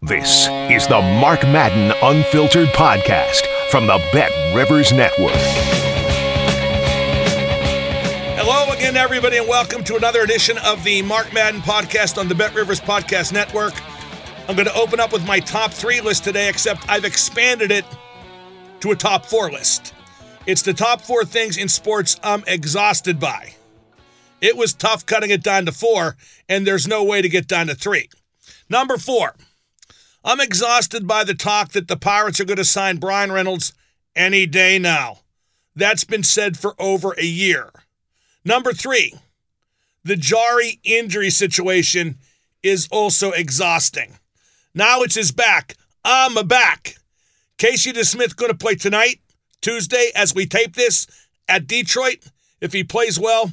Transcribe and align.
This 0.00 0.46
is 0.70 0.86
the 0.86 1.00
Mark 1.20 1.42
Madden 1.42 1.92
Unfiltered 2.04 2.68
Podcast 2.68 3.44
from 3.68 3.88
the 3.88 3.98
Bet 4.12 4.30
Rivers 4.54 4.92
Network. 4.92 5.34
Hello 8.36 8.72
again, 8.72 8.96
everybody, 8.96 9.38
and 9.38 9.48
welcome 9.48 9.82
to 9.82 9.96
another 9.96 10.20
edition 10.22 10.56
of 10.58 10.84
the 10.84 11.02
Mark 11.02 11.32
Madden 11.32 11.60
Podcast 11.62 12.16
on 12.16 12.28
the 12.28 12.36
Bet 12.36 12.54
Rivers 12.54 12.78
Podcast 12.78 13.32
Network. 13.32 13.74
I'm 14.48 14.54
going 14.54 14.68
to 14.68 14.74
open 14.76 15.00
up 15.00 15.12
with 15.12 15.26
my 15.26 15.40
top 15.40 15.72
three 15.72 16.00
list 16.00 16.22
today, 16.22 16.48
except 16.48 16.88
I've 16.88 17.04
expanded 17.04 17.72
it 17.72 17.84
to 18.78 18.92
a 18.92 18.96
top 18.96 19.26
four 19.26 19.50
list. 19.50 19.94
It's 20.46 20.62
the 20.62 20.74
top 20.74 21.00
four 21.00 21.24
things 21.24 21.56
in 21.56 21.66
sports 21.66 22.20
I'm 22.22 22.44
exhausted 22.46 23.18
by. 23.18 23.54
It 24.40 24.56
was 24.56 24.74
tough 24.74 25.04
cutting 25.06 25.30
it 25.30 25.42
down 25.42 25.66
to 25.66 25.72
four, 25.72 26.16
and 26.48 26.64
there's 26.64 26.86
no 26.86 27.02
way 27.02 27.20
to 27.20 27.28
get 27.28 27.48
down 27.48 27.66
to 27.66 27.74
three. 27.74 28.08
Number 28.70 28.96
four. 28.96 29.34
I'm 30.24 30.40
exhausted 30.40 31.06
by 31.06 31.24
the 31.24 31.34
talk 31.34 31.72
that 31.72 31.88
the 31.88 31.96
Pirates 31.96 32.40
are 32.40 32.44
going 32.44 32.56
to 32.56 32.64
sign 32.64 32.96
Brian 32.96 33.32
Reynolds 33.32 33.72
any 34.16 34.46
day 34.46 34.78
now. 34.78 35.20
That's 35.76 36.04
been 36.04 36.24
said 36.24 36.58
for 36.58 36.74
over 36.78 37.12
a 37.12 37.24
year. 37.24 37.70
Number 38.44 38.72
three, 38.72 39.14
the 40.04 40.16
Jarry 40.16 40.80
injury 40.82 41.30
situation 41.30 42.18
is 42.62 42.88
also 42.90 43.30
exhausting. 43.30 44.18
Now 44.74 45.02
it's 45.02 45.14
his 45.14 45.32
back. 45.32 45.76
I'm 46.04 46.36
a 46.36 46.44
back. 46.44 46.96
Casey 47.58 47.92
DeSmith 47.92 48.36
going 48.36 48.50
to 48.50 48.56
play 48.56 48.74
tonight, 48.74 49.20
Tuesday, 49.60 50.10
as 50.14 50.34
we 50.34 50.46
tape 50.46 50.74
this 50.74 51.06
at 51.48 51.66
Detroit. 51.66 52.24
If 52.60 52.72
he 52.72 52.82
plays 52.84 53.18
well, 53.18 53.52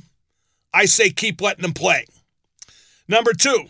I 0.74 0.86
say 0.86 1.10
keep 1.10 1.42
letting 1.42 1.64
him 1.64 1.74
play. 1.74 2.06
Number 3.08 3.34
two, 3.34 3.66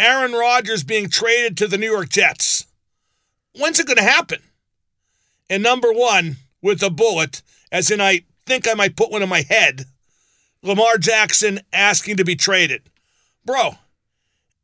Aaron 0.00 0.32
Rodgers 0.32 0.82
being 0.82 1.10
traded 1.10 1.58
to 1.58 1.68
the 1.68 1.76
New 1.76 1.90
York 1.90 2.08
Jets. 2.08 2.66
When's 3.54 3.78
it 3.78 3.86
going 3.86 3.98
to 3.98 4.02
happen? 4.02 4.40
And 5.50 5.62
number 5.62 5.92
one, 5.92 6.36
with 6.62 6.82
a 6.82 6.88
bullet, 6.88 7.42
as 7.70 7.90
in 7.90 8.00
I 8.00 8.22
think 8.46 8.66
I 8.66 8.72
might 8.72 8.96
put 8.96 9.10
one 9.10 9.22
in 9.22 9.28
my 9.28 9.42
head, 9.42 9.84
Lamar 10.62 10.96
Jackson 10.96 11.60
asking 11.70 12.16
to 12.16 12.24
be 12.24 12.34
traded. 12.34 12.82
Bro, 13.44 13.72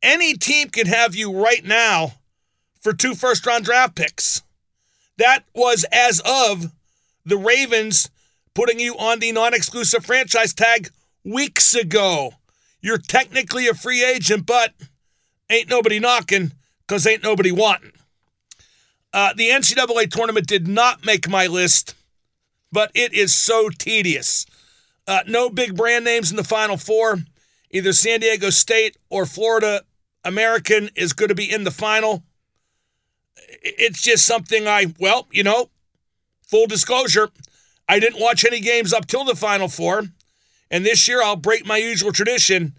any 0.01 0.33
team 0.33 0.69
can 0.69 0.87
have 0.87 1.15
you 1.15 1.31
right 1.31 1.63
now 1.63 2.13
for 2.81 2.91
two 2.91 3.13
first 3.13 3.45
round 3.45 3.65
draft 3.65 3.95
picks. 3.95 4.41
That 5.17 5.43
was 5.53 5.85
as 5.91 6.19
of 6.25 6.71
the 7.25 7.37
Ravens 7.37 8.09
putting 8.55 8.79
you 8.79 8.97
on 8.97 9.19
the 9.19 9.31
non 9.31 9.53
exclusive 9.53 10.03
franchise 10.03 10.53
tag 10.53 10.89
weeks 11.23 11.75
ago. 11.75 12.33
You're 12.81 12.97
technically 12.97 13.67
a 13.67 13.75
free 13.75 14.03
agent, 14.03 14.47
but 14.47 14.73
ain't 15.49 15.69
nobody 15.69 15.99
knocking 15.99 16.53
because 16.85 17.05
ain't 17.05 17.23
nobody 17.23 17.51
wanting. 17.51 17.91
Uh, 19.13 19.33
the 19.35 19.49
NCAA 19.49 20.11
tournament 20.11 20.47
did 20.47 20.67
not 20.67 21.05
make 21.05 21.27
my 21.27 21.47
list, 21.47 21.95
but 22.71 22.91
it 22.93 23.13
is 23.13 23.33
so 23.33 23.69
tedious. 23.69 24.45
Uh, 25.07 25.21
no 25.27 25.49
big 25.49 25.75
brand 25.75 26.05
names 26.05 26.29
in 26.29 26.37
the 26.37 26.43
Final 26.43 26.77
Four. 26.77 27.19
Either 27.71 27.93
San 27.93 28.19
Diego 28.19 28.49
State 28.49 28.97
or 29.09 29.25
Florida 29.25 29.83
Atlantic 30.23 30.91
is 30.95 31.13
going 31.13 31.29
to 31.29 31.35
be 31.35 31.51
in 31.51 31.63
the 31.63 31.71
final. 31.71 32.23
It's 33.61 34.01
just 34.01 34.25
something 34.25 34.67
I, 34.67 34.93
well, 34.99 35.27
you 35.31 35.43
know, 35.43 35.69
full 36.41 36.67
disclosure, 36.67 37.29
I 37.87 37.99
didn't 37.99 38.19
watch 38.19 38.45
any 38.45 38.59
games 38.59 38.93
up 38.93 39.05
till 39.05 39.23
the 39.23 39.35
Final 39.35 39.69
Four. 39.69 40.03
And 40.69 40.85
this 40.85 41.07
year 41.07 41.21
I'll 41.23 41.37
break 41.37 41.65
my 41.65 41.77
usual 41.77 42.11
tradition 42.11 42.77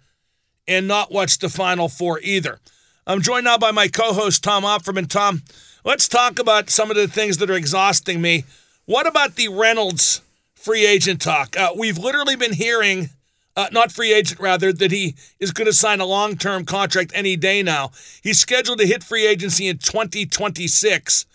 and 0.69 0.87
not 0.87 1.11
watch 1.11 1.39
the 1.39 1.49
Final 1.49 1.89
Four 1.89 2.19
either. 2.21 2.59
I'm 3.07 3.21
joined 3.21 3.45
now 3.45 3.57
by 3.57 3.71
my 3.71 3.87
co 3.87 4.13
host, 4.13 4.43
Tom 4.43 4.63
Offerman. 4.63 5.09
Tom, 5.09 5.41
let's 5.83 6.07
talk 6.07 6.37
about 6.37 6.69
some 6.69 6.91
of 6.91 6.95
the 6.95 7.07
things 7.07 7.39
that 7.39 7.49
are 7.49 7.55
exhausting 7.55 8.21
me. 8.21 8.45
What 8.85 9.07
about 9.07 9.35
the 9.35 9.47
Reynolds 9.47 10.21
free 10.53 10.85
agent 10.85 11.21
talk? 11.21 11.57
Uh, 11.57 11.71
we've 11.75 11.97
literally 11.97 12.35
been 12.35 12.53
hearing, 12.53 13.09
uh, 13.57 13.67
not 13.71 13.91
free 13.91 14.13
agent, 14.13 14.39
rather, 14.39 14.71
that 14.71 14.91
he 14.91 15.15
is 15.39 15.51
going 15.51 15.65
to 15.65 15.73
sign 15.73 15.99
a 15.99 16.05
long 16.05 16.37
term 16.37 16.65
contract 16.65 17.11
any 17.15 17.35
day 17.35 17.63
now. 17.63 17.91
He's 18.21 18.39
scheduled 18.39 18.77
to 18.77 18.85
hit 18.85 19.03
free 19.03 19.25
agency 19.25 19.67
in 19.67 19.79
2026. 19.79 21.25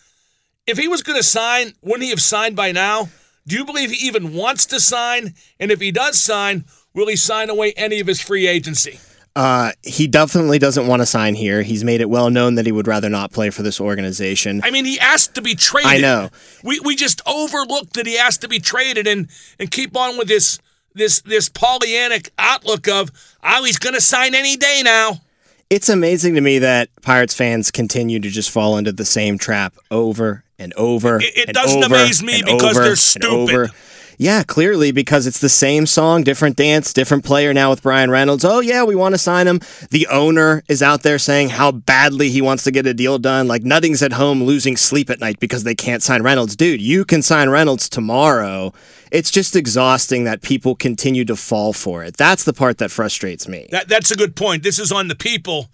If 0.66 0.78
he 0.78 0.86
was 0.86 1.02
going 1.02 1.18
to 1.18 1.24
sign, 1.24 1.72
wouldn't 1.82 2.04
he 2.04 2.10
have 2.10 2.22
signed 2.22 2.54
by 2.54 2.70
now? 2.70 3.08
Do 3.46 3.56
you 3.56 3.64
believe 3.64 3.90
he 3.90 4.06
even 4.06 4.32
wants 4.32 4.64
to 4.66 4.78
sign? 4.78 5.34
And 5.58 5.72
if 5.72 5.80
he 5.80 5.90
does 5.90 6.20
sign, 6.20 6.64
will 6.94 7.08
he 7.08 7.16
sign 7.16 7.50
away 7.50 7.72
any 7.76 7.98
of 7.98 8.06
his 8.06 8.20
free 8.20 8.46
agency? 8.46 9.00
Uh, 9.36 9.72
he 9.82 10.06
definitely 10.06 10.60
doesn't 10.60 10.86
want 10.86 11.02
to 11.02 11.06
sign 11.06 11.34
here. 11.34 11.62
He's 11.62 11.82
made 11.82 12.00
it 12.00 12.08
well 12.08 12.30
known 12.30 12.54
that 12.54 12.66
he 12.66 12.72
would 12.72 12.86
rather 12.86 13.08
not 13.08 13.32
play 13.32 13.50
for 13.50 13.62
this 13.62 13.80
organization. 13.80 14.60
I 14.62 14.70
mean, 14.70 14.84
he 14.84 14.98
asked 15.00 15.34
to 15.34 15.42
be 15.42 15.56
traded. 15.56 15.90
I 15.90 15.98
know. 15.98 16.30
We 16.62 16.78
we 16.80 16.94
just 16.94 17.20
overlooked 17.26 17.94
that 17.94 18.06
he 18.06 18.16
asked 18.16 18.42
to 18.42 18.48
be 18.48 18.60
traded 18.60 19.06
and 19.08 19.28
and 19.58 19.70
keep 19.70 19.96
on 19.96 20.16
with 20.18 20.28
this 20.28 20.60
this 20.94 21.20
this 21.22 21.48
Pollyannic 21.48 22.30
outlook 22.38 22.86
of 22.86 23.10
oh 23.42 23.64
he's 23.64 23.78
going 23.78 23.94
to 23.94 24.00
sign 24.00 24.36
any 24.36 24.56
day 24.56 24.82
now. 24.84 25.20
It's 25.68 25.88
amazing 25.88 26.36
to 26.36 26.40
me 26.40 26.60
that 26.60 26.88
Pirates 27.02 27.34
fans 27.34 27.72
continue 27.72 28.20
to 28.20 28.28
just 28.28 28.50
fall 28.50 28.76
into 28.76 28.92
the 28.92 29.04
same 29.04 29.38
trap 29.38 29.74
over 29.90 30.44
and 30.58 30.72
over. 30.74 31.16
It, 31.20 31.48
it 31.48 31.52
doesn't 31.54 31.82
over 31.82 31.94
amaze 31.94 32.22
me 32.22 32.42
because 32.44 32.76
they're 32.76 32.94
stupid. 32.94 33.70
Yeah, 34.18 34.42
clearly 34.42 34.92
because 34.92 35.26
it's 35.26 35.40
the 35.40 35.48
same 35.48 35.86
song, 35.86 36.22
different 36.22 36.56
dance, 36.56 36.92
different 36.92 37.24
player 37.24 37.52
now 37.52 37.70
with 37.70 37.82
Brian 37.82 38.10
Reynolds. 38.10 38.44
Oh 38.44 38.60
yeah, 38.60 38.84
we 38.84 38.94
want 38.94 39.14
to 39.14 39.18
sign 39.18 39.46
him. 39.46 39.60
The 39.90 40.06
owner 40.08 40.62
is 40.68 40.82
out 40.82 41.02
there 41.02 41.18
saying 41.18 41.50
how 41.50 41.72
badly 41.72 42.30
he 42.30 42.40
wants 42.40 42.64
to 42.64 42.70
get 42.70 42.86
a 42.86 42.94
deal 42.94 43.18
done. 43.18 43.48
Like 43.48 43.62
Nutting's 43.62 44.02
at 44.02 44.12
home 44.12 44.42
losing 44.42 44.76
sleep 44.76 45.10
at 45.10 45.20
night 45.20 45.40
because 45.40 45.64
they 45.64 45.74
can't 45.74 46.02
sign 46.02 46.22
Reynolds. 46.22 46.56
Dude, 46.56 46.80
you 46.80 47.04
can 47.04 47.22
sign 47.22 47.50
Reynolds 47.50 47.88
tomorrow. 47.88 48.72
It's 49.10 49.30
just 49.30 49.54
exhausting 49.54 50.24
that 50.24 50.42
people 50.42 50.74
continue 50.74 51.24
to 51.26 51.36
fall 51.36 51.72
for 51.72 52.02
it. 52.04 52.16
That's 52.16 52.44
the 52.44 52.52
part 52.52 52.78
that 52.78 52.90
frustrates 52.90 53.46
me. 53.46 53.68
That, 53.70 53.88
that's 53.88 54.10
a 54.10 54.16
good 54.16 54.34
point. 54.34 54.62
This 54.62 54.78
is 54.78 54.90
on 54.90 55.08
the 55.08 55.14
people 55.14 55.68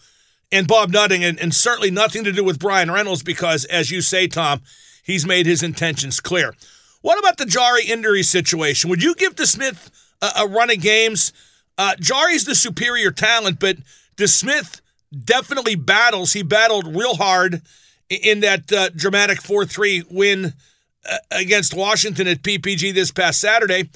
and 0.53 0.67
Bob 0.67 0.91
Nutting, 0.91 1.23
and, 1.23 1.39
and 1.39 1.55
certainly 1.55 1.91
nothing 1.91 2.25
to 2.25 2.33
do 2.33 2.43
with 2.43 2.59
Brian 2.59 2.91
Reynolds 2.91 3.23
because, 3.23 3.65
as 3.67 3.91
you 3.91 4.01
say, 4.01 4.27
Tom, 4.27 4.63
he's 5.03 5.27
made 5.27 5.47
his 5.47 5.63
intentions 5.63 6.21
clear. 6.21 6.55
What 7.03 7.19
about 7.19 7.39
the 7.39 7.47
Jarry 7.47 7.85
injury 7.85 8.23
situation? 8.23 8.91
Would 8.91 9.03
you 9.03 9.15
give 9.15 9.35
DeSmith 9.35 9.91
a, 10.21 10.43
a 10.43 10.47
run 10.47 10.71
of 10.71 10.81
games? 10.81 11.33
Uh, 11.79 11.95
Jarry's 11.99 12.45
the 12.45 12.55
superior 12.55 13.11
talent, 13.11 13.59
but 13.59 13.77
DeSmith 14.17 14.81
definitely 15.25 15.77
battles. 15.77 16.35
He 16.35 16.43
battled 16.43 16.95
real 16.95 17.15
hard 17.17 17.63
in 18.11 18.41
that 18.41 18.71
uh, 18.73 18.91
dramatic 18.91 19.41
4 19.41 19.65
3 19.65 20.05
win 20.11 20.53
uh, 21.09 21.17
against 21.31 21.73
Washington 21.75 22.29
at 22.29 22.43
PPG 22.43 22.93
this 22.93 23.11
past 23.11 23.41
Saturday. 23.41 23.89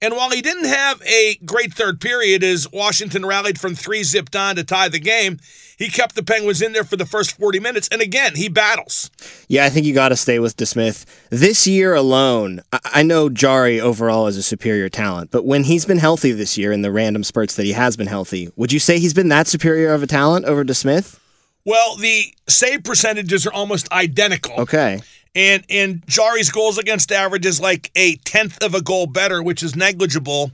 And 0.00 0.14
while 0.14 0.30
he 0.30 0.42
didn't 0.42 0.66
have 0.66 1.02
a 1.02 1.36
great 1.44 1.72
third 1.72 2.00
period 2.00 2.44
as 2.44 2.70
Washington 2.72 3.24
rallied 3.24 3.58
from 3.58 3.74
three 3.74 4.02
zipped 4.02 4.36
on 4.36 4.56
to 4.56 4.64
tie 4.64 4.88
the 4.88 5.00
game, 5.00 5.38
he 5.78 5.88
kept 5.88 6.14
the 6.14 6.22
Penguins 6.22 6.62
in 6.62 6.72
there 6.72 6.84
for 6.84 6.96
the 6.96 7.06
first 7.06 7.36
40 7.38 7.60
minutes. 7.60 7.88
And 7.90 8.00
again, 8.00 8.36
he 8.36 8.48
battles. 8.48 9.10
Yeah, 9.48 9.64
I 9.64 9.70
think 9.70 9.86
you 9.86 9.94
got 9.94 10.10
to 10.10 10.16
stay 10.16 10.38
with 10.38 10.56
DeSmith. 10.56 11.04
This 11.30 11.66
year 11.66 11.94
alone, 11.94 12.60
I 12.84 13.02
know 13.02 13.28
Jarry 13.28 13.80
overall 13.80 14.26
is 14.26 14.36
a 14.36 14.42
superior 14.42 14.88
talent, 14.88 15.30
but 15.30 15.44
when 15.44 15.64
he's 15.64 15.84
been 15.84 15.98
healthy 15.98 16.32
this 16.32 16.56
year 16.56 16.72
in 16.72 16.82
the 16.82 16.92
random 16.92 17.24
spurts 17.24 17.56
that 17.56 17.64
he 17.64 17.72
has 17.72 17.96
been 17.96 18.06
healthy, 18.06 18.50
would 18.56 18.72
you 18.72 18.78
say 18.78 18.98
he's 18.98 19.14
been 19.14 19.28
that 19.28 19.46
superior 19.46 19.92
of 19.92 20.02
a 20.02 20.06
talent 20.06 20.44
over 20.44 20.64
DeSmith? 20.64 21.18
Well, 21.64 21.96
the 21.96 22.34
save 22.48 22.84
percentages 22.84 23.46
are 23.46 23.52
almost 23.52 23.90
identical. 23.90 24.54
Okay. 24.60 25.00
And 25.34 25.64
and 25.68 26.06
Jarry's 26.06 26.50
goals 26.50 26.78
against 26.78 27.10
average 27.10 27.46
is 27.46 27.60
like 27.60 27.90
a 27.96 28.16
tenth 28.16 28.62
of 28.62 28.74
a 28.74 28.82
goal 28.82 29.06
better, 29.06 29.42
which 29.42 29.62
is 29.62 29.74
negligible. 29.74 30.52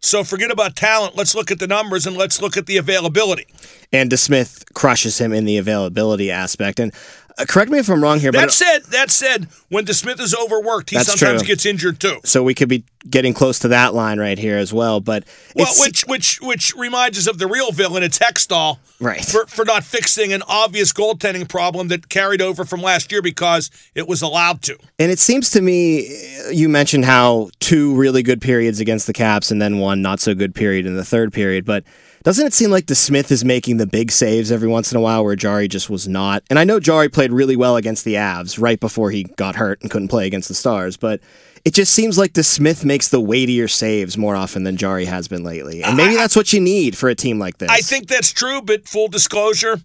So 0.00 0.24
forget 0.24 0.50
about 0.50 0.76
talent. 0.76 1.16
Let's 1.16 1.34
look 1.34 1.50
at 1.50 1.58
the 1.58 1.66
numbers 1.66 2.06
and 2.06 2.16
let's 2.16 2.40
look 2.40 2.56
at 2.56 2.66
the 2.66 2.78
availability. 2.78 3.46
And 3.92 4.10
DeSmith 4.10 4.72
crushes 4.72 5.18
him 5.18 5.32
in 5.32 5.44
the 5.44 5.58
availability 5.58 6.30
aspect. 6.30 6.80
And 6.80 6.92
Uh, 7.40 7.44
correct 7.46 7.70
me 7.70 7.78
if 7.78 7.88
I'm 7.88 8.02
wrong 8.02 8.20
here, 8.20 8.32
but 8.32 8.38
That 8.38 8.46
but 8.46 8.52
said, 8.52 8.84
that 8.90 9.10
said, 9.10 9.48
when 9.68 9.86
DeSmith 9.86 10.20
is 10.20 10.34
overworked, 10.34 10.90
he 10.90 10.98
sometimes 10.98 11.42
true. 11.42 11.48
gets 11.48 11.64
injured 11.64 12.00
too. 12.00 12.20
so 12.24 12.42
we 12.42 12.54
could 12.54 12.68
be 12.68 12.84
getting 13.08 13.32
close 13.32 13.58
to 13.60 13.68
that 13.68 13.94
line 13.94 14.20
right 14.20 14.38
here 14.38 14.58
as 14.58 14.72
well. 14.72 15.00
But 15.00 15.24
Well, 15.56 15.66
it's 15.68 15.80
which 15.80 16.04
which 16.06 16.40
which 16.42 16.74
reminds 16.76 17.18
us 17.18 17.26
of 17.26 17.38
the 17.38 17.46
real 17.46 17.72
villain. 17.72 18.02
It's 18.02 18.18
Hextall, 18.18 18.78
Right. 19.00 19.24
For 19.24 19.46
for 19.46 19.64
not 19.64 19.84
fixing 19.84 20.32
an 20.32 20.42
obvious 20.46 20.92
goaltending 20.92 21.48
problem 21.48 21.88
that 21.88 22.08
carried 22.10 22.42
over 22.42 22.64
from 22.64 22.82
last 22.82 23.10
year 23.10 23.22
because 23.22 23.70
it 23.94 24.06
was 24.06 24.20
allowed 24.20 24.60
to. 24.62 24.76
And 24.98 25.10
it 25.10 25.18
seems 25.18 25.50
to 25.52 25.62
me, 25.62 26.08
uh, 26.46 26.50
you 26.50 26.68
mentioned 26.68 27.06
how 27.06 27.50
two 27.60 27.94
really 27.94 28.22
good 28.22 28.42
periods 28.42 28.80
against 28.80 29.06
the 29.06 29.14
Caps 29.14 29.50
and 29.50 29.62
then 29.62 29.78
one 29.78 30.02
not 30.02 30.20
so 30.20 30.34
good 30.34 30.54
period 30.54 30.84
in 30.84 30.96
the 30.96 31.04
third 31.04 31.32
period. 31.32 31.64
But 31.64 31.84
doesn't 32.22 32.46
it 32.46 32.52
seem 32.52 32.70
like 32.70 32.86
DeSmith 32.86 33.30
is 33.30 33.44
making 33.44 33.78
the 33.78 33.86
big 33.86 34.10
saves 34.10 34.52
every 34.52 34.68
once 34.68 34.92
in 34.92 34.98
a 34.98 35.00
while 35.00 35.24
where 35.24 35.36
Jarry 35.36 35.68
just 35.68 35.88
was 35.88 36.06
not? 36.06 36.42
And 36.50 36.58
I 36.58 36.64
know 36.64 36.78
Jarry 36.78 37.08
played 37.08 37.32
really 37.32 37.56
well 37.56 37.76
against 37.76 38.04
the 38.04 38.14
Avs 38.14 38.60
right 38.60 38.78
before 38.78 39.10
he 39.10 39.24
got 39.24 39.56
hurt 39.56 39.80
and 39.80 39.90
couldn't 39.90 40.08
play 40.08 40.26
against 40.26 40.48
the 40.48 40.54
Stars. 40.54 40.96
But 40.98 41.20
it 41.64 41.72
just 41.72 41.94
seems 41.94 42.18
like 42.18 42.32
DeSmith 42.32 42.84
makes 42.84 43.08
the 43.08 43.20
weightier 43.20 43.68
saves 43.68 44.18
more 44.18 44.36
often 44.36 44.64
than 44.64 44.76
Jarry 44.76 45.06
has 45.06 45.28
been 45.28 45.44
lately. 45.44 45.82
And 45.82 45.96
maybe 45.96 46.14
that's 46.14 46.36
what 46.36 46.52
you 46.52 46.60
need 46.60 46.96
for 46.96 47.08
a 47.08 47.14
team 47.14 47.38
like 47.38 47.58
this. 47.58 47.70
I 47.70 47.80
think 47.80 48.08
that's 48.08 48.32
true, 48.32 48.60
but 48.62 48.86
full 48.86 49.08
disclosure, 49.08 49.80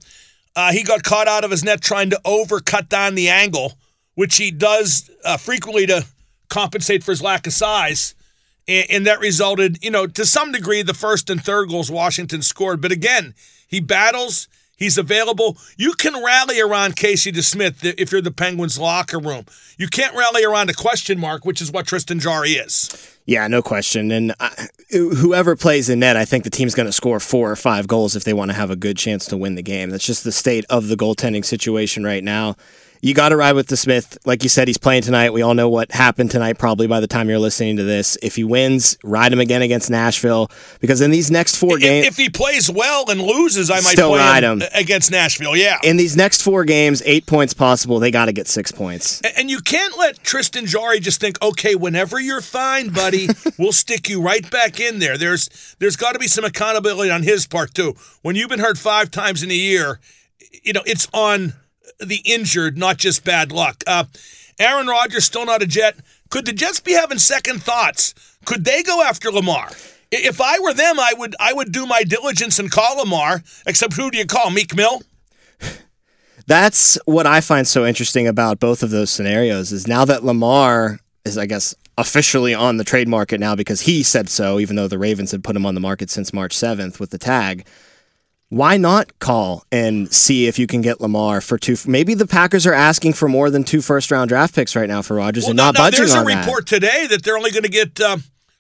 uh, 0.56 0.72
he 0.72 0.84
got 0.84 1.04
caught 1.04 1.28
out 1.28 1.44
of 1.44 1.52
his 1.52 1.64
net 1.64 1.82
trying 1.82 2.10
to 2.10 2.20
overcut 2.26 2.90
down 2.90 3.16
the 3.16 3.30
angle, 3.30 3.74
which 4.16 4.38
he 4.38 4.52
does 4.52 5.10
uh, 5.24 5.38
frequently 5.38 5.86
to 5.88 6.06
compensate 6.50 7.04
for 7.04 7.12
his 7.12 7.22
lack 7.22 7.48
of 7.48 7.54
size. 7.54 8.16
And, 8.68 8.86
and 8.90 9.08
that 9.08 9.20
resulted, 9.20 9.84
you 9.84 9.92
know, 9.92 10.08
to 10.08 10.26
some 10.26 10.52
degree, 10.52 10.82
the 10.82 10.94
first 10.94 11.30
and 11.30 11.44
third 11.44 11.70
goals 11.70 11.92
Washington 11.92 12.42
scored. 12.42 12.82
But 12.82 12.92
again, 12.92 13.34
he 13.68 13.80
battles. 13.80 14.48
He's 14.78 14.98
available. 14.98 15.58
You 15.78 15.94
can 15.94 16.22
rally 16.22 16.60
around 16.60 16.98
Casey 16.98 17.32
DeSmith 17.32 17.96
if 17.98 18.12
you're 18.12 18.22
the 18.22 18.32
Penguins 18.32 18.78
locker 18.78 19.20
room. 19.20 19.46
You 19.78 19.88
can't 19.88 20.16
rally 20.16 20.44
around 20.44 20.70
a 20.70 20.74
question 20.74 21.18
mark, 21.20 21.46
which 21.46 21.62
is 21.62 21.72
what 21.72 21.88
Tristan 21.88 22.20
Jarry 22.20 22.52
is. 22.52 23.18
Yeah, 23.26 23.48
no 23.48 23.62
question. 23.62 24.12
And 24.12 24.36
uh, 24.40 24.50
whoever 24.92 25.56
plays 25.56 25.90
in 25.90 26.00
net, 26.00 26.18
I 26.18 26.26
think 26.26 26.44
the 26.44 26.50
team's 26.50 26.76
going 26.76 26.88
to 26.88 26.92
score 26.92 27.20
four 27.20 27.50
or 27.50 27.56
five 27.56 27.88
goals 27.88 28.16
if 28.16 28.26
they 28.26 28.34
want 28.34 28.52
to 28.52 28.58
have 28.58 28.70
a 28.70 28.76
good 28.76 28.98
chance 28.98 29.26
to 29.28 29.38
win 29.38 29.56
the 29.56 29.64
game. 29.64 29.90
That's 29.90 30.06
just 30.06 30.24
the 30.26 30.32
state 30.32 30.66
of 30.70 30.90
the 30.90 30.98
goaltending 30.98 31.46
situation 31.46 32.04
right 32.04 32.24
now. 32.24 32.56
You 33.06 33.14
got 33.14 33.30
to 33.30 33.38
ride 33.38 33.54
with 33.54 33.68
DeSmith. 33.68 34.18
Like 34.26 34.42
you 34.42 34.50
said, 34.50 34.68
he's 34.68 34.80
playing 34.80 35.04
tonight. 35.04 35.32
We 35.32 35.44
all 35.44 35.54
know 35.54 35.70
what 35.70 35.92
happened 35.92 36.32
tonight, 36.32 36.58
probably 36.58 36.88
by 36.88 37.00
the 37.02 37.06
time 37.06 37.30
you're 37.30 37.38
listening 37.38 37.78
to 37.78 37.84
this. 37.84 38.18
If 38.24 38.36
he 38.36 38.44
wins, 38.44 38.98
ride 39.04 39.32
him 39.32 39.40
again 39.40 39.62
against 39.62 39.92
Nashville 39.92 40.50
because 40.80 41.02
in 41.02 41.12
these 41.12 41.30
next 41.30 41.58
four 41.58 41.76
If, 41.76 41.82
games, 41.84 42.08
if 42.08 42.18
he 42.18 42.30
plays 42.30 42.68
well 42.68 43.08
and 43.12 43.22
loses, 43.22 43.70
I 43.70 43.76
might 43.76 43.92
Still 43.92 44.10
play 44.10 44.22
ride 44.22 44.44
him 44.44 44.60
him. 44.60 44.70
against 44.74 45.12
Nashville. 45.12 45.56
Yeah. 45.56 45.78
in 45.84 45.98
these 45.98 46.18
next 46.18 46.42
four 46.42 46.66
games, 46.66 47.04
eight 47.06 47.28
points 47.28 47.54
possible. 47.54 48.00
They 48.00 48.10
got 48.10 48.26
to 48.26 48.34
get 48.34 48.48
six 48.48 48.72
points. 48.72 49.22
And 49.38 49.52
you 49.52 49.60
can't 49.60 49.96
let 50.00 50.24
Tristan 50.24 50.66
Jarry 50.66 51.00
just 51.00 51.22
think, 51.22 51.40
okay, 51.44 51.76
whenever 51.76 52.20
you're 52.20 52.42
fine, 52.42 52.90
buddy, 52.90 53.28
we'll 53.60 53.72
stick 53.72 54.10
you 54.10 54.20
right 54.20 54.50
back 54.50 54.80
in 54.80 54.98
there. 54.98 55.16
There's 55.16 55.76
there's 55.78 55.96
got 55.96 56.14
to 56.14 56.20
be 56.20 56.28
some 56.28 56.44
accountability 56.44 57.12
on 57.12 57.22
his 57.22 57.46
part 57.46 57.76
too. 57.76 57.94
When 58.24 58.36
you've 58.36 58.50
been 58.50 58.58
hurt 58.62 58.80
five 58.80 59.12
times 59.12 59.44
in 59.44 59.52
a 59.52 59.54
year, 59.54 60.00
you 60.64 60.74
know 60.74 60.82
it's 60.88 61.08
on 61.14 61.54
the 62.00 62.22
injured, 62.26 62.78
not 62.78 62.98
just 62.98 63.24
bad 63.24 63.52
luck. 63.52 63.84
Uh, 63.88 64.06
Aaron 64.60 64.88
Rodgers 64.88 65.26
still 65.26 65.46
not 65.46 65.62
a 65.62 65.68
Jet. 65.68 65.96
Could 66.30 66.46
the 66.46 66.54
Jets 66.54 66.80
be 66.80 66.94
having 66.94 67.20
second 67.20 67.62
thoughts? 67.62 68.14
Could 68.46 68.66
they 68.66 68.84
go 68.84 69.04
after 69.04 69.32
Lamar? 69.32 69.70
If 70.12 70.40
I 70.40 70.60
were 70.60 70.74
them, 70.74 71.00
I 71.00 71.14
would 71.18 71.36
I 71.40 71.54
would 71.54 71.72
do 71.72 71.86
my 71.86 72.04
diligence 72.04 72.60
and 72.60 72.72
call 72.72 72.98
Lamar. 72.98 73.44
Except 73.66 73.94
who 73.94 74.12
do 74.12 74.18
you 74.18 74.26
call? 74.26 74.50
Meek 74.50 74.76
Mill? 74.76 75.02
That's 76.48 76.98
what 77.06 77.26
I 77.26 77.42
find 77.42 77.68
so 77.68 77.86
interesting 77.86 78.28
about 78.28 78.60
both 78.60 78.84
of 78.84 78.92
those 78.92 79.10
scenarios 79.10 79.72
is 79.72 79.88
now 79.88 80.06
that 80.06 80.24
Lamar 80.24 81.00
is, 81.26 81.38
I 81.38 81.48
guess, 81.48 81.74
officially 81.98 82.54
on 82.54 82.78
the 82.78 82.84
trade 82.84 83.08
market 83.08 83.40
now 83.40 83.56
because 83.56 83.82
he 83.82 84.04
said 84.04 84.30
so, 84.30 84.60
even 84.60 84.76
though 84.76 84.88
the 84.88 85.00
Ravens 85.00 85.32
had 85.32 85.44
put 85.44 85.56
him 85.56 85.66
on 85.66 85.74
the 85.74 85.82
market 85.82 86.10
since 86.10 86.34
March 86.34 86.56
7th 86.56 87.00
with 87.00 87.10
the 87.10 87.18
tag. 87.18 87.66
Why 88.50 88.78
not 88.78 89.18
call 89.20 89.64
and 89.72 90.12
see 90.14 90.46
if 90.48 90.60
you 90.60 90.68
can 90.68 90.82
get 90.82 91.02
Lamar 91.02 91.42
for 91.42 91.58
two? 91.58 91.76
Maybe 91.88 92.14
the 92.14 92.28
Packers 92.28 92.66
are 92.68 92.74
asking 92.74 93.14
for 93.14 93.28
more 93.28 93.50
than 93.50 93.64
two 93.64 93.82
first 93.82 94.12
round 94.12 94.30
draft 94.30 94.54
picks 94.54 94.76
right 94.76 94.88
now 94.88 95.02
for 95.02 95.16
Rodgers 95.16 95.46
and 95.48 95.56
now- 95.58 95.66
not 95.66 95.76
now, 95.76 95.80
budging 95.86 96.00
There's 96.02 96.14
on 96.14 96.24
a 96.26 96.30
that. 96.30 96.46
report 96.46 96.68
today 96.68 97.08
that 97.08 97.24
they're 97.24 97.38
only 97.38 97.52
going 97.52 97.64
to 97.64 97.70
get 97.70 98.00
uh, 98.00 98.18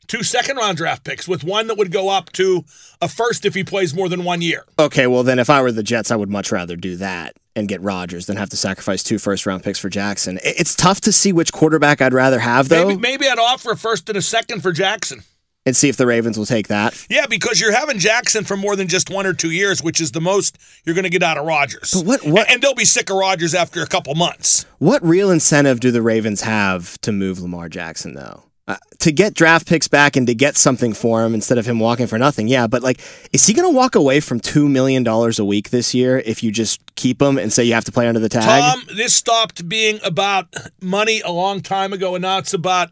two 0.07 0.23
second 0.23 0.57
round 0.57 0.77
draft 0.77 1.03
picks, 1.03 1.27
with 1.27 1.43
one 1.43 1.67
that 1.67 1.77
would 1.77 1.91
go 1.91 2.09
up 2.09 2.31
to 2.33 2.65
a 2.99 3.07
first 3.07 3.45
if 3.45 3.53
he 3.53 3.63
plays 3.63 3.93
more 3.95 4.09
than 4.09 4.23
one 4.23 4.41
year. 4.41 4.65
Okay, 4.79 5.05
well 5.07 5.21
then 5.23 5.37
if 5.39 5.49
I 5.51 5.61
were 5.61 5.71
the 5.71 5.83
Jets, 5.83 6.09
I 6.09 6.15
would 6.15 6.29
much 6.29 6.51
rather 6.51 6.75
do 6.75 6.95
that 6.97 7.35
and 7.55 7.67
get 7.67 7.79
Rodgers 7.81 8.25
than 8.25 8.37
have 8.37 8.49
to 8.49 8.57
sacrifice 8.57 9.03
two 9.03 9.19
first 9.19 9.45
round 9.45 9.63
picks 9.63 9.77
for 9.79 9.89
Jackson. 9.89 10.39
It's 10.43 10.75
tough 10.75 10.99
to 11.01 11.11
see 11.11 11.31
which 11.31 11.53
quarterback 11.53 12.01
I'd 12.01 12.11
rather 12.13 12.39
have 12.39 12.69
though, 12.69 12.87
Maybe, 12.87 12.99
maybe 12.99 13.27
I'd 13.29 13.39
offer 13.39 13.71
a 13.71 13.77
first 13.77 14.09
and 14.09 14.17
a 14.17 14.21
second 14.21 14.61
for 14.61 14.71
Jackson. 14.71 15.23
And 15.65 15.75
see 15.75 15.89
if 15.89 15.97
the 15.97 16.05
Ravens 16.05 16.37
will 16.37 16.45
take 16.45 16.67
that. 16.67 17.05
Yeah, 17.09 17.25
because 17.27 17.59
you're 17.59 17.73
having 17.75 17.97
Jackson 17.97 18.43
for 18.43 18.55
more 18.55 18.75
than 18.75 18.87
just 18.87 19.09
one 19.09 19.25
or 19.25 19.33
two 19.33 19.51
years, 19.51 19.81
which 19.81 19.99
is 19.99 20.11
the 20.11 20.21
most 20.21 20.57
you're 20.85 20.95
going 20.95 21.03
to 21.03 21.09
get 21.09 21.23
out 21.23 21.37
of 21.37 21.45
Rodgers. 21.45 21.91
But 21.91 22.05
what- 22.05 22.25
what- 22.25 22.51
And 22.51 22.61
they'll 22.61 22.75
be 22.75 22.85
sick 22.85 23.09
of 23.09 23.17
Rodgers 23.17 23.55
after 23.55 23.81
a 23.81 23.87
couple 23.87 24.13
months. 24.15 24.65
What 24.77 25.03
real 25.03 25.31
incentive 25.31 25.79
do 25.79 25.89
the 25.91 26.01
Ravens 26.01 26.41
have 26.41 26.99
to 27.01 27.11
move 27.11 27.39
Lamar 27.41 27.69
Jackson, 27.69 28.13
though? 28.13 28.43
Uh, 28.67 28.77
to 28.97 29.11
get 29.11 29.35
draft 29.35 29.67
picks 29.67 29.87
back 29.87 30.15
and 30.15 30.25
to 30.25 30.33
get 30.33 30.57
something 30.57 30.91
for 30.91 31.23
him 31.23 31.35
instead 31.35 31.59
of 31.59 31.67
him 31.67 31.77
walking 31.79 32.07
for 32.07 32.17
nothing. 32.17 32.47
Yeah, 32.47 32.65
but 32.65 32.81
like, 32.81 32.99
is 33.31 33.45
he 33.45 33.53
going 33.53 33.71
to 33.71 33.75
walk 33.75 33.93
away 33.93 34.19
from 34.19 34.39
$2 34.39 34.67
million 34.67 35.05
a 35.07 35.45
week 35.45 35.69
this 35.69 35.93
year 35.93 36.17
if 36.25 36.41
you 36.41 36.51
just 36.51 36.81
keep 36.95 37.21
him 37.21 37.37
and 37.37 37.53
say 37.53 37.63
you 37.63 37.75
have 37.75 37.85
to 37.85 37.91
play 37.91 38.07
under 38.07 38.19
the 38.19 38.27
tag? 38.29 38.43
Tom, 38.43 38.83
this 38.95 39.13
stopped 39.13 39.69
being 39.69 39.99
about 40.03 40.47
money 40.81 41.21
a 41.21 41.31
long 41.31 41.61
time 41.61 41.93
ago, 41.93 42.15
and 42.15 42.23
now 42.23 42.39
it's 42.39 42.55
about 42.55 42.89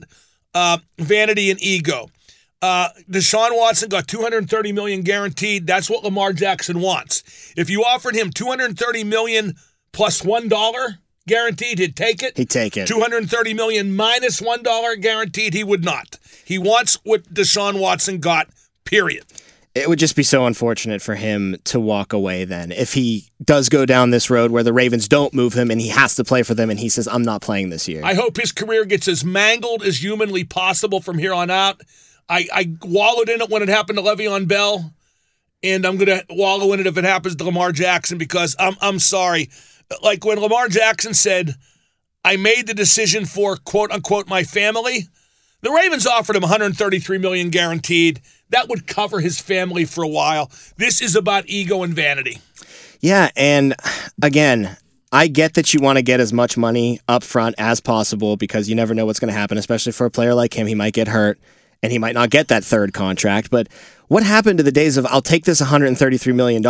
uh, 0.54 0.78
vanity 1.00 1.50
and 1.50 1.60
ego. 1.60 2.08
Uh, 2.64 2.88
Deshaun 3.12 3.50
Watson 3.52 3.90
got 3.90 4.08
230 4.08 4.72
million 4.72 5.02
guaranteed. 5.02 5.68
That's 5.68 5.90
what 5.90 6.06
Lamar 6.06 6.32
Jackson 6.32 6.80
wants. 6.80 7.52
If 7.58 7.70
you 7.70 7.84
offered 7.84 8.16
him 8.16 8.32
230 8.32 9.04
million 9.04 9.56
plus 9.92 10.24
one 10.24 10.48
dollar 10.48 11.00
guaranteed, 11.28 11.80
he'd 11.80 11.98
take 11.98 12.24
it. 12.24 12.38
He'd 12.38 12.50
take 12.50 12.78
it. 12.78 12.88
230 12.88 13.54
million 13.54 13.94
minus 13.94 14.42
one 14.42 14.64
dollar 14.64 14.96
guaranteed, 14.96 15.54
he 15.54 15.66
would 15.66 15.84
not. 15.84 16.18
He 16.46 16.58
wants 16.58 16.98
what 17.04 17.24
Deshaun 17.34 17.82
Watson 17.82 18.20
got. 18.20 18.48
Period. 18.86 19.26
It 19.76 19.90
would 19.90 20.00
just 20.00 20.16
be 20.16 20.24
so 20.24 20.46
unfortunate 20.46 21.02
for 21.02 21.16
him 21.16 21.58
to 21.66 21.82
walk 21.82 22.14
away 22.14 22.46
then 22.46 22.72
if 22.72 22.94
he 22.94 23.26
does 23.44 23.68
go 23.68 23.86
down 23.86 24.12
this 24.12 24.30
road 24.30 24.52
where 24.52 24.64
the 24.64 24.72
Ravens 24.72 25.10
don't 25.10 25.34
move 25.34 25.54
him 25.54 25.70
and 25.70 25.82
he 25.82 25.90
has 25.90 26.16
to 26.16 26.24
play 26.24 26.44
for 26.44 26.54
them 26.54 26.70
and 26.70 26.80
he 26.80 26.88
says, 26.88 27.10
I'm 27.10 27.24
not 27.24 27.42
playing 27.42 27.72
this 27.72 27.90
year. 27.90 28.02
I 28.06 28.14
hope 28.14 28.38
his 28.38 28.54
career 28.54 28.86
gets 28.86 29.10
as 29.10 29.26
mangled 29.26 29.84
as 29.84 30.02
humanly 30.02 30.46
possible 30.46 31.02
from 31.02 31.18
here 31.18 31.34
on 31.34 31.50
out. 31.50 31.82
I, 32.30 32.48
I 32.54 32.76
wallowed 32.82 33.30
in 33.30 33.42
it 33.42 33.50
when 33.50 33.62
it 33.62 33.70
happened 33.70 33.98
to 33.98 34.04
Le'Veon 34.04 34.48
Bell, 34.48 34.94
and 35.62 35.86
I'm 35.86 35.98
gonna 35.98 36.24
wallow 36.30 36.74
in 36.74 36.80
it 36.80 36.88
if 36.88 36.98
it 36.98 37.04
happens 37.04 37.36
to 37.36 37.44
Lamar 37.44 37.72
Jackson 37.72 38.18
because 38.18 38.56
I'm 38.60 38.76
I'm 38.82 39.00
sorry. 39.00 39.50
Like 40.02 40.26
when 40.26 40.40
Lamar 40.40 40.68
Jackson 40.68 41.14
said, 41.14 41.56
"I 42.24 42.38
made 42.38 42.68
the 42.68 42.74
decision 42.74 43.26
for 43.26 43.58
quote 43.58 43.92
unquote 43.92 44.28
my 44.28 44.44
family," 44.44 45.08
the 45.62 45.72
Ravens 45.72 46.06
offered 46.06 46.36
him 46.36 46.42
133 46.42 47.18
million 47.18 47.50
guaranteed. 47.50 48.22
That 48.50 48.68
would 48.70 48.88
cover 48.88 49.20
his 49.20 49.40
family 49.40 49.86
for 49.86 50.04
a 50.04 50.08
while. 50.08 50.52
This 50.78 51.02
is 51.02 51.16
about 51.16 51.46
ego 51.48 51.84
and 51.84 51.94
vanity. 51.94 52.40
Yeah, 53.00 53.30
and 53.36 53.76
again, 54.22 54.78
I 55.12 55.28
get 55.28 55.56
that 55.56 55.74
you 55.74 55.80
want 55.80 55.98
to 55.98 56.02
get 56.02 56.20
as 56.20 56.32
much 56.32 56.58
money 56.58 57.00
up 57.08 57.24
front 57.24 57.56
as 57.58 57.80
possible 57.80 58.38
because 58.38 58.70
you 58.70 58.76
never 58.76 58.94
know 58.94 59.06
what's 59.06 59.20
going 59.20 59.34
to 59.34 59.38
happen, 59.38 59.58
especially 59.58 59.92
for 59.92 60.06
a 60.06 60.12
player 60.12 60.34
like 60.34 60.54
him. 60.54 60.68
He 60.68 60.76
might 60.76 60.94
get 60.94 61.08
hurt 61.08 61.40
and 61.84 61.92
he 61.92 62.00
might 62.00 62.16
not 62.16 62.32
get 62.32 62.48
that 62.48 62.64
third 62.64 62.94
contract. 62.94 63.52
But 63.52 63.68
what 64.08 64.24
happened 64.24 64.58
to 64.60 64.64
the 64.64 64.72
days 64.72 64.98
of 64.98 65.06
I'll 65.08 65.22
take 65.22 65.44
this 65.44 65.62
$133 65.62 66.36
million? 66.36 66.64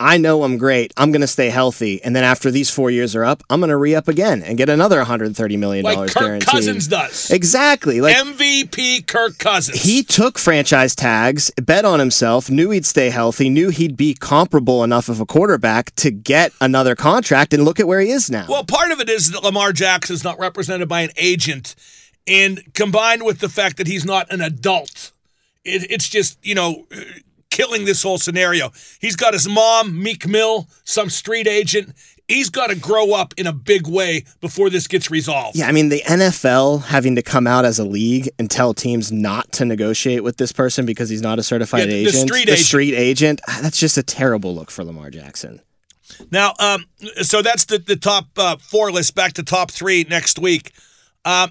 I 0.00 0.16
know 0.16 0.42
I'm 0.44 0.58
great. 0.58 0.92
I'm 0.96 1.10
going 1.12 1.22
to 1.22 1.26
stay 1.26 1.50
healthy. 1.50 2.02
And 2.02 2.14
then 2.14 2.24
after 2.24 2.50
these 2.50 2.70
four 2.70 2.90
years 2.90 3.14
are 3.16 3.24
up, 3.24 3.42
I'm 3.50 3.60
going 3.60 3.70
to 3.70 3.76
re 3.76 3.94
up 3.94 4.06
again 4.08 4.42
and 4.42 4.56
get 4.56 4.68
another 4.68 5.02
$130 5.02 5.58
million 5.58 5.84
Like 5.84 6.10
Kirk 6.10 6.14
guaranteed. 6.14 6.48
Cousins 6.48 6.86
does. 6.86 7.30
Exactly. 7.30 8.00
Like 8.00 8.16
MVP 8.16 9.06
Kirk 9.06 9.38
Cousins. 9.38 9.82
he 9.82 10.02
took 10.02 10.38
franchise 10.38 10.94
tags, 10.94 11.50
bet 11.60 11.84
on 11.84 11.98
himself, 11.98 12.48
knew 12.48 12.70
he'd 12.70 12.86
stay 12.86 13.10
healthy, 13.10 13.48
knew 13.50 13.68
he'd 13.70 13.96
be 13.96 14.14
comparable 14.14 14.84
enough 14.84 15.08
of 15.08 15.20
a 15.20 15.26
quarterback 15.26 15.94
to 15.96 16.10
get 16.10 16.52
another 16.60 16.94
contract, 16.94 17.52
and 17.52 17.64
look 17.64 17.80
at 17.80 17.86
where 17.86 18.00
he 18.00 18.10
is 18.10 18.30
now. 18.30 18.46
Well, 18.48 18.64
part 18.64 18.92
of 18.92 19.00
it 19.00 19.08
is 19.08 19.32
that 19.32 19.42
Lamar 19.42 19.72
Jackson 19.72 20.14
is 20.14 20.24
not 20.24 20.38
represented 20.38 20.88
by 20.88 21.00
an 21.02 21.10
agent, 21.16 21.74
and 22.26 22.62
combined 22.74 23.24
with 23.24 23.38
the 23.40 23.48
fact 23.48 23.76
that 23.76 23.86
he's 23.86 24.04
not 24.04 24.32
an 24.32 24.40
adult, 24.40 25.12
it, 25.64 25.90
it's 25.90 26.08
just 26.08 26.38
you 26.44 26.54
know 26.54 26.86
killing 27.50 27.84
this 27.84 28.02
whole 28.02 28.18
scenario. 28.18 28.70
He's 29.00 29.16
got 29.16 29.32
his 29.32 29.48
mom, 29.48 30.02
Meek 30.02 30.26
Mill, 30.26 30.68
some 30.84 31.08
street 31.10 31.46
agent. 31.46 31.94
he's 32.26 32.48
got 32.48 32.68
to 32.70 32.74
grow 32.74 33.12
up 33.12 33.34
in 33.36 33.46
a 33.46 33.52
big 33.52 33.86
way 33.86 34.24
before 34.40 34.70
this 34.70 34.86
gets 34.88 35.10
resolved. 35.10 35.56
Yeah, 35.56 35.68
I 35.68 35.72
mean, 35.72 35.90
the 35.90 36.02
NFL 36.06 36.84
having 36.84 37.14
to 37.16 37.22
come 37.22 37.46
out 37.46 37.64
as 37.66 37.78
a 37.78 37.84
league 37.84 38.28
and 38.38 38.50
tell 38.50 38.72
teams 38.74 39.12
not 39.12 39.52
to 39.52 39.64
negotiate 39.66 40.24
with 40.24 40.38
this 40.38 40.50
person 40.50 40.86
because 40.86 41.10
he's 41.10 41.20
not 41.22 41.38
a 41.38 41.42
certified 41.42 41.80
Yeah, 41.80 41.86
the 41.86 42.06
agent. 42.08 42.28
street 42.28 42.46
the 42.46 42.52
agent. 42.52 42.66
street 42.66 42.94
agent. 42.94 43.40
ah, 43.46 43.58
That's 43.62 43.78
just 43.78 43.98
a 43.98 44.02
terrible 44.02 44.54
look 44.54 44.70
for 44.70 44.82
Lamar 44.84 45.10
Jackson. 45.10 45.60
Now, 46.30 46.54
um, 46.58 46.86
so 47.22 47.40
that's 47.42 47.64
the 47.66 47.78
the 47.78 47.96
top 47.96 48.26
uh, 48.36 48.56
four 48.56 48.90
list. 48.90 49.14
Back 49.14 49.34
to 49.34 49.42
top 49.42 49.70
three 49.70 50.04
next 50.08 50.38
week. 50.38 50.72
Um, 51.24 51.50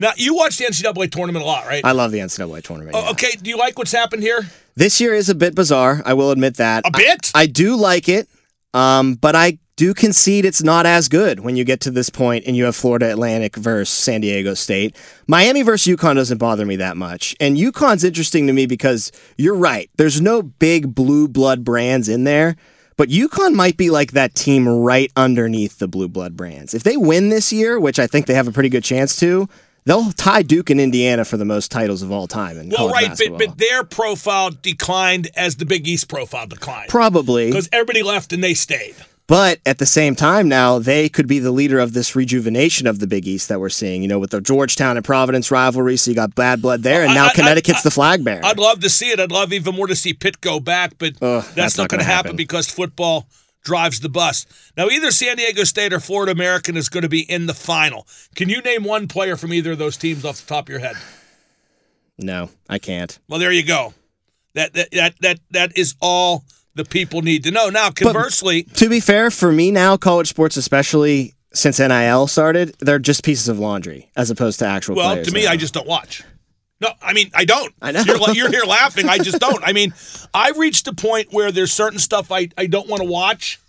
now 0.00 0.12
you 0.16 0.34
watch 0.34 0.56
the 0.56 0.64
NCAA 0.64 1.10
tournament 1.12 1.44
a 1.44 1.46
lot, 1.46 1.66
right? 1.66 1.84
I 1.84 1.92
love 1.92 2.10
the 2.10 2.18
NCAA 2.18 2.62
tournament. 2.62 2.96
Oh, 2.96 3.04
yeah. 3.04 3.10
okay. 3.10 3.32
Do 3.40 3.50
you 3.50 3.58
like 3.58 3.78
what's 3.78 3.92
happened 3.92 4.22
here? 4.22 4.40
This 4.74 5.00
year 5.00 5.14
is 5.14 5.28
a 5.28 5.34
bit 5.34 5.54
bizarre. 5.54 6.02
I 6.04 6.14
will 6.14 6.30
admit 6.30 6.56
that. 6.56 6.86
A 6.86 6.90
bit? 6.90 7.30
I, 7.34 7.42
I 7.42 7.46
do 7.46 7.76
like 7.76 8.08
it, 8.08 8.28
um, 8.74 9.14
but 9.14 9.36
I 9.36 9.58
do 9.76 9.94
concede 9.94 10.44
it's 10.44 10.62
not 10.62 10.84
as 10.84 11.08
good 11.08 11.40
when 11.40 11.56
you 11.56 11.64
get 11.64 11.80
to 11.80 11.90
this 11.90 12.10
point 12.10 12.44
and 12.46 12.54
you 12.54 12.64
have 12.64 12.76
Florida 12.76 13.10
Atlantic 13.10 13.56
versus 13.56 13.88
San 13.88 14.20
Diego 14.20 14.52
State. 14.52 14.94
Miami 15.26 15.62
versus 15.62 15.96
UConn 15.96 16.16
doesn't 16.16 16.36
bother 16.36 16.66
me 16.66 16.76
that 16.76 16.98
much. 16.98 17.34
And 17.40 17.56
UConn's 17.56 18.04
interesting 18.04 18.46
to 18.46 18.52
me 18.52 18.66
because 18.66 19.10
you're 19.38 19.54
right. 19.54 19.88
There's 19.96 20.20
no 20.20 20.42
big 20.42 20.94
blue 20.94 21.28
blood 21.28 21.64
brands 21.64 22.10
in 22.10 22.24
there. 22.24 22.56
But 22.98 23.08
UConn 23.08 23.54
might 23.54 23.78
be 23.78 23.88
like 23.88 24.12
that 24.12 24.34
team 24.34 24.68
right 24.68 25.10
underneath 25.16 25.78
the 25.78 25.88
blue 25.88 26.08
blood 26.08 26.36
brands. 26.36 26.74
If 26.74 26.82
they 26.82 26.98
win 26.98 27.30
this 27.30 27.50
year, 27.50 27.80
which 27.80 27.98
I 27.98 28.06
think 28.06 28.26
they 28.26 28.34
have 28.34 28.48
a 28.48 28.52
pretty 28.52 28.68
good 28.68 28.84
chance 28.84 29.18
to, 29.20 29.48
they'll 29.84 30.12
tie 30.12 30.42
Duke 30.42 30.70
and 30.70 30.80
Indiana 30.80 31.24
for 31.24 31.36
the 31.36 31.44
most 31.44 31.70
titles 31.70 32.02
of 32.02 32.10
all 32.12 32.26
time 32.26 32.58
in 32.58 32.68
Well, 32.70 32.88
right, 32.88 33.04
but, 33.04 33.08
basketball. 33.10 33.38
but 33.38 33.58
their 33.58 33.84
profile 33.84 34.50
declined 34.50 35.28
as 35.36 35.56
the 35.56 35.66
Big 35.66 35.86
East 35.88 36.08
profile 36.08 36.46
declined 36.46 36.88
Probably. 36.88 37.46
because 37.46 37.68
everybody 37.72 38.02
left 38.02 38.32
and 38.32 38.42
they 38.42 38.54
stayed. 38.54 38.94
But 39.26 39.60
at 39.64 39.78
the 39.78 39.86
same 39.86 40.16
time, 40.16 40.48
now 40.48 40.80
they 40.80 41.08
could 41.08 41.28
be 41.28 41.38
the 41.38 41.52
leader 41.52 41.78
of 41.78 41.92
this 41.92 42.16
rejuvenation 42.16 42.88
of 42.88 42.98
the 42.98 43.06
Big 43.06 43.28
East 43.28 43.48
that 43.48 43.60
we're 43.60 43.68
seeing. 43.68 44.02
You 44.02 44.08
know, 44.08 44.18
with 44.18 44.30
the 44.30 44.40
Georgetown 44.40 44.96
and 44.96 45.04
Providence 45.06 45.52
rivalry, 45.52 45.96
so 45.98 46.10
you 46.10 46.16
got 46.16 46.34
bad 46.34 46.60
blood 46.60 46.82
there, 46.82 47.04
and 47.04 47.14
now 47.14 47.26
I- 47.26 47.28
I- 47.28 47.34
Connecticut's 47.34 47.82
the 47.84 47.92
flag 47.92 48.24
bearer. 48.24 48.44
I'd 48.44 48.58
love 48.58 48.80
to 48.80 48.90
see 48.90 49.10
it. 49.10 49.20
I'd 49.20 49.30
love 49.30 49.52
even 49.52 49.76
more 49.76 49.86
to 49.86 49.94
see 49.94 50.14
Pitt 50.14 50.40
go 50.40 50.58
back, 50.58 50.94
but 50.98 51.12
Ugh, 51.22 51.42
that's, 51.44 51.54
that's 51.54 51.76
not, 51.78 51.84
not 51.84 51.90
going 51.90 51.98
to 52.00 52.04
happen. 52.06 52.26
happen. 52.30 52.36
because 52.36 52.66
football 52.68 53.28
drives 53.62 54.00
the 54.00 54.08
bus. 54.08 54.46
Now, 54.76 54.88
either 54.88 55.10
San 55.10 55.36
Diego 55.36 55.64
State 55.64 55.92
or 55.92 56.00
Florida 56.00 56.32
Atlantic 56.32 56.76
is 56.76 56.88
going 56.88 57.02
to 57.02 57.08
be 57.08 57.20
in 57.30 57.46
the 57.46 57.54
final. 57.54 58.06
Can 58.34 58.48
you 58.48 58.60
name 58.62 58.84
one 58.84 59.08
player 59.08 59.36
from 59.36 59.52
either 59.52 59.72
of 59.72 59.78
those 59.78 59.96
teams 59.96 60.24
off 60.24 60.40
the 60.40 60.46
top 60.46 60.66
of 60.66 60.70
your 60.70 60.80
head? 60.80 60.96
no, 62.18 62.50
I 62.68 62.78
can't. 62.78 63.18
Well, 63.28 63.40
there 63.40 63.52
you 63.52 63.64
go. 63.64 63.94
That 64.54 64.72
that 64.74 64.90
that 64.92 65.14
that, 65.20 65.38
that 65.50 65.78
is 65.78 65.94
all 66.00 66.44
the 66.74 66.84
people 66.84 67.22
need 67.22 67.44
to 67.44 67.50
know. 67.50 67.68
Now, 67.68 67.90
conversely, 67.90 68.62
To 68.62 68.88
be 68.88 69.00
fair, 69.00 69.30
for 69.30 69.52
me 69.52 69.70
now, 69.70 69.96
college 69.96 70.28
sports, 70.28 70.56
especially 70.56 71.34
since 71.52 71.78
NIL 71.78 72.26
started, 72.26 72.76
they're 72.80 72.98
just 72.98 73.24
pieces 73.24 73.48
of 73.48 73.58
laundry 73.58 74.10
as 74.16 74.30
opposed 74.30 74.58
to 74.60 74.66
actual 74.66 74.96
well, 74.96 75.22
to 75.22 75.30
me, 75.32 75.44
now. 75.44 75.52
I 75.52 75.56
just 75.56 75.74
don't 75.74 75.86
watch. 75.86 76.22
No, 76.80 76.90
I 77.02 77.12
mean 77.12 77.30
I 77.34 77.44
don't. 77.44 77.74
I 77.82 77.92
know. 77.92 78.02
You're, 78.06 78.30
you're 78.32 78.50
here 78.50 78.64
laughing. 78.64 79.08
I 79.08 79.18
just 79.18 79.38
don't. 79.38 79.62
I 79.64 79.72
mean, 79.72 79.92
I've 80.34 80.58
reached 80.58 80.86
a 80.88 80.94
point 80.94 81.28
where 81.32 81.52
there's 81.52 81.72
certain 81.72 81.98
stuff 81.98 82.32
I, 82.32 82.48
I 82.56 82.66
don't 82.66 82.88
want 82.88 83.02
to 83.02 83.08
watch. 83.08 83.60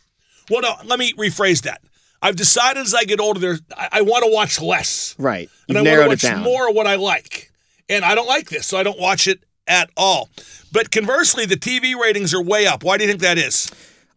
Well, 0.49 0.61
no, 0.61 0.73
let 0.85 0.99
me 0.99 1.13
rephrase 1.13 1.63
that. 1.63 1.81
I've 2.21 2.35
decided 2.35 2.81
as 2.81 2.93
I 2.93 3.03
get 3.03 3.19
older, 3.19 3.39
there 3.39 3.57
I, 3.75 3.89
I 3.93 4.01
want 4.01 4.23
to 4.25 4.31
watch 4.31 4.61
less. 4.61 5.15
right. 5.17 5.49
and 5.67 5.75
You've 5.75 5.87
I 5.87 5.89
narrowed 5.89 6.07
want 6.07 6.19
to 6.21 6.33
watch 6.33 6.43
more 6.43 6.69
of 6.69 6.75
what 6.75 6.87
I 6.87 6.95
like. 6.95 7.51
And 7.89 8.05
I 8.05 8.15
don't 8.15 8.27
like 8.27 8.49
this, 8.49 8.67
so 8.67 8.77
I 8.77 8.83
don't 8.83 8.99
watch 8.99 9.27
it 9.27 9.43
at 9.67 9.89
all. 9.97 10.29
But 10.71 10.91
conversely, 10.91 11.45
the 11.45 11.57
TV 11.57 11.95
ratings 11.95 12.33
are 12.33 12.41
way 12.41 12.65
up. 12.67 12.83
Why 12.83 12.97
do 12.97 13.03
you 13.03 13.09
think 13.09 13.21
that 13.21 13.37
is? 13.37 13.71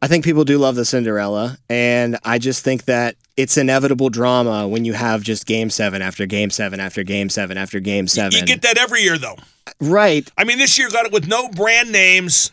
I 0.05 0.07
think 0.07 0.23
people 0.23 0.45
do 0.45 0.59
love 0.59 0.75
the 0.75 0.85
Cinderella, 0.85 1.57
and 1.71 2.19
I 2.27 2.39
just 2.39 2.63
think 2.63 2.85
that 2.85 3.17
it's 3.39 3.57
inevitable 3.57 4.11
drama 4.11 4.69
when 4.69 4.85
you 4.85 4.93
have 4.93 5.23
just 5.23 5.47
game 5.47 5.71
seven 5.71 6.03
after 6.03 6.27
game 6.27 6.51
seven 6.51 6.79
after 6.79 7.03
game 7.05 7.31
seven 7.31 7.57
after 7.57 7.81
game 7.81 8.07
seven. 8.07 8.39
You 8.41 8.45
get 8.45 8.61
that 8.63 8.77
every 8.77 9.01
year, 9.01 9.17
though. 9.17 9.37
right. 9.81 10.31
I 10.37 10.45
mean, 10.45 10.59
this 10.59 10.77
year 10.79 10.91
got 10.91 11.07
it 11.07 11.13
with 11.13 11.27
no 11.27 11.49
brand 11.49 11.91
names 11.91 12.53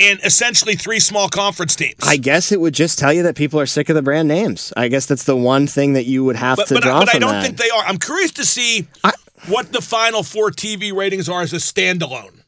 and 0.00 0.18
essentially 0.24 0.74
three 0.74 0.98
small 0.98 1.28
conference 1.28 1.76
teams. 1.76 1.94
I 2.02 2.16
guess 2.16 2.50
it 2.50 2.60
would 2.60 2.74
just 2.74 2.98
tell 2.98 3.12
you 3.12 3.22
that 3.22 3.36
people 3.36 3.60
are 3.60 3.66
sick 3.66 3.88
of 3.88 3.94
the 3.94 4.02
brand 4.02 4.26
names. 4.26 4.72
I 4.76 4.88
guess 4.88 5.06
that's 5.06 5.22
the 5.24 5.36
one 5.36 5.68
thing 5.68 5.92
that 5.92 6.06
you 6.06 6.24
would 6.24 6.34
have 6.34 6.56
but 6.56 6.66
to 6.66 6.74
but, 6.74 6.82
draw 6.82 6.98
but 7.04 7.14
I 7.14 7.20
don't 7.20 7.30
that. 7.30 7.44
think 7.44 7.56
they 7.56 7.70
are. 7.70 7.84
I'm 7.84 7.98
curious 7.98 8.32
to 8.32 8.44
see 8.44 8.88
I- 9.04 9.12
what 9.46 9.72
the 9.72 9.80
final 9.80 10.24
four 10.24 10.50
TV 10.50 10.92
ratings 10.92 11.28
are 11.28 11.42
as 11.42 11.52
a 11.52 11.58
standalone. 11.58 12.39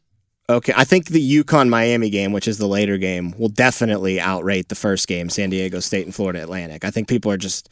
Okay, 0.51 0.73
I 0.77 0.85
think 0.85 1.07
the 1.07 1.43
UConn 1.43 1.69
Miami 1.69 2.11
game, 2.11 2.33
which 2.33 2.49
is 2.49 2.59
the 2.59 2.67
later 2.67 2.99
game, 2.99 3.33
will 3.39 3.49
definitely 3.49 4.17
outrate 4.17 4.69
the 4.69 4.75
first 4.75 5.07
game, 5.07 5.31
San 5.31 5.51
Diego 5.51 5.81
State 5.81 6.05
and 6.05 6.15
Florida 6.15 6.43
Atlantic. 6.43 6.85
I 6.85 6.91
think 6.91 7.09
people 7.09 7.31
are 7.31 7.37
just 7.37 7.69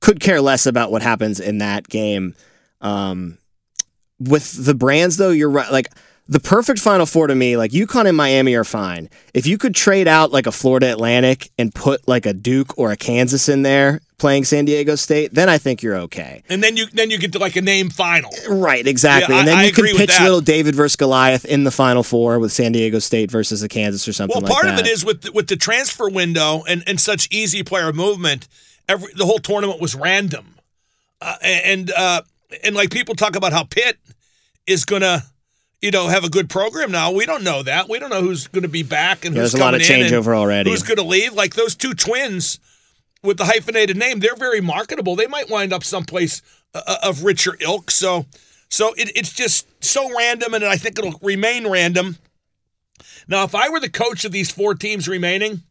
could 0.00 0.20
care 0.20 0.40
less 0.40 0.66
about 0.66 0.90
what 0.90 1.02
happens 1.02 1.40
in 1.40 1.58
that 1.58 1.88
game. 1.88 2.34
Um, 2.80 3.38
with 4.18 4.64
the 4.64 4.74
brands, 4.74 5.18
though, 5.18 5.30
you're 5.30 5.50
right. 5.50 5.70
Like 5.70 5.92
the 6.26 6.40
perfect 6.40 6.80
Final 6.80 7.06
Four 7.06 7.26
to 7.26 7.34
me, 7.34 7.56
like 7.56 7.70
UConn 7.70 8.08
and 8.08 8.16
Miami 8.16 8.54
are 8.54 8.64
fine. 8.64 9.10
If 9.34 9.46
you 9.46 9.58
could 9.58 9.74
trade 9.74 10.08
out 10.08 10.32
like 10.32 10.46
a 10.46 10.52
Florida 10.52 10.90
Atlantic 10.90 11.50
and 11.58 11.74
put 11.74 12.08
like 12.08 12.26
a 12.26 12.32
Duke 12.32 12.78
or 12.78 12.92
a 12.92 12.96
Kansas 12.96 13.48
in 13.48 13.62
there 13.62 14.00
playing 14.18 14.44
San 14.44 14.64
Diego 14.64 14.94
State, 14.94 15.34
then 15.34 15.48
I 15.48 15.58
think 15.58 15.82
you're 15.82 15.96
okay. 15.96 16.42
And 16.48 16.62
then 16.62 16.76
you 16.76 16.86
then 16.86 17.10
you 17.10 17.18
get 17.18 17.32
to 17.32 17.38
like 17.38 17.56
a 17.56 17.60
name 17.62 17.90
final. 17.90 18.30
Right, 18.48 18.86
exactly. 18.86 19.34
Yeah, 19.34 19.40
and 19.40 19.48
then 19.48 19.58
I- 19.58 19.62
I 19.62 19.64
you 19.66 19.72
can 19.72 19.84
pitch 19.96 20.18
little 20.20 20.40
David 20.40 20.74
versus 20.74 20.96
Goliath 20.96 21.44
in 21.44 21.64
the 21.64 21.70
Final 21.70 22.02
Four 22.02 22.38
with 22.38 22.52
San 22.52 22.72
Diego 22.72 22.98
State 22.98 23.30
versus 23.30 23.62
a 23.62 23.68
Kansas 23.68 24.06
or 24.08 24.12
something 24.12 24.34
Well, 24.34 24.42
like 24.42 24.52
part 24.52 24.64
that. 24.64 24.80
of 24.80 24.86
it 24.86 24.90
is 24.90 25.04
with 25.04 25.22
the, 25.22 25.32
with 25.32 25.48
the 25.48 25.56
transfer 25.56 26.08
window 26.08 26.62
and, 26.66 26.82
and 26.86 26.98
such 27.00 27.28
easy 27.30 27.62
player 27.62 27.92
movement. 27.92 28.48
Every 28.88 29.12
the 29.14 29.26
whole 29.26 29.38
tournament 29.38 29.80
was 29.80 29.94
random, 29.94 30.54
uh, 31.20 31.34
and 31.42 31.90
uh, 31.90 32.22
and 32.64 32.74
like 32.76 32.90
people 32.90 33.14
talk 33.16 33.34
about 33.36 33.52
how 33.52 33.64
Pitt 33.64 33.98
is 34.66 34.84
gonna, 34.84 35.24
you 35.82 35.90
know, 35.90 36.06
have 36.08 36.22
a 36.24 36.30
good 36.30 36.48
program 36.48 36.90
now. 36.92 37.10
We 37.12 37.26
don't 37.26 37.42
know 37.44 37.62
that. 37.64 37.88
We 37.88 37.98
don't 37.98 38.10
know 38.10 38.22
who's 38.22 38.46
going 38.46 38.62
to 38.62 38.68
be 38.68 38.82
back 38.84 39.24
and 39.24 39.34
Yeah, 39.34 39.42
who's 39.42 39.52
there's 39.52 39.60
a 39.60 39.64
lot 39.64 39.74
of 39.74 39.80
changeover 39.82 40.34
already. 40.36 40.70
Who's 40.70 40.82
going 40.84 40.96
to 40.98 41.02
leave? 41.04 41.34
Like 41.34 41.54
those 41.54 41.74
two 41.74 41.94
twins 41.94 42.60
with 43.22 43.38
the 43.38 43.46
hyphenated 43.46 43.96
name, 43.96 44.20
they're 44.20 44.36
very 44.36 44.60
marketable. 44.60 45.16
They 45.16 45.26
might 45.26 45.50
wind 45.50 45.72
up 45.72 45.84
someplace 45.84 46.42
uh, 46.74 46.96
of 47.02 47.24
richer 47.24 47.56
ilk. 47.60 47.90
So, 47.90 48.26
so 48.68 48.92
it, 48.94 49.12
it's 49.16 49.32
just 49.32 49.66
so 49.84 50.14
random, 50.16 50.54
and 50.54 50.64
I 50.64 50.76
think 50.76 50.98
it'll 50.98 51.18
remain 51.22 51.68
random. 51.68 52.18
Now, 53.28 53.44
if 53.44 53.54
I 53.54 53.68
were 53.68 53.80
the 53.80 53.90
coach 53.90 54.24
of 54.24 54.32
these 54.32 54.50
four 54.50 54.74
teams 54.74 55.08
remaining, 55.08 55.62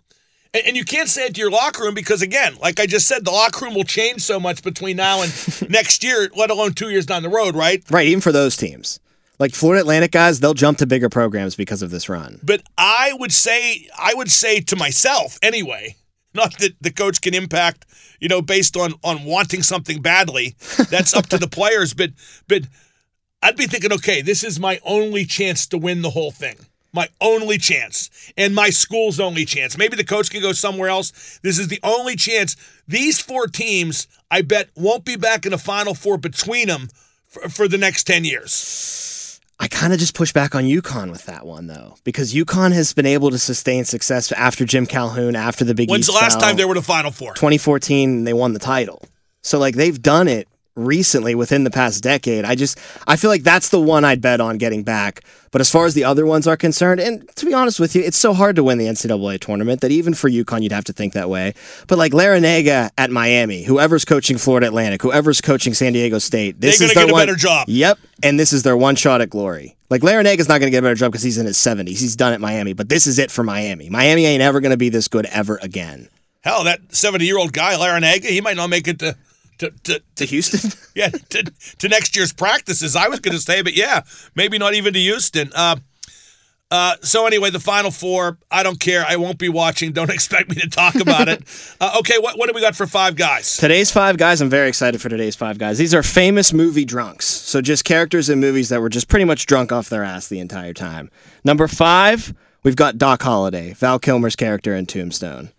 and, 0.53 0.67
and 0.67 0.77
you 0.77 0.83
can't 0.83 1.09
say 1.09 1.25
it 1.25 1.35
to 1.35 1.41
your 1.41 1.51
locker 1.51 1.83
room 1.83 1.93
because, 1.93 2.21
again, 2.21 2.55
like 2.61 2.79
I 2.79 2.85
just 2.85 3.07
said, 3.07 3.25
the 3.25 3.31
locker 3.31 3.65
room 3.65 3.75
will 3.75 3.83
change 3.83 4.21
so 4.21 4.39
much 4.39 4.63
between 4.63 4.97
now 4.97 5.21
and 5.21 5.31
next 5.69 6.03
year, 6.03 6.29
let 6.35 6.49
alone 6.49 6.73
two 6.73 6.89
years 6.89 7.05
down 7.05 7.23
the 7.23 7.29
road, 7.29 7.55
right? 7.55 7.83
right, 7.89 8.07
even 8.07 8.21
for 8.21 8.31
those 8.31 8.57
teams. 8.57 8.99
Like 9.37 9.53
Florida 9.53 9.81
Atlantic 9.81 10.11
guys, 10.11 10.39
they'll 10.39 10.53
jump 10.53 10.77
to 10.77 10.85
bigger 10.85 11.09
programs 11.09 11.55
because 11.55 11.81
of 11.81 11.91
this 11.91 12.07
run. 12.07 12.39
But 12.41 12.63
I 12.77 13.11
would 13.19 13.33
say, 13.33 13.89
I 13.97 14.13
would 14.13 14.31
say 14.31 14.61
to 14.61 14.77
myself 14.77 15.37
anyway, 15.43 15.97
not 16.35 16.57
that 16.59 16.75
the 16.81 16.91
coach 16.91 17.21
can 17.21 17.33
impact, 17.33 17.85
you 18.19 18.27
know, 18.27 18.41
based 18.41 18.75
on 18.77 18.93
on 19.03 19.23
wanting 19.23 19.63
something 19.63 20.01
badly. 20.01 20.55
That's 20.89 21.13
up 21.13 21.27
to 21.27 21.37
the 21.37 21.47
players. 21.59 21.93
But 21.93 22.11
but 22.47 22.63
I'd 23.41 23.57
be 23.57 23.67
thinking, 23.67 23.93
okay, 23.93 24.21
this 24.21 24.43
is 24.43 24.59
my 24.59 24.79
only 24.83 25.25
chance 25.25 25.67
to 25.67 25.77
win 25.77 26.01
the 26.01 26.11
whole 26.11 26.31
thing. 26.31 26.57
My 26.93 27.09
only 27.19 27.57
chance. 27.57 28.09
And 28.37 28.55
my 28.55 28.69
school's 28.69 29.19
only 29.19 29.43
chance. 29.45 29.77
Maybe 29.77 29.97
the 29.97 30.03
coach 30.05 30.29
can 30.29 30.41
go 30.41 30.53
somewhere 30.53 30.87
else. 30.89 31.39
This 31.43 31.59
is 31.59 31.67
the 31.67 31.79
only 31.83 32.15
chance. 32.15 32.55
These 32.87 33.21
four 33.21 33.47
teams, 33.47 34.07
I 34.31 34.41
bet, 34.41 34.69
won't 34.75 35.03
be 35.03 35.17
back 35.17 35.45
in 35.45 35.51
the 35.51 35.57
final 35.57 35.93
four 35.93 36.17
between 36.17 36.69
them 36.69 36.87
for, 37.27 37.49
for 37.49 37.67
the 37.67 37.77
next 37.77 38.05
10 38.05 38.23
years. 38.23 39.14
I 39.59 39.67
kind 39.67 39.93
of 39.93 39.99
just 39.99 40.13
push 40.15 40.33
back 40.33 40.53
on 40.53 40.65
UConn 40.65 41.11
with 41.11 41.25
that 41.27 41.45
one 41.45 41.67
though, 41.67 41.95
because 42.03 42.33
UConn 42.33 42.73
has 42.73 42.93
been 42.93 43.05
able 43.05 43.31
to 43.31 43.39
sustain 43.39 43.85
success 43.85 44.31
after 44.33 44.65
Jim 44.65 44.85
Calhoun, 44.85 45.35
after 45.35 45.63
the 45.63 45.73
Big 45.73 45.89
When's 45.89 46.01
East 46.09 46.09
the 46.09 46.21
last 46.21 46.33
fell. 46.33 46.41
time 46.49 46.57
they 46.57 46.65
were 46.65 46.73
the 46.73 46.81
final 46.81 47.11
four? 47.11 47.33
2014 47.33 48.25
they 48.25 48.33
won 48.33 48.53
the 48.53 48.59
title. 48.59 49.01
So 49.43 49.57
like 49.59 49.75
they've 49.75 49.99
done 50.01 50.27
it 50.27 50.47
recently 50.75 51.35
within 51.35 51.63
the 51.63 51.71
past 51.71 52.03
decade. 52.03 52.45
I 52.45 52.55
just 52.55 52.79
I 53.07 53.15
feel 53.15 53.29
like 53.29 53.43
that's 53.43 53.69
the 53.69 53.79
one 53.79 54.03
I'd 54.03 54.21
bet 54.21 54.41
on 54.41 54.57
getting 54.57 54.83
back. 54.83 55.21
But 55.51 55.61
as 55.61 55.71
far 55.71 55.85
as 55.85 55.93
the 55.93 56.03
other 56.03 56.25
ones 56.25 56.47
are 56.47 56.57
concerned, 56.57 56.99
and 56.99 57.29
to 57.37 57.45
be 57.45 57.53
honest 57.53 57.79
with 57.79 57.95
you, 57.95 58.01
it's 58.01 58.17
so 58.17 58.33
hard 58.33 58.57
to 58.57 58.63
win 58.63 58.77
the 58.77 58.87
NCAA 58.87 59.39
tournament 59.39 59.79
that 59.81 59.91
even 59.91 60.13
for 60.13 60.29
UConn 60.29 60.61
you'd 60.61 60.73
have 60.73 60.83
to 60.85 60.93
think 60.93 61.13
that 61.13 61.29
way. 61.29 61.53
But 61.87 61.97
like 61.97 62.11
Larrañaga 62.11 62.91
at 62.97 63.09
Miami, 63.09 63.63
whoever's 63.63 64.03
coaching 64.03 64.37
Florida 64.37 64.67
Atlantic, 64.67 65.01
whoever's 65.01 65.39
coaching 65.39 65.73
San 65.73 65.93
Diego 65.93 66.19
State, 66.19 66.59
this 66.59 66.79
They're 66.79 66.89
is 66.89 66.93
their 66.93 67.05
get 67.05 67.11
a 67.11 67.13
one, 67.13 67.21
better 67.21 67.37
job. 67.37 67.69
Yep, 67.69 67.99
and 68.21 68.39
this 68.39 68.51
is 68.51 68.63
their 68.63 68.75
one 68.75 68.95
shot 68.95 69.21
at 69.21 69.29
glory. 69.29 69.77
Like 69.89 70.01
Larrañaga's 70.01 70.49
not 70.49 70.59
going 70.59 70.67
to 70.67 70.71
get 70.71 70.79
a 70.79 70.81
better 70.81 70.95
job 70.95 71.11
because 71.11 71.23
he's 71.23 71.37
in 71.37 71.45
his 71.45 71.57
70s. 71.57 71.99
He's 71.99 72.15
done 72.15 72.33
at 72.33 72.41
Miami, 72.41 72.73
but 72.73 72.89
this 72.89 73.07
is 73.07 73.19
it 73.19 73.31
for 73.31 73.43
Miami. 73.43 73.89
Miami 73.89 74.25
ain't 74.25 74.41
ever 74.41 74.59
going 74.59 74.71
to 74.71 74.77
be 74.77 74.89
this 74.89 75.07
good 75.07 75.25
ever 75.27 75.57
again. 75.61 76.09
Hell, 76.41 76.63
that 76.65 76.93
70 76.93 77.25
year 77.25 77.37
old 77.37 77.53
guy, 77.53 77.75
Larrañaga, 77.75 78.25
he 78.25 78.41
might 78.41 78.57
not 78.57 78.69
make 78.69 78.87
it 78.87 78.99
to. 78.99 79.15
To, 79.59 79.71
to, 79.83 80.01
To 80.15 80.25
Houston? 80.25 80.71
yeah, 80.95 81.09
to, 81.09 81.43
to 81.79 81.87
next 81.87 82.15
year's 82.15 82.33
practices. 82.33 82.95
I 82.95 83.07
was 83.07 83.19
going 83.19 83.35
to 83.35 83.41
say, 83.41 83.61
but 83.61 83.73
yeah, 83.75 84.01
maybe 84.35 84.57
not 84.57 84.73
even 84.73 84.93
to 84.93 84.99
Houston. 84.99 85.51
Uh, 85.55 85.77
Uh, 86.71 86.95
so 87.01 87.27
anyway, 87.27 87.51
the 87.51 87.59
final 87.59 87.91
four. 87.91 88.39
I 88.49 88.63
don't 88.63 88.79
care. 88.79 89.05
I 89.07 89.17
won't 89.17 89.37
be 89.37 89.49
watching. 89.49 89.91
Don't 89.93 90.09
expect 90.19 90.49
me 90.49 90.55
to 90.55 90.67
talk 90.69 90.95
about 90.95 91.27
it. 91.29 91.43
Uh, 91.79 91.97
okay, 91.99 92.17
what 92.17 92.37
what 92.37 92.47
do 92.47 92.53
we 92.53 92.61
got 92.61 92.75
for 92.75 92.87
five 92.87 93.15
guys? 93.15 93.57
Today's 93.57 93.91
five 93.91 94.17
guys, 94.17 94.41
I'm 94.41 94.49
very 94.49 94.69
excited 94.69 95.01
for 95.01 95.09
today's 95.09 95.35
five 95.35 95.57
guys. 95.57 95.77
These 95.77 95.93
are 95.93 96.01
famous 96.01 96.53
movie 96.53 96.85
drunks. 96.85 97.25
So 97.25 97.61
just 97.61 97.83
characters 97.83 98.29
in 98.29 98.39
movies 98.39 98.69
that 98.69 98.79
were 98.81 98.89
just 98.89 99.07
pretty 99.09 99.25
much 99.25 99.45
drunk 99.45 99.71
off 99.73 99.89
their 99.89 100.03
ass 100.03 100.27
the 100.29 100.39
entire 100.39 100.73
time. 100.73 101.11
Number 101.43 101.67
five, 101.67 102.33
we've 102.63 102.77
got 102.77 102.97
Doc 102.97 103.21
Holliday, 103.23 103.73
Val 103.73 103.99
Kilmer's 103.99 104.35
character 104.37 104.73
in 104.73 104.85
Tombstone. 104.85 105.51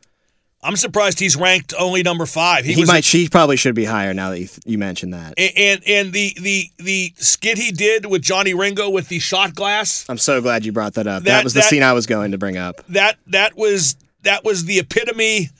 I'm 0.66 0.76
surprised 0.76 1.20
he's 1.20 1.36
ranked 1.36 1.72
only 1.78 2.02
number 2.02 2.26
five. 2.26 2.64
He, 2.64 2.78
was 2.80 2.88
might, 2.88 3.04
she 3.04 3.28
probably 3.28 3.56
should 3.56 3.74
be 3.74 3.84
higher 3.84 4.12
now 4.12 4.30
that 4.30 4.40
you, 4.40 4.48
you 4.64 4.78
mentioned 4.78 5.14
that. 5.14 5.34
and, 5.38 5.52
and 5.56 5.82
and 5.86 6.12
the 6.12 6.36
the 6.40 6.70
the 6.78 7.12
skit 7.16 7.56
he 7.56 7.70
did 7.70 8.06
with 8.06 8.22
Johnny 8.22 8.52
Ringo 8.52 8.90
with 8.90 9.08
the 9.08 9.18
shot 9.20 9.54
glass. 9.54 10.04
I'm 10.08 10.18
so 10.18 10.40
glad 10.42 10.64
you 10.66 10.72
brought 10.72 10.94
that 10.94 11.06
up. 11.06 11.22
That, 11.22 11.30
That- 11.30 11.44
was 11.44 11.54
the 11.54 11.60
that- 11.60 11.68
scene 11.70 11.82
I 11.82 11.92
was 11.92 12.06
going 12.06 12.32
to 12.32 12.38
bring 12.38 12.56
up. 12.56 12.84
That 12.88 13.16
that 13.28 13.56
was 13.56 13.96
that 14.22 14.44
was 14.44 14.64
the 14.64 14.78
epitome 14.80 15.50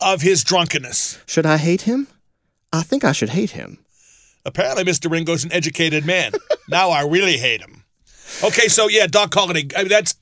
of 0.00 0.22
his 0.22 0.44
drunkenness. 0.44 1.18
Should 1.26 1.46
I 1.46 1.56
hate 1.56 1.82
him? 1.82 2.06
I 2.72 2.82
think 2.82 3.02
I 3.04 3.12
should 3.12 3.30
hate 3.30 3.50
him. 3.50 3.78
Apparently, 4.44 4.84
Mr. 4.84 5.10
Ringo's 5.10 5.42
an 5.44 5.52
educated 5.52 6.06
man. 6.06 6.32
now 6.68 6.90
I 6.90 7.02
really 7.02 7.36
hate 7.36 7.60
him. 7.60 7.82
Okay, 8.44 8.68
so 8.68 8.88
yeah, 8.88 9.06
Doc 9.06 9.32
Holliday. 9.34 9.68
I 9.76 9.80
mean, 9.80 9.88
that's. 9.88 10.14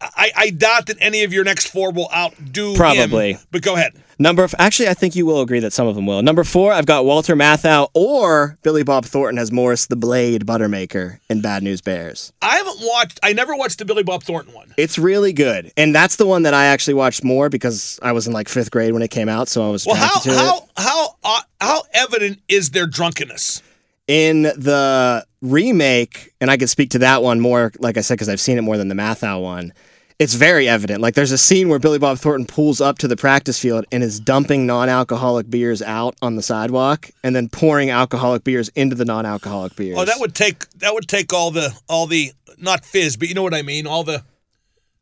I, 0.00 0.30
I 0.36 0.50
doubt 0.50 0.86
that 0.86 0.96
any 1.00 1.22
of 1.24 1.32
your 1.32 1.44
next 1.44 1.68
four 1.68 1.90
will 1.92 2.08
outdo 2.14 2.70
him, 2.70 2.76
Probably. 2.76 3.38
but 3.50 3.62
go 3.62 3.74
ahead. 3.74 3.94
Number 4.18 4.44
f- 4.44 4.54
actually, 4.58 4.88
I 4.88 4.94
think 4.94 5.14
you 5.14 5.26
will 5.26 5.42
agree 5.42 5.60
that 5.60 5.74
some 5.74 5.86
of 5.86 5.94
them 5.94 6.06
will. 6.06 6.22
Number 6.22 6.42
four, 6.42 6.72
I've 6.72 6.86
got 6.86 7.04
Walter 7.04 7.36
Matthau 7.36 7.88
or 7.92 8.56
Billy 8.62 8.82
Bob 8.82 9.04
Thornton 9.04 9.38
as 9.38 9.52
Morris 9.52 9.86
the 9.86 9.96
Blade 9.96 10.46
Buttermaker 10.46 11.18
in 11.28 11.42
Bad 11.42 11.62
News 11.62 11.82
Bears. 11.82 12.32
I 12.40 12.56
haven't 12.56 12.78
watched. 12.80 13.20
I 13.22 13.34
never 13.34 13.54
watched 13.54 13.78
the 13.78 13.84
Billy 13.84 14.02
Bob 14.02 14.22
Thornton 14.22 14.54
one. 14.54 14.72
It's 14.78 14.98
really 14.98 15.34
good, 15.34 15.70
and 15.76 15.94
that's 15.94 16.16
the 16.16 16.26
one 16.26 16.44
that 16.44 16.54
I 16.54 16.66
actually 16.66 16.94
watched 16.94 17.24
more 17.24 17.48
because 17.50 18.00
I 18.02 18.12
was 18.12 18.26
in 18.26 18.32
like 18.32 18.48
fifth 18.48 18.70
grade 18.70 18.94
when 18.94 19.02
it 19.02 19.10
came 19.10 19.28
out, 19.28 19.48
so 19.48 19.66
I 19.66 19.70
was 19.70 19.84
Well, 19.86 19.96
how 19.96 20.06
attracted 20.18 20.30
to 20.30 20.34
it. 20.34 20.38
how 20.38 20.68
how 20.78 21.14
uh, 21.22 21.40
how 21.60 21.82
evident 21.92 22.40
is 22.48 22.70
their 22.70 22.86
drunkenness? 22.86 23.62
In 24.08 24.42
the 24.42 25.26
remake, 25.42 26.32
and 26.40 26.50
I 26.50 26.56
could 26.56 26.70
speak 26.70 26.90
to 26.90 26.98
that 27.00 27.22
one 27.22 27.40
more, 27.40 27.72
like 27.78 27.96
I 27.96 28.02
said, 28.02 28.14
because 28.14 28.28
I've 28.28 28.40
seen 28.40 28.56
it 28.56 28.62
more 28.62 28.76
than 28.76 28.88
the 28.88 28.94
Matthau 28.94 29.42
one. 29.42 29.72
It's 30.18 30.34
very 30.34 30.66
evident. 30.66 31.02
Like 31.02 31.14
there's 31.14 31.32
a 31.32 31.38
scene 31.38 31.68
where 31.68 31.78
Billy 31.78 31.98
Bob 31.98 32.18
Thornton 32.18 32.46
pulls 32.46 32.80
up 32.80 32.98
to 32.98 33.08
the 33.08 33.16
practice 33.16 33.58
field 33.60 33.84
and 33.92 34.02
is 34.02 34.18
dumping 34.18 34.64
non-alcoholic 34.64 35.50
beers 35.50 35.82
out 35.82 36.16
on 36.22 36.36
the 36.36 36.42
sidewalk, 36.42 37.10
and 37.22 37.36
then 37.36 37.48
pouring 37.48 37.90
alcoholic 37.90 38.42
beers 38.42 38.68
into 38.70 38.96
the 38.96 39.04
non-alcoholic 39.04 39.76
beers. 39.76 39.98
Oh, 39.98 40.04
that 40.06 40.18
would 40.18 40.34
take 40.34 40.70
that 40.78 40.94
would 40.94 41.08
take 41.08 41.34
all 41.34 41.50
the 41.50 41.78
all 41.88 42.06
the 42.06 42.32
not 42.58 42.84
fizz, 42.84 43.16
but 43.18 43.28
you 43.28 43.34
know 43.34 43.42
what 43.42 43.54
I 43.54 43.62
mean. 43.62 43.86
All 43.86 44.04
the 44.04 44.22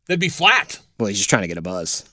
they'd 0.07 0.19
be 0.19 0.29
flat. 0.29 0.81
Well, 0.99 1.09
he's 1.09 1.19
just 1.19 1.31
trying 1.31 1.43
to 1.43 1.49
get 1.49 1.59
a 1.59 1.63
buzz. 1.63 2.09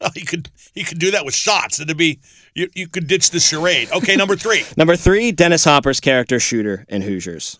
He 0.14 0.24
could 0.24 0.48
he 0.74 0.82
could 0.82 0.98
do 0.98 1.10
that 1.10 1.26
with 1.26 1.34
shots. 1.34 1.78
It'd 1.78 1.94
be 1.96 2.20
you, 2.54 2.68
you 2.74 2.88
could 2.88 3.06
ditch 3.06 3.30
the 3.30 3.40
charade. 3.40 3.90
Okay, 3.92 4.16
number 4.16 4.36
three. 4.36 4.64
Number 4.76 4.96
three, 4.96 5.32
Dennis 5.32 5.64
Hopper's 5.64 6.00
character 6.00 6.38
Shooter 6.40 6.84
in 6.88 7.02
Hoosiers. 7.02 7.58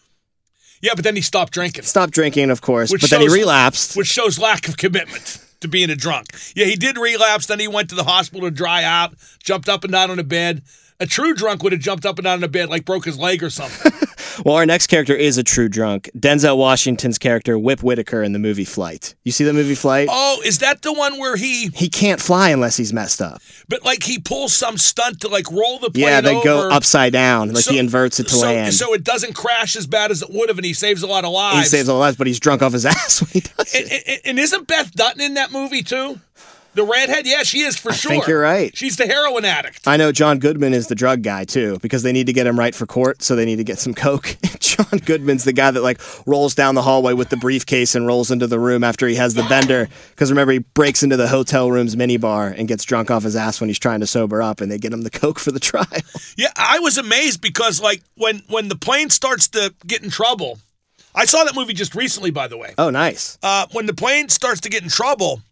Yeah, 0.82 0.92
but 0.94 1.04
then 1.04 1.14
he 1.16 1.22
stopped 1.22 1.52
drinking, 1.52 1.84
Stopped 1.84 2.12
drinking, 2.12 2.50
of 2.50 2.60
course, 2.62 2.90
Which 2.90 3.02
but 3.02 3.10
then 3.10 3.20
he 3.20 3.26
shows- 3.28 3.34
relapsed. 3.36 3.96
which 3.96 4.06
shows 4.08 4.38
lack 4.38 4.66
of 4.68 4.76
commitment 4.78 5.38
to 5.60 5.68
being 5.68 5.90
a 5.90 5.96
drunk. 5.96 6.28
Yeah, 6.56 6.64
he 6.66 6.74
did 6.76 6.96
relapse. 6.96 7.46
Then 7.46 7.60
he 7.60 7.68
went 7.68 7.90
to 7.90 7.94
the 7.94 8.04
hospital 8.04 8.48
to 8.48 8.50
dry 8.50 8.82
out. 8.82 9.14
Jumped 9.44 9.68
up 9.68 9.84
and 9.84 9.92
down 9.92 10.10
on 10.10 10.18
a 10.18 10.24
bed. 10.24 10.62
A 10.98 11.06
true 11.06 11.34
drunk 11.34 11.62
would 11.62 11.72
have 11.72 11.80
jumped 11.82 12.04
up 12.06 12.18
and 12.18 12.24
down 12.24 12.38
on 12.38 12.44
a 12.44 12.48
bed 12.48 12.68
like 12.70 12.84
broke 12.86 13.04
his 13.04 13.18
leg 13.18 13.42
or 13.42 13.50
something. 13.50 13.92
Well, 14.44 14.54
our 14.56 14.66
next 14.66 14.86
character 14.86 15.14
is 15.14 15.38
a 15.38 15.42
true 15.42 15.68
drunk. 15.68 16.10
Denzel 16.18 16.56
Washington's 16.56 17.18
character 17.18 17.58
Whip 17.58 17.82
Whitaker 17.82 18.22
in 18.22 18.32
the 18.32 18.38
movie 18.38 18.64
Flight. 18.64 19.14
You 19.24 19.32
see 19.32 19.44
the 19.44 19.52
movie 19.52 19.74
Flight? 19.74 20.08
oh, 20.10 20.40
is 20.44 20.58
that 20.58 20.82
the 20.82 20.92
one 20.92 21.18
where 21.18 21.36
he? 21.36 21.68
He 21.74 21.88
can't 21.88 22.20
fly 22.20 22.50
unless 22.50 22.76
he's 22.76 22.92
messed 22.92 23.20
up. 23.20 23.40
But 23.68 23.84
like 23.84 24.02
he 24.02 24.18
pulls 24.18 24.52
some 24.52 24.78
stunt 24.78 25.20
to 25.20 25.28
like 25.28 25.50
roll 25.50 25.78
the 25.78 25.90
plane 25.90 26.04
Yeah, 26.06 26.20
they 26.20 26.40
go 26.42 26.68
upside 26.70 27.12
down, 27.12 27.52
like 27.52 27.64
So- 27.64 27.72
he 27.72 27.78
inverts 27.78 28.20
it 28.20 28.24
to 28.28 28.34
so, 28.34 28.46
land. 28.46 28.74
So 28.74 28.94
it 28.94 29.04
doesn't 29.04 29.34
crash 29.34 29.76
as 29.76 29.86
bad 29.86 30.10
as 30.10 30.22
it 30.22 30.30
would 30.30 30.48
have, 30.48 30.58
and 30.58 30.64
he 30.64 30.74
saves 30.74 31.02
a 31.02 31.06
lot 31.06 31.24
of 31.24 31.32
lives. 31.32 31.58
he 31.58 31.64
saves 31.76 31.88
all 31.88 31.98
lives, 31.98 32.16
but 32.16 32.26
he's 32.26 32.40
drunk 32.40 32.62
off 32.62 32.72
his 32.72 32.86
ass 32.86 33.20
when 33.20 33.30
he 33.30 33.40
does 33.40 33.74
and, 33.74 33.86
it. 33.90 34.02
and- 34.06 34.20
and 34.24 34.38
isn't 34.38 34.66
Beth 34.66 34.92
Dutton 34.92 35.20
in 35.20 35.34
that 35.34 35.52
movie 35.52 35.82
too? 35.82 36.20
The 36.74 36.84
redhead? 36.84 37.26
Yeah, 37.26 37.42
she 37.42 37.60
is 37.60 37.76
for 37.76 37.90
I 37.90 37.94
sure. 37.94 38.10
think 38.10 38.26
you're 38.26 38.40
right. 38.40 38.76
She's 38.76 38.96
the 38.96 39.06
heroin 39.06 39.44
addict. 39.44 39.86
I 39.88 39.96
know 39.96 40.12
John 40.12 40.38
Goodman 40.38 40.72
is 40.72 40.86
the 40.86 40.94
drug 40.94 41.22
guy 41.22 41.44
too, 41.44 41.78
because 41.82 42.02
they 42.02 42.12
need 42.12 42.26
to 42.26 42.32
get 42.32 42.46
him 42.46 42.58
right 42.58 42.74
for 42.74 42.86
court, 42.86 43.22
so 43.22 43.34
they 43.34 43.44
need 43.44 43.56
to 43.56 43.64
get 43.64 43.78
some 43.78 43.92
coke. 43.92 44.36
John 44.60 44.98
Goodman's 45.04 45.44
the 45.44 45.52
guy 45.52 45.70
that 45.70 45.82
like 45.82 46.00
rolls 46.26 46.54
down 46.54 46.76
the 46.76 46.82
hallway 46.82 47.12
with 47.12 47.28
the 47.28 47.36
briefcase 47.36 47.94
and 47.94 48.06
rolls 48.06 48.30
into 48.30 48.46
the 48.46 48.58
room 48.58 48.84
after 48.84 49.08
he 49.08 49.16
has 49.16 49.34
the 49.34 49.42
bender. 49.44 49.88
Because 50.10 50.30
remember, 50.30 50.52
he 50.52 50.58
breaks 50.58 51.02
into 51.02 51.16
the 51.16 51.26
hotel 51.28 51.70
room's 51.70 51.96
minibar 51.96 52.54
and 52.56 52.68
gets 52.68 52.84
drunk 52.84 53.10
off 53.10 53.24
his 53.24 53.34
ass 53.34 53.60
when 53.60 53.68
he's 53.68 53.78
trying 53.78 54.00
to 54.00 54.06
sober 54.06 54.40
up, 54.40 54.60
and 54.60 54.70
they 54.70 54.78
get 54.78 54.92
him 54.92 55.02
the 55.02 55.10
coke 55.10 55.38
for 55.40 55.50
the 55.50 55.60
trial. 55.60 55.86
Yeah, 56.36 56.52
I 56.56 56.78
was 56.78 56.98
amazed 56.98 57.40
because 57.40 57.80
like 57.80 58.02
when 58.16 58.42
when 58.48 58.68
the 58.68 58.76
plane 58.76 59.10
starts 59.10 59.48
to 59.48 59.74
get 59.86 60.04
in 60.04 60.10
trouble, 60.10 60.58
I 61.14 61.24
saw 61.24 61.42
that 61.44 61.56
movie 61.56 61.72
just 61.74 61.96
recently, 61.96 62.30
by 62.30 62.46
the 62.46 62.56
way. 62.56 62.74
Oh, 62.78 62.90
nice. 62.90 63.38
Uh, 63.42 63.66
when 63.72 63.86
the 63.86 63.94
plane 63.94 64.28
starts 64.28 64.60
to 64.60 64.68
get 64.68 64.84
in 64.84 64.88
trouble, 64.88 65.42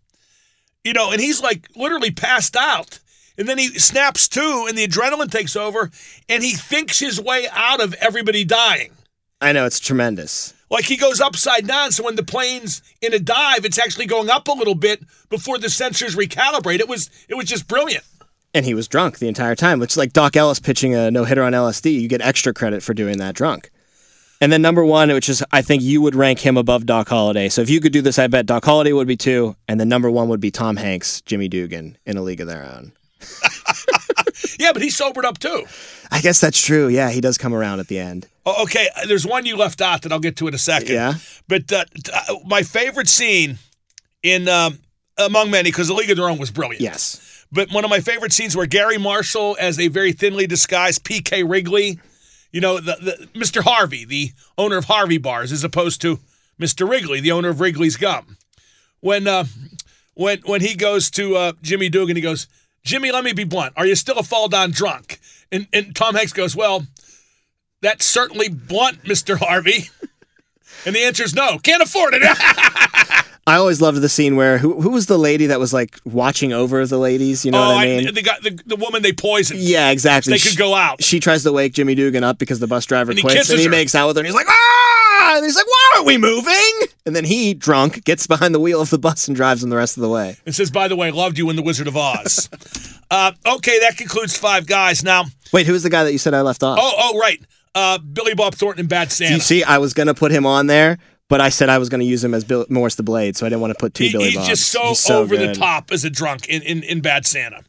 you 0.88 0.94
know, 0.94 1.12
and 1.12 1.20
he's 1.20 1.42
like 1.42 1.68
literally 1.76 2.10
passed 2.10 2.56
out. 2.56 2.98
And 3.36 3.46
then 3.46 3.58
he 3.58 3.68
snaps 3.78 4.26
to, 4.28 4.64
and 4.68 4.76
the 4.76 4.88
adrenaline 4.88 5.30
takes 5.30 5.54
over, 5.54 5.90
and 6.28 6.42
he 6.42 6.54
thinks 6.54 6.98
his 6.98 7.20
way 7.20 7.46
out 7.52 7.80
of 7.80 7.94
everybody 8.00 8.42
dying. 8.42 8.90
I 9.40 9.52
know 9.52 9.66
it's 9.66 9.78
tremendous. 9.78 10.54
Like 10.70 10.86
he 10.86 10.96
goes 10.96 11.20
upside 11.20 11.66
down, 11.66 11.92
so 11.92 12.04
when 12.04 12.16
the 12.16 12.24
plane's 12.24 12.82
in 13.00 13.14
a 13.14 13.18
dive, 13.18 13.64
it's 13.64 13.78
actually 13.78 14.06
going 14.06 14.30
up 14.30 14.48
a 14.48 14.52
little 14.52 14.74
bit 14.74 15.02
before 15.28 15.58
the 15.58 15.68
sensors 15.68 16.16
recalibrate. 16.16 16.80
It 16.80 16.88
was 16.88 17.10
it 17.28 17.36
was 17.36 17.46
just 17.46 17.68
brilliant. 17.68 18.04
And 18.54 18.64
he 18.64 18.74
was 18.74 18.88
drunk 18.88 19.18
the 19.18 19.28
entire 19.28 19.54
time, 19.54 19.78
which 19.78 19.96
like 19.96 20.14
Doc 20.14 20.36
Ellis 20.36 20.58
pitching 20.58 20.94
a 20.94 21.10
no 21.10 21.24
hitter 21.24 21.44
on 21.44 21.52
LSD. 21.52 22.00
You 22.00 22.08
get 22.08 22.22
extra 22.22 22.54
credit 22.54 22.82
for 22.82 22.94
doing 22.94 23.18
that 23.18 23.34
drunk. 23.34 23.70
And 24.40 24.52
then 24.52 24.62
number 24.62 24.84
one, 24.84 25.12
which 25.12 25.28
is 25.28 25.42
I 25.50 25.62
think 25.62 25.82
you 25.82 26.00
would 26.00 26.14
rank 26.14 26.38
him 26.38 26.56
above 26.56 26.86
Doc 26.86 27.08
Holliday. 27.08 27.48
So 27.48 27.60
if 27.62 27.68
you 27.70 27.80
could 27.80 27.92
do 27.92 28.02
this, 28.02 28.18
I 28.18 28.28
bet 28.28 28.46
Doc 28.46 28.64
Holliday 28.64 28.92
would 28.92 29.08
be 29.08 29.16
two, 29.16 29.56
and 29.66 29.80
then 29.80 29.88
number 29.88 30.10
one 30.10 30.28
would 30.28 30.40
be 30.40 30.50
Tom 30.50 30.76
Hanks, 30.76 31.20
Jimmy 31.22 31.48
Dugan 31.48 31.98
in 32.06 32.16
a 32.16 32.22
league 32.22 32.40
of 32.40 32.46
their 32.46 32.64
own. 32.64 32.92
Yeah, 34.58 34.72
but 34.72 34.82
he 34.82 34.90
sobered 34.90 35.24
up 35.24 35.38
too. 35.38 35.64
I 36.10 36.20
guess 36.20 36.40
that's 36.40 36.60
true. 36.60 36.88
Yeah, 36.88 37.10
he 37.10 37.20
does 37.20 37.38
come 37.38 37.54
around 37.54 37.80
at 37.80 37.88
the 37.88 37.98
end. 37.98 38.26
Oh, 38.44 38.64
okay, 38.64 38.88
there's 39.06 39.26
one 39.26 39.46
you 39.46 39.56
left 39.56 39.80
out 39.80 40.02
that 40.02 40.12
I'll 40.12 40.18
get 40.18 40.36
to 40.38 40.48
in 40.48 40.54
a 40.54 40.58
second. 40.58 40.94
Yeah. 40.94 41.14
But 41.46 41.72
uh, 41.72 41.84
uh, 42.12 42.34
my 42.46 42.62
favorite 42.62 43.08
scene 43.08 43.58
in 44.22 44.48
um, 44.48 44.78
among 45.16 45.50
many 45.50 45.70
because 45.70 45.88
the 45.88 45.94
League 45.94 46.10
of 46.10 46.16
Their 46.16 46.28
Own 46.28 46.38
was 46.38 46.50
brilliant. 46.50 46.80
Yes. 46.80 47.46
But 47.52 47.72
one 47.72 47.84
of 47.84 47.90
my 47.90 48.00
favorite 48.00 48.32
scenes 48.32 48.56
where 48.56 48.66
Garry 48.66 48.98
Marshall 48.98 49.56
as 49.60 49.78
a 49.78 49.88
very 49.88 50.12
thinly 50.12 50.46
disguised 50.46 51.04
PK 51.04 51.48
Wrigley, 51.48 51.98
you 52.52 52.60
know, 52.60 52.78
the, 52.78 53.28
the 53.32 53.38
Mr. 53.38 53.62
Harvey, 53.62 54.04
the 54.04 54.32
owner 54.56 54.76
of 54.76 54.86
Harvey 54.86 55.18
Bars, 55.18 55.52
as 55.52 55.64
opposed 55.64 56.00
to 56.02 56.20
Mr. 56.60 56.88
Wrigley, 56.88 57.20
the 57.20 57.32
owner 57.32 57.50
of 57.50 57.60
Wrigley's 57.60 57.96
Gum. 57.96 58.36
When 59.00 59.26
uh, 59.26 59.44
when 60.14 60.40
when 60.44 60.60
he 60.60 60.74
goes 60.74 61.10
to 61.12 61.36
uh, 61.36 61.52
Jimmy 61.62 61.88
Dugan, 61.88 62.16
he 62.16 62.22
goes, 62.22 62.48
Jimmy, 62.84 63.12
let 63.12 63.24
me 63.24 63.32
be 63.32 63.44
blunt. 63.44 63.74
Are 63.76 63.86
you 63.86 63.94
still 63.94 64.18
a 64.18 64.22
fall 64.22 64.48
down 64.48 64.70
drunk? 64.70 65.20
And 65.52 65.66
and 65.72 65.94
Tom 65.94 66.14
Hanks 66.14 66.32
goes, 66.32 66.56
Well, 66.56 66.86
that's 67.80 68.04
certainly 68.04 68.48
blunt, 68.48 69.04
Mr. 69.04 69.38
Harvey. 69.38 69.90
And 70.86 70.94
the 70.94 71.00
answer 71.04 71.24
is 71.24 71.34
no. 71.34 71.58
Can't 71.58 71.82
afford 71.82 72.14
it. 72.14 72.22
I 73.46 73.56
always 73.56 73.80
loved 73.80 74.02
the 74.02 74.10
scene 74.10 74.36
where 74.36 74.58
who 74.58 74.80
who 74.82 74.90
was 74.90 75.06
the 75.06 75.16
lady 75.18 75.46
that 75.46 75.58
was 75.58 75.72
like 75.72 75.98
watching 76.04 76.52
over 76.52 76.84
the 76.86 76.98
ladies? 76.98 77.46
You 77.46 77.50
know 77.52 77.62
oh, 77.62 77.68
what 77.76 77.78
I 77.78 77.86
mean? 77.86 78.14
the, 78.14 78.20
guy, 78.22 78.36
the, 78.42 78.60
the 78.66 78.76
woman 78.76 79.00
they 79.00 79.12
poisoned. 79.14 79.60
yeah, 79.60 79.88
exactly. 79.90 80.34
They 80.34 80.38
could 80.38 80.58
go 80.58 80.74
out. 80.74 81.02
She 81.02 81.18
tries 81.18 81.44
to 81.44 81.52
wake 81.52 81.72
Jimmy 81.72 81.94
Dugan 81.94 82.24
up 82.24 82.36
because 82.38 82.60
the 82.60 82.66
bus 82.66 82.84
driver 82.84 83.12
And 83.12 83.20
quits, 83.20 83.48
and 83.48 83.58
he 83.58 83.64
her. 83.64 83.70
makes 83.70 83.94
out 83.94 84.06
with 84.08 84.16
her, 84.16 84.20
and 84.20 84.26
he's 84.26 84.34
like, 84.34 84.48
"Ah!" 84.50 85.36
And 85.36 85.44
he's 85.46 85.56
like, 85.56 85.66
"Why 85.66 85.92
aren't 85.94 86.06
we 86.06 86.18
moving?" 86.18 86.72
And 87.06 87.16
then 87.16 87.24
he, 87.24 87.54
drunk, 87.54 88.04
gets 88.04 88.26
behind 88.26 88.54
the 88.54 88.60
wheel 88.60 88.82
of 88.82 88.90
the 88.90 88.98
bus 88.98 89.28
and 89.28 89.34
drives 89.34 89.62
them 89.62 89.70
the 89.70 89.76
rest 89.76 89.96
of 89.96 90.02
the 90.02 90.10
way. 90.10 90.36
and 90.44 90.54
says, 90.54 90.70
by 90.70 90.88
the 90.88 90.96
way, 90.96 91.10
loved 91.10 91.38
you 91.38 91.48
in 91.48 91.56
The 91.56 91.62
Wizard 91.62 91.86
of 91.88 91.96
Oz. 91.96 92.50
uh, 93.10 93.32
okay, 93.46 93.78
that 93.80 93.96
concludes 93.96 94.36
five 94.36 94.66
guys. 94.66 95.02
Now, 95.02 95.24
Wait, 95.54 95.64
who 95.66 95.72
was 95.72 95.82
the 95.84 95.88
guy 95.90 96.04
that 96.04 96.12
you 96.12 96.18
said 96.18 96.34
I 96.34 96.42
left 96.42 96.62
off? 96.62 96.78
oh, 96.78 96.92
oh, 96.98 97.18
right. 97.18 97.40
Uh, 97.78 97.98
Billy 97.98 98.34
Bob 98.34 98.54
Thornton 98.54 98.80
and 98.80 98.88
Bad 98.88 99.12
Santa. 99.12 99.34
you 99.34 99.40
see, 99.40 99.62
I 99.62 99.78
was 99.78 99.94
gonna 99.94 100.14
put 100.14 100.32
him 100.32 100.44
on 100.46 100.66
there, 100.66 100.98
but 101.28 101.40
I 101.40 101.48
said 101.48 101.68
I 101.68 101.78
was 101.78 101.88
gonna 101.88 102.04
use 102.04 102.24
him 102.24 102.34
as 102.34 102.42
Bill, 102.44 102.66
Morris 102.68 102.96
the 102.96 103.02
Blade, 103.02 103.36
so 103.36 103.46
I 103.46 103.48
didn't 103.48 103.60
want 103.60 103.72
to 103.74 103.78
put 103.78 103.94
two 103.94 104.04
He- 104.04 104.12
Billy 104.12 104.24
he's 104.26 104.34
Bobs. 104.36 104.48
just 104.48 104.66
so, 104.70 104.88
He's 104.88 105.08
over 105.10 105.36
the 105.36 105.54
top 105.54 105.90
as 105.92 106.04
a 106.04 106.10
drunk 106.10 106.48
in, 106.48 106.62
in, 106.62 106.82
in 106.82 107.00
Bad 107.00 107.24
Santa. 107.26 107.62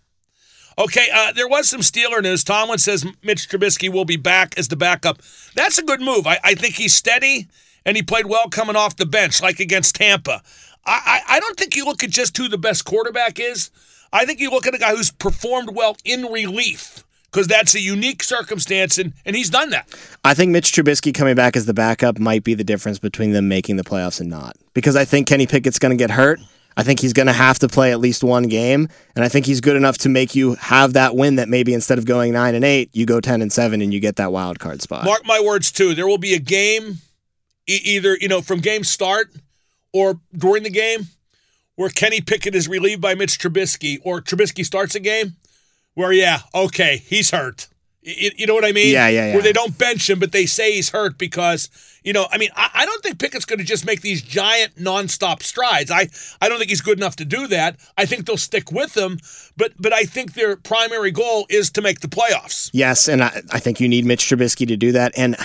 Okay, 0.77 1.07
uh, 1.13 1.33
there 1.33 1.47
was 1.47 1.67
some 1.67 1.81
Steeler 1.81 2.23
news. 2.23 2.43
Tomlin 2.43 2.79
says 2.79 3.05
Mitch 3.21 3.49
Trubisky 3.49 3.89
will 3.91 4.05
be 4.05 4.15
back 4.15 4.57
as 4.57 4.69
the 4.69 4.77
backup. 4.77 5.21
That's 5.53 5.77
a 5.77 5.83
good 5.83 5.99
move. 5.99 6.25
I, 6.25 6.39
I 6.43 6.55
think 6.55 6.75
he's 6.75 6.93
steady 6.95 7.47
and 7.85 7.97
he 7.97 8.03
played 8.03 8.27
well 8.27 8.47
coming 8.49 8.77
off 8.77 8.95
the 8.95 9.05
bench, 9.05 9.41
like 9.41 9.59
against 9.59 9.95
Tampa. 9.95 10.41
I, 10.85 11.21
I, 11.27 11.35
I 11.35 11.39
don't 11.41 11.57
think 11.57 11.75
you 11.75 11.83
look 11.85 12.03
at 12.03 12.09
just 12.11 12.35
who 12.37 12.47
the 12.47 12.57
best 12.57 12.85
quarterback 12.85 13.39
is. 13.39 13.71
I 14.13 14.25
think 14.25 14.39
you 14.39 14.49
look 14.49 14.65
at 14.65 14.73
a 14.73 14.77
guy 14.77 14.95
who's 14.95 15.11
performed 15.11 15.71
well 15.75 15.97
in 16.05 16.23
relief. 16.27 17.03
Because 17.31 17.47
that's 17.47 17.75
a 17.75 17.79
unique 17.79 18.23
circumstance, 18.23 18.97
and, 18.97 19.13
and 19.25 19.35
he's 19.35 19.49
done 19.49 19.69
that. 19.69 19.87
I 20.23 20.33
think 20.33 20.51
Mitch 20.51 20.71
Trubisky 20.71 21.13
coming 21.13 21.35
back 21.35 21.55
as 21.55 21.65
the 21.65 21.73
backup 21.73 22.19
might 22.19 22.43
be 22.43 22.53
the 22.53 22.63
difference 22.63 22.99
between 22.99 23.33
them 23.33 23.47
making 23.47 23.75
the 23.75 23.83
playoffs 23.83 24.19
and 24.19 24.29
not. 24.29 24.55
Because 24.73 24.95
I 24.95 25.05
think 25.05 25.27
Kenny 25.27 25.47
Pickett's 25.47 25.79
going 25.79 25.91
to 25.91 26.01
get 26.01 26.11
hurt. 26.11 26.39
I 26.77 26.83
think 26.83 27.01
he's 27.01 27.13
going 27.13 27.27
to 27.27 27.33
have 27.33 27.59
to 27.59 27.67
play 27.67 27.91
at 27.91 27.99
least 27.99 28.23
one 28.23 28.43
game, 28.43 28.87
and 29.15 29.25
I 29.25 29.27
think 29.27 29.45
he's 29.45 29.59
good 29.59 29.75
enough 29.75 29.97
to 29.99 30.09
make 30.09 30.33
you 30.33 30.55
have 30.55 30.93
that 30.93 31.15
win 31.15 31.35
that 31.35 31.49
maybe 31.49 31.73
instead 31.73 31.97
of 31.97 32.05
going 32.05 32.31
nine 32.31 32.55
and 32.55 32.63
eight, 32.63 32.89
you 32.93 33.05
go 33.05 33.19
ten 33.19 33.41
and 33.41 33.51
seven 33.51 33.81
and 33.81 33.93
you 33.93 33.99
get 33.99 34.15
that 34.15 34.31
wild 34.31 34.59
card 34.59 34.81
spot. 34.81 35.03
Mark 35.03 35.25
my 35.25 35.41
words 35.41 35.71
too. 35.71 35.93
There 35.93 36.07
will 36.07 36.17
be 36.17 36.33
a 36.33 36.39
game, 36.39 36.99
e- 37.67 37.81
either 37.83 38.15
you 38.21 38.29
know 38.29 38.41
from 38.41 38.59
game 38.59 38.85
start 38.85 39.29
or 39.91 40.21
during 40.33 40.63
the 40.63 40.69
game, 40.69 41.07
where 41.75 41.89
Kenny 41.89 42.21
Pickett 42.21 42.55
is 42.55 42.69
relieved 42.69 43.01
by 43.01 43.13
Mitch 43.13 43.39
Trubisky, 43.39 43.97
or 44.03 44.21
Trubisky 44.21 44.63
starts 44.63 44.95
a 44.95 45.01
game 45.01 45.35
where 45.99 46.13
yeah, 46.13 46.39
okay, 46.55 47.03
he's 47.05 47.31
hurt. 47.31 47.67
You, 48.01 48.31
you 48.37 48.47
know 48.47 48.53
what 48.53 48.63
I 48.63 48.71
mean? 48.71 48.93
Yeah, 48.93 49.09
yeah, 49.09 49.27
yeah. 49.27 49.33
Where 49.33 49.43
they 49.43 49.51
don't 49.51 49.77
bench 49.77 50.09
him, 50.09 50.17
but 50.17 50.31
they 50.31 50.45
say 50.45 50.71
he's 50.71 50.91
hurt 50.91 51.17
because 51.17 51.69
you 52.05 52.13
know. 52.13 52.27
I 52.31 52.37
mean, 52.37 52.51
I, 52.55 52.69
I 52.73 52.85
don't 52.85 53.03
think 53.03 53.19
Pickett's 53.19 53.43
going 53.43 53.59
to 53.59 53.65
just 53.65 53.85
make 53.85 53.99
these 53.99 54.21
giant 54.21 54.77
nonstop 54.77 55.43
strides. 55.43 55.91
I 55.91 56.07
I 56.39 56.47
don't 56.47 56.57
think 56.57 56.69
he's 56.69 56.79
good 56.79 56.97
enough 56.97 57.17
to 57.17 57.25
do 57.25 57.47
that. 57.47 57.75
I 57.97 58.05
think 58.05 58.25
they'll 58.25 58.37
stick 58.37 58.71
with 58.71 58.95
him, 58.95 59.19
but 59.57 59.73
but 59.77 59.91
I 59.91 60.03
think 60.03 60.35
their 60.35 60.55
primary 60.55 61.11
goal 61.11 61.45
is 61.49 61.69
to 61.71 61.81
make 61.81 61.99
the 61.99 62.07
playoffs. 62.07 62.69
Yes, 62.71 63.09
and 63.09 63.21
I, 63.21 63.41
I 63.51 63.59
think 63.59 63.81
you 63.81 63.89
need 63.89 64.05
Mitch 64.05 64.23
Trubisky 64.23 64.65
to 64.69 64.77
do 64.77 64.93
that. 64.93 65.11
And 65.17 65.35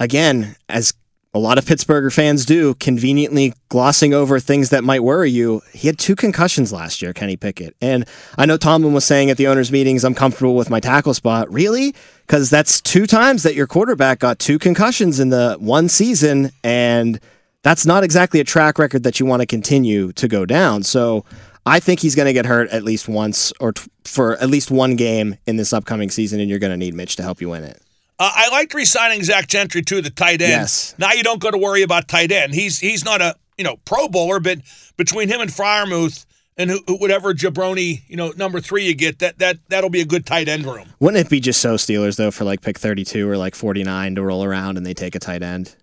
again, 0.00 0.56
as 0.68 0.94
a 1.34 1.38
lot 1.38 1.56
of 1.56 1.64
Pittsburgher 1.64 2.12
fans 2.12 2.44
do, 2.44 2.74
conveniently 2.74 3.54
glossing 3.70 4.12
over 4.12 4.38
things 4.38 4.68
that 4.68 4.84
might 4.84 5.02
worry 5.02 5.30
you. 5.30 5.62
He 5.72 5.88
had 5.88 5.98
two 5.98 6.14
concussions 6.14 6.72
last 6.72 7.00
year, 7.00 7.14
Kenny 7.14 7.36
Pickett. 7.36 7.74
And 7.80 8.06
I 8.36 8.44
know 8.44 8.58
Tomlin 8.58 8.92
was 8.92 9.06
saying 9.06 9.30
at 9.30 9.38
the 9.38 9.46
owners' 9.46 9.72
meetings, 9.72 10.04
I'm 10.04 10.14
comfortable 10.14 10.54
with 10.54 10.68
my 10.68 10.78
tackle 10.78 11.14
spot. 11.14 11.50
Really? 11.50 11.94
Because 12.26 12.50
that's 12.50 12.82
two 12.82 13.06
times 13.06 13.44
that 13.44 13.54
your 13.54 13.66
quarterback 13.66 14.18
got 14.18 14.38
two 14.38 14.58
concussions 14.58 15.20
in 15.20 15.30
the 15.30 15.56
one 15.58 15.88
season. 15.88 16.50
And 16.62 17.18
that's 17.62 17.86
not 17.86 18.04
exactly 18.04 18.40
a 18.40 18.44
track 18.44 18.78
record 18.78 19.02
that 19.04 19.18
you 19.18 19.24
want 19.24 19.40
to 19.40 19.46
continue 19.46 20.12
to 20.12 20.28
go 20.28 20.44
down. 20.44 20.82
So 20.82 21.24
I 21.64 21.80
think 21.80 22.00
he's 22.00 22.14
going 22.14 22.26
to 22.26 22.32
get 22.34 22.44
hurt 22.44 22.68
at 22.70 22.82
least 22.82 23.08
once 23.08 23.52
or 23.58 23.72
t- 23.72 23.90
for 24.04 24.36
at 24.36 24.50
least 24.50 24.70
one 24.70 24.96
game 24.96 25.36
in 25.46 25.56
this 25.56 25.72
upcoming 25.72 26.10
season, 26.10 26.40
and 26.40 26.50
you're 26.50 26.58
going 26.58 26.72
to 26.72 26.76
need 26.76 26.92
Mitch 26.94 27.16
to 27.16 27.22
help 27.22 27.40
you 27.40 27.48
win 27.48 27.64
it. 27.64 27.81
Uh, 28.22 28.30
I 28.32 28.48
liked 28.50 28.72
re-signing 28.72 29.24
Zach 29.24 29.48
Gentry 29.48 29.82
too, 29.82 30.00
the 30.00 30.08
tight 30.08 30.40
end. 30.40 30.50
Yes. 30.50 30.94
Now 30.96 31.10
you 31.10 31.24
don't 31.24 31.40
got 31.40 31.50
to 31.50 31.58
worry 31.58 31.82
about 31.82 32.06
tight 32.06 32.30
end. 32.30 32.54
He's 32.54 32.78
he's 32.78 33.04
not 33.04 33.20
a 33.20 33.34
you 33.58 33.64
know 33.64 33.78
Pro 33.84 34.08
Bowler, 34.08 34.38
but 34.38 34.58
between 34.96 35.28
him 35.28 35.40
and 35.40 35.50
Freiermuth 35.50 36.24
and 36.56 36.70
who, 36.70 36.78
whatever 36.98 37.34
jabroni 37.34 38.02
you 38.06 38.14
know 38.14 38.32
number 38.36 38.60
three 38.60 38.86
you 38.86 38.94
get, 38.94 39.18
that 39.18 39.40
that 39.40 39.58
that'll 39.70 39.90
be 39.90 40.00
a 40.00 40.04
good 40.04 40.24
tight 40.24 40.48
end 40.48 40.66
room. 40.66 40.86
Wouldn't 41.00 41.26
it 41.26 41.30
be 41.30 41.40
just 41.40 41.60
so 41.60 41.74
Steelers 41.74 42.16
though 42.16 42.30
for 42.30 42.44
like 42.44 42.60
pick 42.60 42.78
32 42.78 43.28
or 43.28 43.36
like 43.36 43.56
49 43.56 44.14
to 44.14 44.22
roll 44.22 44.44
around 44.44 44.76
and 44.76 44.86
they 44.86 44.94
take 44.94 45.16
a 45.16 45.18
tight 45.18 45.42
end 45.42 45.74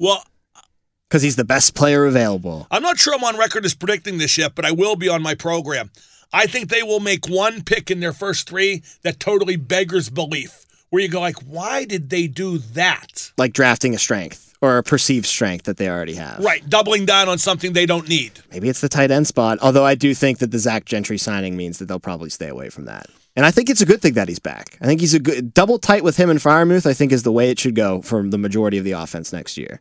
Well, 0.00 0.24
because 1.08 1.22
he's 1.22 1.36
the 1.36 1.44
best 1.44 1.76
player 1.76 2.06
available? 2.06 2.66
I'm 2.72 2.82
not 2.82 2.98
sure 2.98 3.14
I'm 3.14 3.22
on 3.22 3.38
record 3.38 3.64
as 3.64 3.76
predicting 3.76 4.18
this 4.18 4.36
yet, 4.36 4.56
but 4.56 4.64
I 4.64 4.72
will 4.72 4.96
be 4.96 5.08
on 5.08 5.22
my 5.22 5.36
program. 5.36 5.92
I 6.32 6.48
think 6.48 6.70
they 6.70 6.82
will 6.82 6.98
make 6.98 7.28
one 7.28 7.62
pick 7.62 7.88
in 7.88 8.00
their 8.00 8.12
first 8.12 8.48
three 8.48 8.82
that 9.02 9.20
totally 9.20 9.54
beggars 9.54 10.10
belief. 10.10 10.63
Where 10.94 11.02
you 11.02 11.08
go 11.08 11.18
like, 11.18 11.40
why 11.40 11.84
did 11.84 12.08
they 12.08 12.28
do 12.28 12.58
that? 12.58 13.32
Like 13.36 13.52
drafting 13.52 13.96
a 13.96 13.98
strength 13.98 14.54
or 14.60 14.78
a 14.78 14.84
perceived 14.84 15.26
strength 15.26 15.64
that 15.64 15.76
they 15.76 15.88
already 15.88 16.14
have. 16.14 16.38
Right, 16.38 16.64
doubling 16.70 17.04
down 17.04 17.28
on 17.28 17.38
something 17.38 17.72
they 17.72 17.84
don't 17.84 18.08
need. 18.08 18.30
Maybe 18.52 18.68
it's 18.68 18.80
the 18.80 18.88
tight 18.88 19.10
end 19.10 19.26
spot. 19.26 19.58
Although 19.60 19.84
I 19.84 19.96
do 19.96 20.14
think 20.14 20.38
that 20.38 20.52
the 20.52 20.58
Zach 20.60 20.84
Gentry 20.84 21.18
signing 21.18 21.56
means 21.56 21.80
that 21.80 21.86
they'll 21.86 21.98
probably 21.98 22.30
stay 22.30 22.46
away 22.46 22.70
from 22.70 22.84
that. 22.84 23.06
And 23.34 23.44
I 23.44 23.50
think 23.50 23.70
it's 23.70 23.80
a 23.80 23.86
good 23.86 24.02
thing 24.02 24.14
that 24.14 24.28
he's 24.28 24.38
back. 24.38 24.78
I 24.80 24.86
think 24.86 25.00
he's 25.00 25.14
a 25.14 25.18
good 25.18 25.52
double 25.52 25.80
tight 25.80 26.04
with 26.04 26.16
him 26.16 26.30
and 26.30 26.38
Freiermuth. 26.38 26.86
I 26.86 26.94
think 26.94 27.10
is 27.10 27.24
the 27.24 27.32
way 27.32 27.50
it 27.50 27.58
should 27.58 27.74
go 27.74 28.00
for 28.00 28.22
the 28.22 28.38
majority 28.38 28.78
of 28.78 28.84
the 28.84 28.92
offense 28.92 29.32
next 29.32 29.56
year. 29.56 29.80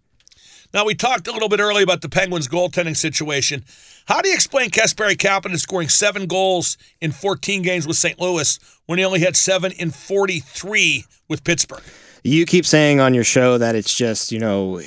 Now, 0.73 0.83
we 0.83 0.95
talked 0.95 1.27
a 1.27 1.31
little 1.31 1.49
bit 1.49 1.59
earlier 1.59 1.83
about 1.83 2.01
the 2.01 2.09
Penguins' 2.09 2.47
goaltending 2.47 2.97
situation. 2.97 3.63
How 4.05 4.21
do 4.21 4.27
you 4.27 4.35
explain 4.35 4.69
Kasperi 4.69 5.15
Kapanen 5.15 5.57
scoring 5.57 5.87
seven 5.87 6.27
goals 6.27 6.77
in 6.99 7.11
14 7.11 7.61
games 7.61 7.87
with 7.87 7.95
St. 7.95 8.19
Louis 8.19 8.59
when 8.85 8.99
he 8.99 9.05
only 9.05 9.21
had 9.21 9.37
seven 9.37 9.71
in 9.71 9.91
43 9.91 11.05
with 11.29 11.43
Pittsburgh? 11.43 11.83
You 12.23 12.45
keep 12.45 12.65
saying 12.65 12.99
on 12.99 13.13
your 13.13 13.23
show 13.23 13.57
that 13.57 13.75
it's 13.75 13.95
just 13.95 14.31
you 14.31 14.39
know 14.39 14.81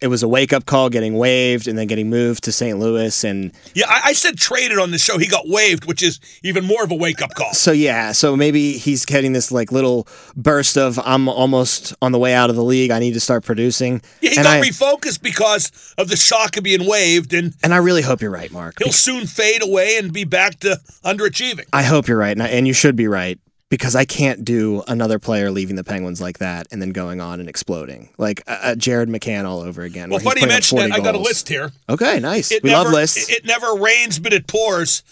it 0.00 0.08
was 0.08 0.22
a 0.22 0.28
wake 0.28 0.52
up 0.52 0.66
call 0.66 0.90
getting 0.90 1.14
waived 1.16 1.66
and 1.66 1.78
then 1.78 1.86
getting 1.86 2.10
moved 2.10 2.44
to 2.44 2.52
St. 2.52 2.78
Louis 2.78 3.24
and 3.24 3.50
Yeah, 3.74 3.86
I, 3.88 4.00
I 4.08 4.12
said 4.12 4.36
traded 4.36 4.78
on 4.78 4.90
the 4.90 4.98
show. 4.98 5.16
He 5.16 5.26
got 5.26 5.48
waived, 5.48 5.86
which 5.86 6.02
is 6.02 6.20
even 6.42 6.64
more 6.66 6.84
of 6.84 6.90
a 6.90 6.94
wake 6.94 7.22
up 7.22 7.34
call. 7.34 7.54
So 7.54 7.72
yeah, 7.72 8.12
so 8.12 8.36
maybe 8.36 8.72
he's 8.72 9.06
getting 9.06 9.32
this 9.32 9.50
like 9.50 9.72
little 9.72 10.06
burst 10.36 10.76
of 10.76 10.98
I'm 11.04 11.28
almost 11.28 11.94
on 12.02 12.12
the 12.12 12.18
way 12.18 12.34
out 12.34 12.50
of 12.50 12.56
the 12.56 12.64
league. 12.64 12.90
I 12.90 12.98
need 12.98 13.14
to 13.14 13.20
start 13.20 13.42
producing. 13.44 14.02
Yeah, 14.20 14.30
he 14.30 14.36
and 14.36 14.44
got 14.44 14.58
I, 14.58 14.60
refocused 14.60 15.22
because 15.22 15.72
of 15.96 16.08
the 16.08 16.16
shock 16.16 16.56
of 16.58 16.64
being 16.64 16.86
waived, 16.86 17.32
and 17.32 17.54
and 17.62 17.72
I 17.72 17.78
really 17.78 18.02
hope 18.02 18.20
you're 18.20 18.30
right, 18.30 18.52
Mark. 18.52 18.74
he'll 18.82 18.92
soon 18.92 19.26
fade 19.26 19.62
away 19.62 19.96
and 19.96 20.12
be 20.12 20.24
back 20.24 20.60
to 20.60 20.78
underachieving. 21.04 21.64
I 21.72 21.82
hope 21.84 22.06
you're 22.08 22.18
right, 22.18 22.32
and, 22.32 22.42
I- 22.42 22.48
and 22.48 22.66
you 22.66 22.72
should 22.74 22.96
be 22.96 23.08
right 23.08 23.38
because 23.68 23.96
I 23.96 24.04
can't 24.04 24.44
do 24.44 24.82
another 24.86 25.18
player 25.18 25.50
leaving 25.50 25.76
the 25.76 25.84
Penguins 25.84 26.20
like 26.20 26.38
that 26.38 26.66
and 26.70 26.80
then 26.80 26.90
going 26.90 27.20
on 27.20 27.40
and 27.40 27.48
exploding 27.48 28.10
like 28.18 28.42
uh, 28.46 28.58
uh, 28.62 28.74
Jared 28.76 29.08
McCann 29.08 29.44
all 29.44 29.60
over 29.60 29.82
again. 29.82 30.10
Well, 30.10 30.20
funny 30.20 30.40
you 30.40 30.46
putting 30.46 30.52
up 30.52 30.54
mention 30.56 30.78
that. 30.78 30.88
40 30.90 31.00
I 31.00 31.04
got 31.04 31.14
a 31.14 31.18
list 31.18 31.48
here. 31.48 31.72
Okay, 31.88 32.20
nice. 32.20 32.52
It 32.52 32.62
we 32.62 32.70
never, 32.70 32.84
love 32.84 32.92
lists. 32.92 33.28
It, 33.30 33.38
it 33.38 33.44
never 33.44 33.74
rains, 33.74 34.18
but 34.18 34.32
it 34.32 34.46
pours. 34.46 35.02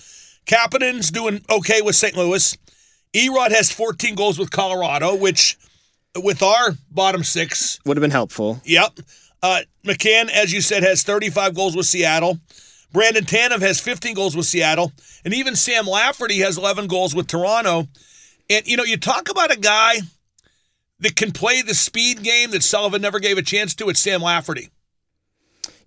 Kapanen's 0.46 1.10
doing 1.10 1.42
okay 1.50 1.82
with 1.82 1.96
St. 1.96 2.16
Louis. 2.16 2.56
Erod 3.14 3.50
has 3.50 3.70
14 3.70 4.14
goals 4.14 4.38
with 4.38 4.50
Colorado, 4.50 5.14
which 5.14 5.56
with 6.22 6.42
our 6.42 6.76
bottom 6.90 7.24
six, 7.24 7.80
Would 7.84 7.96
have 7.96 8.02
been 8.02 8.10
helpful. 8.10 8.60
yep. 8.64 8.98
Uh, 9.42 9.60
McCann, 9.84 10.30
as 10.30 10.52
you 10.52 10.60
said, 10.62 10.82
has 10.82 11.02
35 11.02 11.54
goals 11.54 11.76
with 11.76 11.84
Seattle. 11.86 12.38
Brandon 12.92 13.24
Tanev 13.24 13.60
has 13.60 13.78
15 13.78 14.14
goals 14.14 14.34
with 14.34 14.46
Seattle. 14.46 14.92
And 15.24 15.34
even 15.34 15.54
Sam 15.54 15.86
Lafferty 15.86 16.38
has 16.38 16.56
11 16.56 16.86
goals 16.86 17.14
with 17.14 17.26
Toronto. 17.26 17.88
And, 18.50 18.66
you 18.66 18.76
know, 18.76 18.85
you 18.85 18.96
talk 18.96 19.30
about 19.30 19.50
a 19.52 19.59
guy 19.59 19.96
that 21.00 21.16
can 21.16 21.33
play 21.33 21.62
the 21.62 21.74
speed 21.74 22.22
game 22.22 22.50
that 22.52 22.62
Sullivan 22.62 23.02
never 23.02 23.18
gave 23.18 23.38
a 23.38 23.42
chance 23.42 23.74
to. 23.76 23.88
It's 23.88 24.00
Sam 24.00 24.20
Lafferty. 24.22 24.70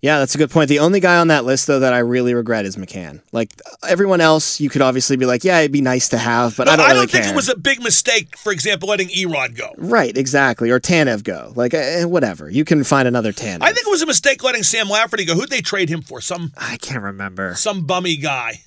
Yeah, 0.00 0.20
that's 0.20 0.36
a 0.36 0.38
good 0.38 0.50
point. 0.52 0.68
The 0.68 0.78
only 0.78 1.00
guy 1.00 1.16
on 1.16 1.26
that 1.26 1.44
list, 1.44 1.66
though, 1.66 1.80
that 1.80 1.92
I 1.92 1.98
really 1.98 2.32
regret 2.32 2.64
is 2.64 2.76
McCann. 2.76 3.20
Like 3.32 3.50
everyone 3.88 4.20
else, 4.20 4.60
you 4.60 4.70
could 4.70 4.80
obviously 4.80 5.16
be 5.16 5.26
like, 5.26 5.42
yeah, 5.42 5.58
it'd 5.58 5.72
be 5.72 5.80
nice 5.80 6.08
to 6.10 6.18
have, 6.18 6.56
but 6.56 6.66
No, 6.66 6.74
I 6.74 6.76
don't 6.76 6.88
really 6.90 7.06
think 7.08 7.24
care. 7.24 7.32
it 7.32 7.36
was 7.36 7.48
a 7.48 7.56
big 7.58 7.82
mistake, 7.82 8.36
for 8.38 8.52
example, 8.52 8.88
letting 8.88 9.08
Erod 9.08 9.56
go. 9.56 9.74
Right, 9.76 10.16
exactly. 10.16 10.70
Or 10.70 10.78
Tanev 10.78 11.24
go. 11.24 11.52
Like, 11.56 11.74
eh, 11.74 12.04
whatever. 12.04 12.48
You 12.48 12.64
can 12.64 12.84
find 12.84 13.08
another 13.08 13.32
Tanev. 13.32 13.58
I 13.62 13.72
think 13.72 13.88
it 13.88 13.90
was 13.90 14.02
a 14.02 14.06
mistake 14.06 14.44
letting 14.44 14.62
Sam 14.62 14.88
Lafferty 14.88 15.24
go. 15.24 15.34
Who'd 15.34 15.50
they 15.50 15.62
trade 15.62 15.88
him 15.88 16.02
for? 16.02 16.20
Some 16.20 16.52
I 16.56 16.76
can't 16.76 17.02
remember. 17.02 17.54
some 17.56 17.84
bummy 17.84 18.16
guy. 18.18 18.60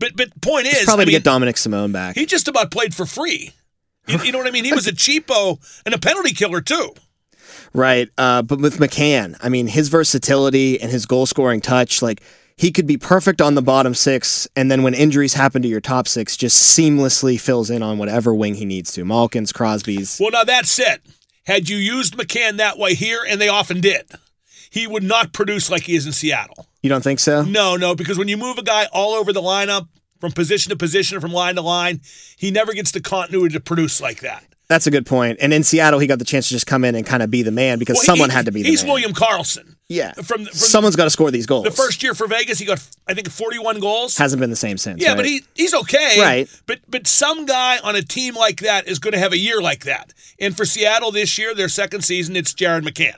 But 0.00 0.16
but 0.16 0.40
point 0.40 0.66
It's 0.66 0.80
is, 0.80 0.84
probably 0.86 1.02
I 1.02 1.04
to 1.04 1.12
mean, 1.12 1.22
get 1.22 1.30
Dominik 1.30 1.56
Simon 1.56 1.92
back. 1.92 2.16
he 2.16 2.26
just 2.26 2.48
about 2.48 2.72
played 2.72 2.92
for 2.94 3.06
free. 3.06 3.52
You, 4.08 4.18
you 4.24 4.32
know 4.32 4.38
what 4.38 4.48
I 4.48 4.50
mean? 4.50 4.64
He 4.64 4.72
was 4.72 4.88
a 4.88 4.92
cheapo 4.92 5.60
and 5.86 5.94
a 5.94 5.98
penalty 5.98 6.32
killer 6.32 6.60
too. 6.60 6.94
Right. 7.72 8.08
Uh, 8.18 8.42
but 8.42 8.60
with 8.60 8.78
McCann, 8.78 9.36
I 9.40 9.48
mean, 9.48 9.68
his 9.68 9.88
versatility 9.88 10.80
and 10.80 10.90
his 10.90 11.06
goal 11.06 11.26
scoring 11.26 11.60
touch, 11.60 12.02
like, 12.02 12.20
he 12.56 12.72
could 12.72 12.86
be 12.86 12.96
perfect 12.96 13.40
on 13.40 13.54
the 13.54 13.62
bottom 13.62 13.94
six, 13.94 14.46
and 14.54 14.70
then 14.70 14.82
when 14.82 14.92
injuries 14.92 15.32
happen 15.34 15.62
to 15.62 15.68
your 15.68 15.80
top 15.80 16.06
six, 16.06 16.36
just 16.36 16.76
seamlessly 16.78 17.40
fills 17.40 17.70
in 17.70 17.82
on 17.82 17.96
whatever 17.96 18.34
wing 18.34 18.54
he 18.56 18.66
needs 18.66 18.92
to. 18.92 19.04
Malkin's, 19.04 19.52
Crosby's. 19.52 20.18
Well, 20.20 20.30
now 20.32 20.44
that's 20.44 20.78
it. 20.78 21.00
Had 21.46 21.68
you 21.70 21.76
used 21.78 22.18
McCann 22.18 22.58
that 22.58 22.76
way 22.76 22.94
here, 22.94 23.24
and 23.26 23.40
they 23.40 23.48
often 23.48 23.80
did, 23.80 24.10
he 24.70 24.86
would 24.86 25.02
not 25.04 25.32
produce 25.32 25.70
like 25.70 25.84
he 25.84 25.94
is 25.94 26.04
in 26.06 26.12
Seattle. 26.12 26.66
You 26.82 26.88
don't 26.88 27.02
think 27.04 27.20
so? 27.20 27.42
No, 27.42 27.76
no, 27.76 27.94
because 27.94 28.16
when 28.18 28.28
you 28.28 28.36
move 28.36 28.58
a 28.58 28.62
guy 28.62 28.86
all 28.92 29.12
over 29.12 29.32
the 29.32 29.42
lineup, 29.42 29.88
from 30.20 30.32
position 30.32 30.70
to 30.70 30.76
position, 30.76 31.16
or 31.16 31.20
from 31.20 31.32
line 31.32 31.54
to 31.54 31.62
line, 31.62 32.00
he 32.36 32.50
never 32.50 32.72
gets 32.74 32.90
the 32.92 33.00
continuity 33.00 33.54
to 33.54 33.60
produce 33.60 34.00
like 34.00 34.20
that. 34.20 34.44
That's 34.68 34.86
a 34.86 34.90
good 34.90 35.04
point. 35.04 35.38
And 35.40 35.52
in 35.52 35.64
Seattle, 35.64 35.98
he 35.98 36.06
got 36.06 36.18
the 36.20 36.24
chance 36.24 36.46
to 36.48 36.54
just 36.54 36.66
come 36.66 36.84
in 36.84 36.94
and 36.94 37.04
kind 37.04 37.22
of 37.24 37.30
be 37.30 37.42
the 37.42 37.50
man 37.50 37.78
because 37.80 37.96
Well, 37.96 38.04
someone 38.04 38.30
he- 38.30 38.36
had 38.36 38.44
to 38.46 38.52
be 38.52 38.60
the 38.62 38.68
man. 38.68 38.70
He's. 38.70 38.84
William 38.84 39.12
Karlsson. 39.12 39.74
Yeah. 39.88 40.12
From, 40.12 40.44
from 40.44 40.46
Someone's 40.52 40.94
got 40.94 41.04
to 41.04 41.10
score 41.10 41.30
these 41.32 41.46
goals. 41.46 41.64
the 41.64 41.72
first 41.72 42.02
year 42.04 42.14
for 42.14 42.28
Vegas, 42.28 42.60
he 42.60 42.66
got 42.66 42.86
I 43.08 43.14
think 43.14 43.28
41 43.30 43.80
goals. 43.80 44.16
hasn't 44.16 44.38
been 44.38 44.50
the 44.50 44.54
same 44.56 44.76
since. 44.78 45.02
yeah, 45.02 45.08
right? 45.08 45.16
but 45.16 45.26
he 45.26 45.40
he's 45.56 45.74
okay. 45.74 46.16
Right. 46.20 46.62
But 46.66 46.78
but 46.86 47.08
some 47.08 47.46
guy 47.46 47.78
on 47.78 47.96
a 47.96 48.02
team 48.02 48.36
like 48.36 48.60
that 48.60 48.86
is 48.86 49.00
going 49.00 49.12
to 49.12 49.18
have 49.18 49.32
a 49.32 49.38
year 49.38 49.60
like 49.60 49.84
that. 49.86 50.14
And 50.38 50.56
for 50.56 50.64
Seattle 50.64 51.10
this 51.10 51.36
year, 51.36 51.52
their 51.54 51.68
second 51.68 52.02
season, 52.02 52.36
it's 52.36 52.54
Jared 52.54 52.84
McCann. 52.84 53.16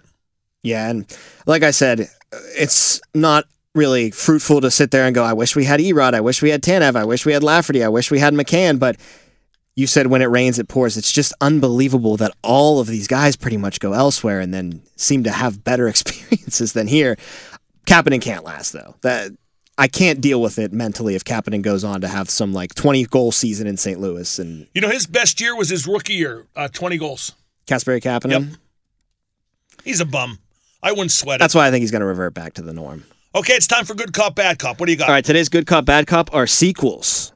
Yeah, 0.62 0.88
and 0.88 1.04
like 1.44 1.62
I 1.62 1.72
said, 1.72 2.08
it's 2.32 3.00
not 3.14 3.44
really 3.74 4.10
fruitful 4.10 4.60
to 4.60 4.70
sit 4.70 4.90
there 4.90 5.06
and 5.06 5.14
go, 5.14 5.24
I 5.24 5.32
wish 5.32 5.56
we 5.56 5.64
had 5.64 5.80
Erod, 5.80 6.14
I 6.14 6.20
wish 6.20 6.42
we 6.42 6.50
had 6.50 6.62
Tanev, 6.62 6.96
I 6.96 7.04
wish 7.04 7.24
we 7.24 7.32
had 7.32 7.42
Lafferty, 7.42 7.82
I 7.82 7.88
wish 7.88 8.10
we 8.10 8.18
had 8.18 8.34
McCann, 8.34 8.78
but 8.78 8.96
you 9.74 9.86
said 9.86 10.08
when 10.08 10.20
it 10.20 10.26
rains 10.26 10.58
it 10.58 10.68
pours. 10.68 10.96
It's 10.96 11.12
just 11.12 11.32
unbelievable 11.40 12.16
that 12.18 12.32
all 12.42 12.80
of 12.80 12.86
these 12.86 13.06
guys 13.06 13.36
pretty 13.36 13.56
much 13.56 13.80
go 13.80 13.94
elsewhere 13.94 14.40
and 14.40 14.52
then 14.52 14.82
seem 14.96 15.24
to 15.24 15.30
have 15.30 15.64
better 15.64 15.88
experiences 15.88 16.72
than 16.74 16.86
here. 16.86 17.16
Kapanen 17.86 18.20
can't 18.20 18.44
last 18.44 18.72
though. 18.72 18.94
That 19.02 19.32
I 19.78 19.88
can't 19.88 20.20
deal 20.20 20.42
with 20.42 20.58
it 20.58 20.72
mentally 20.72 21.14
if 21.14 21.24
Kapanen 21.24 21.62
goes 21.62 21.82
on 21.84 22.02
to 22.02 22.08
have 22.08 22.28
some 22.28 22.52
like 22.52 22.74
20 22.74 23.06
goal 23.06 23.32
season 23.32 23.66
in 23.66 23.78
St. 23.78 23.98
Louis 23.98 24.38
and 24.38 24.66
You 24.74 24.82
know, 24.82 24.90
his 24.90 25.06
best 25.06 25.40
year 25.40 25.56
was 25.56 25.70
his 25.70 25.86
rookie 25.86 26.14
year, 26.14 26.46
uh, 26.54 26.68
20 26.68 26.98
goals. 26.98 27.32
Kasperi 27.66 28.00
Kapanen. 28.02 28.50
Yep. 28.50 28.58
He's 29.84 30.00
a 30.00 30.04
bum. 30.04 30.38
I 30.82 30.92
wouldn't 30.92 31.12
sweat 31.12 31.36
it. 31.36 31.38
That's 31.40 31.54
why 31.54 31.66
I 31.66 31.70
think 31.70 31.82
he's 31.82 31.90
going 31.90 32.00
to 32.00 32.06
revert 32.06 32.34
back 32.34 32.54
to 32.54 32.62
the 32.62 32.72
norm. 32.72 33.04
Okay, 33.34 33.54
it's 33.54 33.66
time 33.66 33.84
for 33.84 33.94
good 33.94 34.12
cop, 34.12 34.34
bad 34.34 34.58
cop. 34.58 34.78
What 34.80 34.86
do 34.86 34.92
you 34.92 34.98
got? 34.98 35.08
All 35.08 35.14
right, 35.14 35.24
today's 35.24 35.48
good 35.48 35.66
cop, 35.66 35.84
bad 35.84 36.06
cop 36.06 36.34
are 36.34 36.46
sequels. 36.46 37.32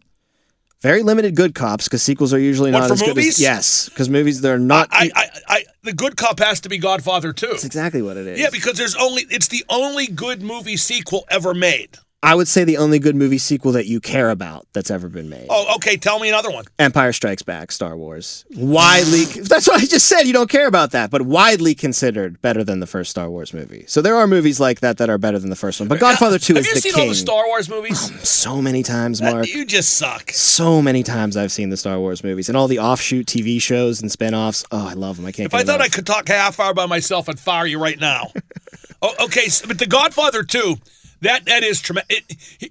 Very 0.83 1.03
limited 1.03 1.35
good 1.35 1.55
cops 1.55 1.85
because 1.85 2.03
sequels 2.03 2.35
are 2.35 2.39
usually 2.39 2.71
What, 2.71 2.81
not 2.81 2.89
for 2.89 2.93
as 2.95 3.01
good 3.01 3.17
movies? 3.17 3.39
as 3.39 3.41
yes, 3.41 3.89
because 3.89 4.11
movies 4.11 4.43
they're 4.43 4.59
not. 4.59 4.89
I, 4.93 5.11
I, 5.15 5.29
I, 5.49 5.65
the 5.83 5.95
good 5.95 6.17
cop 6.19 6.39
has 6.39 6.61
to 6.61 6.69
be 6.69 6.77
Godfather 6.77 7.33
2. 7.33 7.47
that's 7.47 7.65
exactly 7.65 8.03
what 8.03 8.19
it 8.19 8.27
is. 8.27 8.39
Yeah, 8.39 8.51
because 8.53 8.75
there's 8.75 8.95
only 8.95 9.23
it's 9.31 9.49
the 9.49 9.65
only 9.71 10.07
good 10.07 10.43
movie 10.43 10.77
sequel 10.77 11.25
ever 11.31 11.55
made. 11.55 11.97
I 12.23 12.35
would 12.35 12.49
say 12.49 12.65
the 12.65 12.79
only 12.79 12.99
good 12.99 13.15
movie 13.15 13.39
sequel 13.39 13.73
that 13.73 13.87
you 13.87 14.01
care 14.01 14.31
about 14.31 14.67
that's 14.73 14.91
ever 14.91 15.09
been 15.09 15.29
made. 15.29 15.47
Oh, 15.51 15.75
okay. 15.77 15.97
Tell 15.97 16.19
me 16.19 16.29
another 16.29 16.51
one. 16.51 16.65
Empire 16.79 17.13
Strikes 17.13 17.43
Back, 17.43 17.71
Star 17.71 17.97
Wars. 17.97 18.45
Widely, 18.57 19.25
that's 19.25 19.69
what 19.69 19.81
I 19.81 19.85
just 19.85 20.07
said. 20.07 20.23
You 20.23 20.33
don't 20.33 20.51
care 20.51 20.67
about 20.67 20.93
that, 20.93 21.11
but 21.11 21.23
widely 21.23 21.75
considered 21.75 22.41
better 22.41 22.65
than 22.65 22.81
the 22.81 22.87
first 22.87 23.11
Star 23.11 23.31
Wars 23.31 23.53
movie. 23.53 23.85
So 23.87 24.01
there 24.01 24.17
are 24.17 24.27
movies 24.27 24.59
like 24.59 24.81
that 24.81 24.97
that 24.97 25.11
are 25.11 25.19
better 25.19 25.39
than 25.39 25.51
the 25.51 25.57
first 25.57 25.79
one. 25.79 25.89
But 25.89 26.01
Godfather 26.01 26.39
2 26.39 26.55
Have 26.55 26.67
you 26.67 26.75
the 26.75 26.81
seen 26.81 27.01
all 27.01 27.09
the 27.09 27.15
Star 27.15 27.47
Wars 27.47 27.69
movies? 27.69 28.11
Um, 28.11 28.19
so 28.19 28.63
many 28.63 28.83
times, 28.83 29.21
Mark. 29.21 29.47
you 29.47 29.65
just 29.65 29.97
suck. 29.97 30.31
So 30.33 30.81
many 30.81 31.03
times 31.03 31.37
I've 31.37 31.53
seen 31.53 31.69
the 31.69 31.77
Star 31.77 31.99
Wars 31.99 32.25
movies 32.25 32.49
and 32.49 32.57
all 32.57 32.67
the 32.67 32.79
offshoot 32.79 33.27
TV 33.27 33.61
shows 33.61 34.01
and 34.01 34.11
spin-offs. 34.11 34.65
Oh, 34.73 34.89
I 34.89 34.95
love 34.95 35.17
them. 35.17 35.27
I 35.27 35.33
can't 35.33 35.47
If 35.47 35.55
I 35.55 35.63
thought 35.63 35.81
I 35.81 35.89
could 35.89 36.07
talk 36.07 36.29
half 36.29 36.59
hour 36.59 36.75
by 36.75 36.87
myself, 36.87 37.29
I'd 37.29 37.39
fire 37.39 37.67
you 37.67 37.79
right 37.79 38.01
now. 38.01 38.33
oh, 39.03 39.15
okay, 39.27 39.49
so, 39.49 39.69
but 39.69 39.79
The 39.79 39.87
Godfather 39.87 40.43
2, 40.43 40.77
that 41.23 41.45
that 41.47 41.63
is 41.63 41.81
tremendous. 41.81 42.21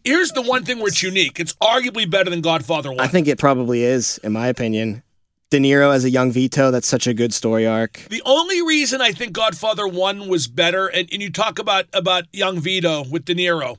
Here's 0.03 0.31
the 0.31 0.41
one 0.41 0.63
thing 0.63 0.77
where 0.77 0.87
it's 0.87 1.01
unique. 1.01 1.39
It's 1.39 1.53
arguably 1.53 2.09
better 2.09 2.29
than 2.29 2.41
Godfather 2.41 2.91
1. 2.91 2.99
I 2.99 3.07
think 3.07 3.27
it 3.27 3.39
probably 3.39 3.83
is, 3.83 4.17
in 4.19 4.33
my 4.33 4.47
opinion. 4.47 5.03
De 5.51 5.59
Niro 5.59 5.93
as 5.93 6.03
a 6.03 6.09
young 6.09 6.31
Vito, 6.31 6.71
that's 6.71 6.87
such 6.87 7.05
a 7.05 7.13
good 7.13 7.33
story 7.33 7.67
arc. 7.67 7.93
The 8.09 8.21
only 8.25 8.61
reason 8.63 8.99
I 8.99 9.11
think 9.11 9.31
Godfather 9.31 9.87
1 9.87 10.27
was 10.27 10.47
better, 10.47 10.87
and, 10.87 11.07
and 11.11 11.21
you 11.21 11.31
talk 11.31 11.59
about, 11.59 11.85
about 11.93 12.23
young 12.33 12.59
Vito 12.59 13.03
with 13.09 13.25
De 13.25 13.35
Niro, 13.35 13.77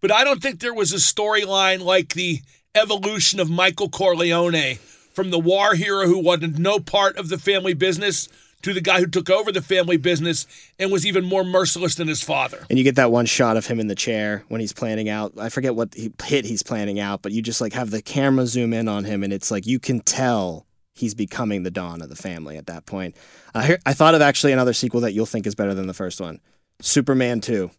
but 0.00 0.10
I 0.10 0.24
don't 0.24 0.42
think 0.42 0.60
there 0.60 0.74
was 0.74 0.92
a 0.92 0.96
storyline 0.96 1.80
like 1.80 2.14
the 2.14 2.40
evolution 2.74 3.38
of 3.38 3.48
Michael 3.48 3.88
Corleone 3.88 4.78
from 5.12 5.30
the 5.30 5.38
war 5.38 5.74
hero 5.74 6.06
who 6.06 6.18
wanted 6.18 6.58
no 6.58 6.80
part 6.80 7.16
of 7.16 7.28
the 7.28 7.38
family 7.38 7.74
business 7.74 8.28
to 8.64 8.72
the 8.72 8.80
guy 8.80 8.98
who 8.98 9.06
took 9.06 9.30
over 9.30 9.52
the 9.52 9.62
family 9.62 9.96
business 9.96 10.46
and 10.78 10.90
was 10.90 11.06
even 11.06 11.24
more 11.24 11.44
merciless 11.44 11.94
than 11.94 12.08
his 12.08 12.22
father. 12.22 12.66
And 12.68 12.78
you 12.78 12.84
get 12.84 12.96
that 12.96 13.10
one 13.10 13.26
shot 13.26 13.56
of 13.56 13.66
him 13.66 13.78
in 13.78 13.86
the 13.86 13.94
chair 13.94 14.42
when 14.48 14.60
he's 14.60 14.72
planning 14.72 15.08
out. 15.08 15.32
I 15.38 15.50
forget 15.50 15.74
what 15.74 15.94
he, 15.94 16.12
hit 16.24 16.44
he's 16.44 16.62
planning 16.62 16.98
out, 16.98 17.22
but 17.22 17.32
you 17.32 17.42
just 17.42 17.60
like 17.60 17.74
have 17.74 17.90
the 17.90 18.02
camera 18.02 18.46
zoom 18.46 18.72
in 18.72 18.88
on 18.88 19.04
him, 19.04 19.22
and 19.22 19.32
it's 19.32 19.50
like 19.50 19.66
you 19.66 19.78
can 19.78 20.00
tell 20.00 20.66
he's 20.94 21.14
becoming 21.14 21.62
the 21.62 21.70
Don 21.70 22.00
of 22.00 22.08
the 22.08 22.16
family 22.16 22.56
at 22.56 22.66
that 22.66 22.86
point. 22.86 23.16
I, 23.54 23.66
hear, 23.66 23.78
I 23.84 23.92
thought 23.92 24.14
of 24.14 24.22
actually 24.22 24.52
another 24.52 24.72
sequel 24.72 25.02
that 25.02 25.12
you'll 25.12 25.26
think 25.26 25.46
is 25.46 25.54
better 25.54 25.74
than 25.74 25.86
the 25.86 25.94
first 25.94 26.20
one 26.20 26.40
Superman 26.80 27.40
2. 27.40 27.70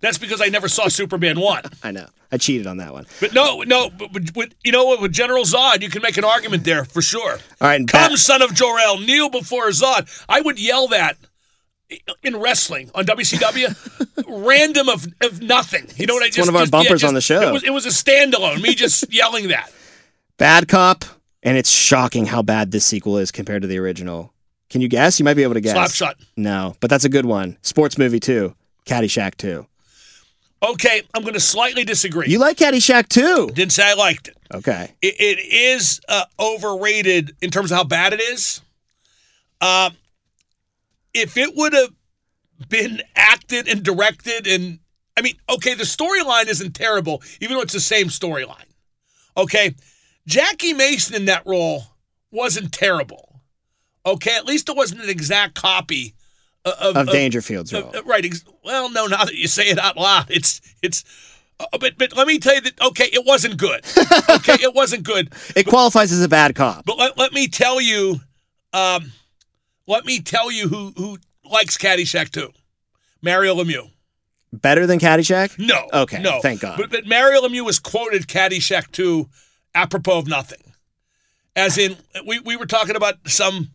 That's 0.00 0.18
because 0.18 0.40
I 0.42 0.46
never 0.46 0.68
saw 0.68 0.88
Superman 0.88 1.40
1. 1.40 1.62
I 1.82 1.90
know. 1.90 2.06
I 2.32 2.38
cheated 2.38 2.66
on 2.66 2.78
that 2.78 2.92
one. 2.92 3.06
But 3.20 3.32
no, 3.34 3.62
no, 3.62 3.88
but, 3.88 4.12
but, 4.12 4.34
but 4.34 4.54
you 4.64 4.72
know 4.72 4.84
what? 4.84 5.00
With 5.00 5.12
General 5.12 5.44
Zod, 5.44 5.80
you 5.82 5.88
can 5.88 6.02
make 6.02 6.16
an 6.16 6.24
argument 6.24 6.64
there 6.64 6.84
for 6.84 7.00
sure. 7.00 7.32
All 7.60 7.68
right, 7.68 7.78
Come, 7.86 8.10
Bat- 8.10 8.18
son 8.18 8.42
of 8.42 8.52
Jor-El, 8.52 8.98
kneel 8.98 9.30
before 9.30 9.68
Zod. 9.68 10.08
I 10.28 10.40
would 10.40 10.58
yell 10.60 10.88
that 10.88 11.16
in 12.24 12.36
wrestling 12.36 12.90
on 12.96 13.04
WCW, 13.04 14.24
random 14.46 14.88
of, 14.88 15.06
of 15.22 15.40
nothing. 15.40 15.86
You 15.96 16.06
know 16.06 16.14
what 16.14 16.24
I 16.24 16.26
It's 16.26 16.36
just? 16.36 16.46
one 16.46 16.54
of 16.54 16.56
our 16.56 16.62
just- 16.66 16.72
yeah, 16.72 16.78
bumpers 16.80 17.00
just- 17.02 17.08
on 17.08 17.14
the 17.14 17.20
show. 17.20 17.48
It 17.48 17.52
was, 17.52 17.64
it 17.64 17.72
was 17.72 17.86
a 17.86 17.90
standalone. 17.90 18.60
Me 18.60 18.74
just 18.74 19.04
yelling 19.12 19.48
that. 19.48 19.70
Bad 20.36 20.66
Cop, 20.68 21.04
and 21.44 21.56
it's 21.56 21.70
shocking 21.70 22.26
how 22.26 22.42
bad 22.42 22.72
this 22.72 22.84
sequel 22.84 23.18
is 23.18 23.30
compared 23.30 23.62
to 23.62 23.68
the 23.68 23.78
original. 23.78 24.32
Can 24.68 24.80
you 24.80 24.88
guess? 24.88 25.20
You 25.20 25.24
might 25.24 25.34
be 25.34 25.44
able 25.44 25.54
to 25.54 25.60
guess. 25.60 25.76
Slapshot. 25.76 26.14
No, 26.36 26.74
but 26.80 26.90
that's 26.90 27.04
a 27.04 27.08
good 27.08 27.24
one. 27.24 27.56
Sports 27.62 27.96
movie 27.98 28.18
too. 28.20 28.54
Caddyshack 28.84 29.36
2. 29.36 29.64
Okay, 30.66 31.02
I'm 31.14 31.22
going 31.22 31.34
to 31.34 31.40
slightly 31.40 31.84
disagree. 31.84 32.26
You 32.28 32.40
like 32.40 32.56
Caddyshack 32.56 33.08
2? 33.08 33.50
Didn't 33.54 33.72
say 33.72 33.88
I 33.88 33.94
liked 33.94 34.28
it. 34.28 34.36
Okay. 34.52 34.94
it, 35.00 35.14
it 35.18 35.38
is 35.38 36.00
uh, 36.08 36.24
overrated 36.40 37.36
in 37.40 37.50
terms 37.50 37.70
of 37.70 37.76
how 37.76 37.84
bad 37.84 38.12
it 38.12 38.20
is. 38.20 38.60
Um, 39.60 39.96
if 41.14 41.36
it 41.36 41.54
would 41.54 41.72
have 41.72 41.90
been 42.68 43.00
acted 43.14 43.68
and 43.68 43.82
directed, 43.82 44.46
and 44.46 44.80
I 45.16 45.22
mean, 45.22 45.36
okay, 45.48 45.74
the 45.74 45.84
storyline 45.84 46.48
isn't 46.48 46.74
terrible, 46.74 47.22
even 47.40 47.56
though 47.56 47.62
it's 47.62 47.72
the 47.72 47.80
same 47.80 48.06
storyline. 48.08 48.66
Okay, 49.36 49.74
Jackie 50.26 50.72
Mason 50.72 51.14
in 51.14 51.26
that 51.26 51.46
role 51.46 51.84
wasn't 52.32 52.72
terrible. 52.72 53.40
Okay, 54.04 54.34
at 54.36 54.46
least 54.46 54.68
it 54.68 54.76
wasn't 54.76 55.02
an 55.02 55.10
exact 55.10 55.54
copy 55.54 56.14
of, 56.66 56.72
of, 56.74 56.96
Of 56.96 57.08
of- 57.08 57.14
Dangerfield's 57.14 57.72
uh, 57.72 57.82
role. 57.82 58.02
right. 58.04 58.24
ex- 58.24 58.44
Well, 58.64 58.90
no. 58.90 59.06
Now 59.06 59.24
that 59.24 59.34
you 59.34 59.46
say 59.48 59.68
it 59.68 59.78
out 59.78 59.96
loud, 59.96 60.26
it's 60.30 60.60
it's. 60.82 61.04
Uh, 61.58 61.78
but 61.80 61.96
but 61.96 62.14
let 62.16 62.26
me 62.26 62.38
tell 62.38 62.54
you 62.54 62.60
that 62.62 62.80
okay, 62.82 63.08
it 63.12 63.24
wasn't 63.24 63.56
good. 63.56 63.84
Okay, 64.28 64.56
it 64.62 64.74
wasn't 64.74 65.02
good. 65.04 65.32
It 65.56 65.66
qualifies 65.66 66.12
as 66.12 66.22
a 66.22 66.28
bad 66.28 66.54
cop. 66.54 66.84
But 66.84 66.98
let, 66.98 67.16
let 67.16 67.32
me 67.32 67.48
tell 67.48 67.80
you, 67.80 68.20
um, 68.72 69.12
let 69.86 70.04
me 70.04 70.20
tell 70.20 70.50
you 70.52 70.68
who 70.68 70.92
who 70.96 71.18
likes 71.44 71.76
Caddyshack 71.78 72.30
2. 72.30 72.50
Mario 73.22 73.54
Lemieux. 73.54 73.90
Better 74.52 74.86
than 74.86 74.98
Caddyshack? 74.98 75.58
No. 75.58 75.86
Okay, 75.92 76.20
No. 76.20 76.40
thank 76.40 76.60
God. 76.60 76.76
But, 76.78 76.90
but 76.90 77.06
Mario 77.06 77.40
Lemieux 77.42 77.64
was 77.64 77.78
quoted 77.78 78.26
Caddyshack 78.26 78.90
2, 78.92 79.28
apropos 79.74 80.18
of 80.18 80.26
nothing. 80.28 80.72
As 81.54 81.78
in, 81.78 81.96
we, 82.26 82.38
we 82.40 82.56
were 82.56 82.66
talking 82.66 82.96
about 82.96 83.14
some 83.26 83.70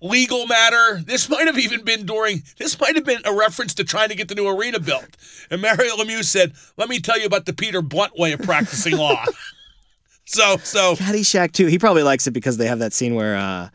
legal 0.00 0.46
matter. 0.46 1.00
This 1.04 1.28
might 1.28 1.46
have 1.46 1.58
even 1.58 1.84
been 1.84 2.06
during, 2.06 2.42
this 2.58 2.78
might 2.80 2.94
have 2.94 3.04
been 3.04 3.22
a 3.24 3.34
reference 3.34 3.74
to 3.74 3.84
trying 3.84 4.08
to 4.10 4.14
get 4.14 4.28
the 4.28 4.34
new 4.34 4.48
arena 4.48 4.78
built. 4.80 5.16
And 5.50 5.62
Mario 5.62 5.96
Lemieux 5.96 6.24
said, 6.24 6.52
let 6.76 6.88
me 6.88 7.00
tell 7.00 7.18
you 7.18 7.26
about 7.26 7.46
the 7.46 7.52
Peter 7.52 7.82
Blunt 7.82 8.18
way 8.18 8.32
of 8.32 8.40
practicing 8.40 8.96
law. 8.96 9.24
so, 10.24 10.56
so, 10.58 10.96
Caddyshack 10.96 11.52
2. 11.52 11.66
He 11.66 11.78
probably 11.78 12.02
likes 12.02 12.26
it 12.26 12.32
because 12.32 12.56
they 12.56 12.66
have 12.66 12.80
that 12.80 12.92
scene 12.92 13.14
where 13.14 13.36
uh, 13.36 13.68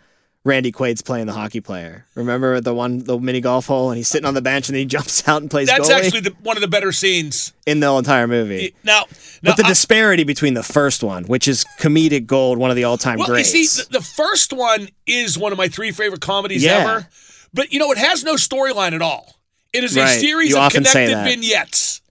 Randy 0.50 0.72
Quaid's 0.72 1.02
playing 1.02 1.28
the 1.28 1.34
hockey 1.34 1.62
player. 1.62 2.06
Remember 2.16 2.60
the 2.60 2.74
one, 2.74 3.00
the 3.04 3.18
mini 3.20 3.40
golf 3.40 3.68
hole, 3.68 3.90
and 3.92 3.98
he's 3.98 4.08
sitting 4.08 4.26
on 4.26 4.34
the 4.34 4.42
bench 4.42 4.68
and 4.68 4.76
he 4.78 4.84
jumps 4.98 5.28
out 5.28 5.42
and 5.42 5.50
plays 5.50 5.68
that's 5.68 5.88
goalie 5.88 5.94
actually 6.04 6.20
the, 6.22 6.36
one 6.42 6.58
of 6.58 6.62
the 6.62 6.68
better 6.68 6.92
scenes. 6.92 7.54
in 7.66 7.80
the 7.80 7.90
entire 7.94 8.28
movie. 8.28 8.74
Now, 8.84 9.04
now 9.44 9.52
But 9.52 9.58
the 9.58 9.66
I- 9.66 9.70
disparity 9.70 10.24
between 10.24 10.56
the 10.56 10.64
first 10.64 11.04
one, 11.04 11.24
which 11.26 11.48
is 11.48 11.64
comedic 11.80 12.26
gold, 12.26 12.58
one 12.58 12.70
of 12.72 12.76
the 12.76 12.84
all-time 12.84 13.20
Well, 13.20 13.28
greats. 13.28 13.54
you 13.54 13.64
see, 13.66 13.84
the, 13.84 14.00
the 14.00 14.04
first 14.04 14.52
one 14.52 14.90
is 15.06 15.38
one 15.38 15.52
of 15.52 15.58
my 15.58 15.68
three 15.68 15.92
favorite 15.92 16.22
comedies 16.22 16.64
Yeah. 16.64 16.78
ever. 16.80 17.08
But 17.54 17.72
you 17.72 17.80
know, 17.80 17.92
it 17.92 17.98
has 18.00 18.24
no 18.24 18.34
storyline 18.36 18.94
at 18.94 19.02
all. 19.02 19.36
It 19.72 19.84
is 19.84 19.96
a 19.96 20.08
series 20.08 20.50
You 20.50 20.58
of 20.58 20.72
connected 20.72 21.16
vignettes. 21.24 22.02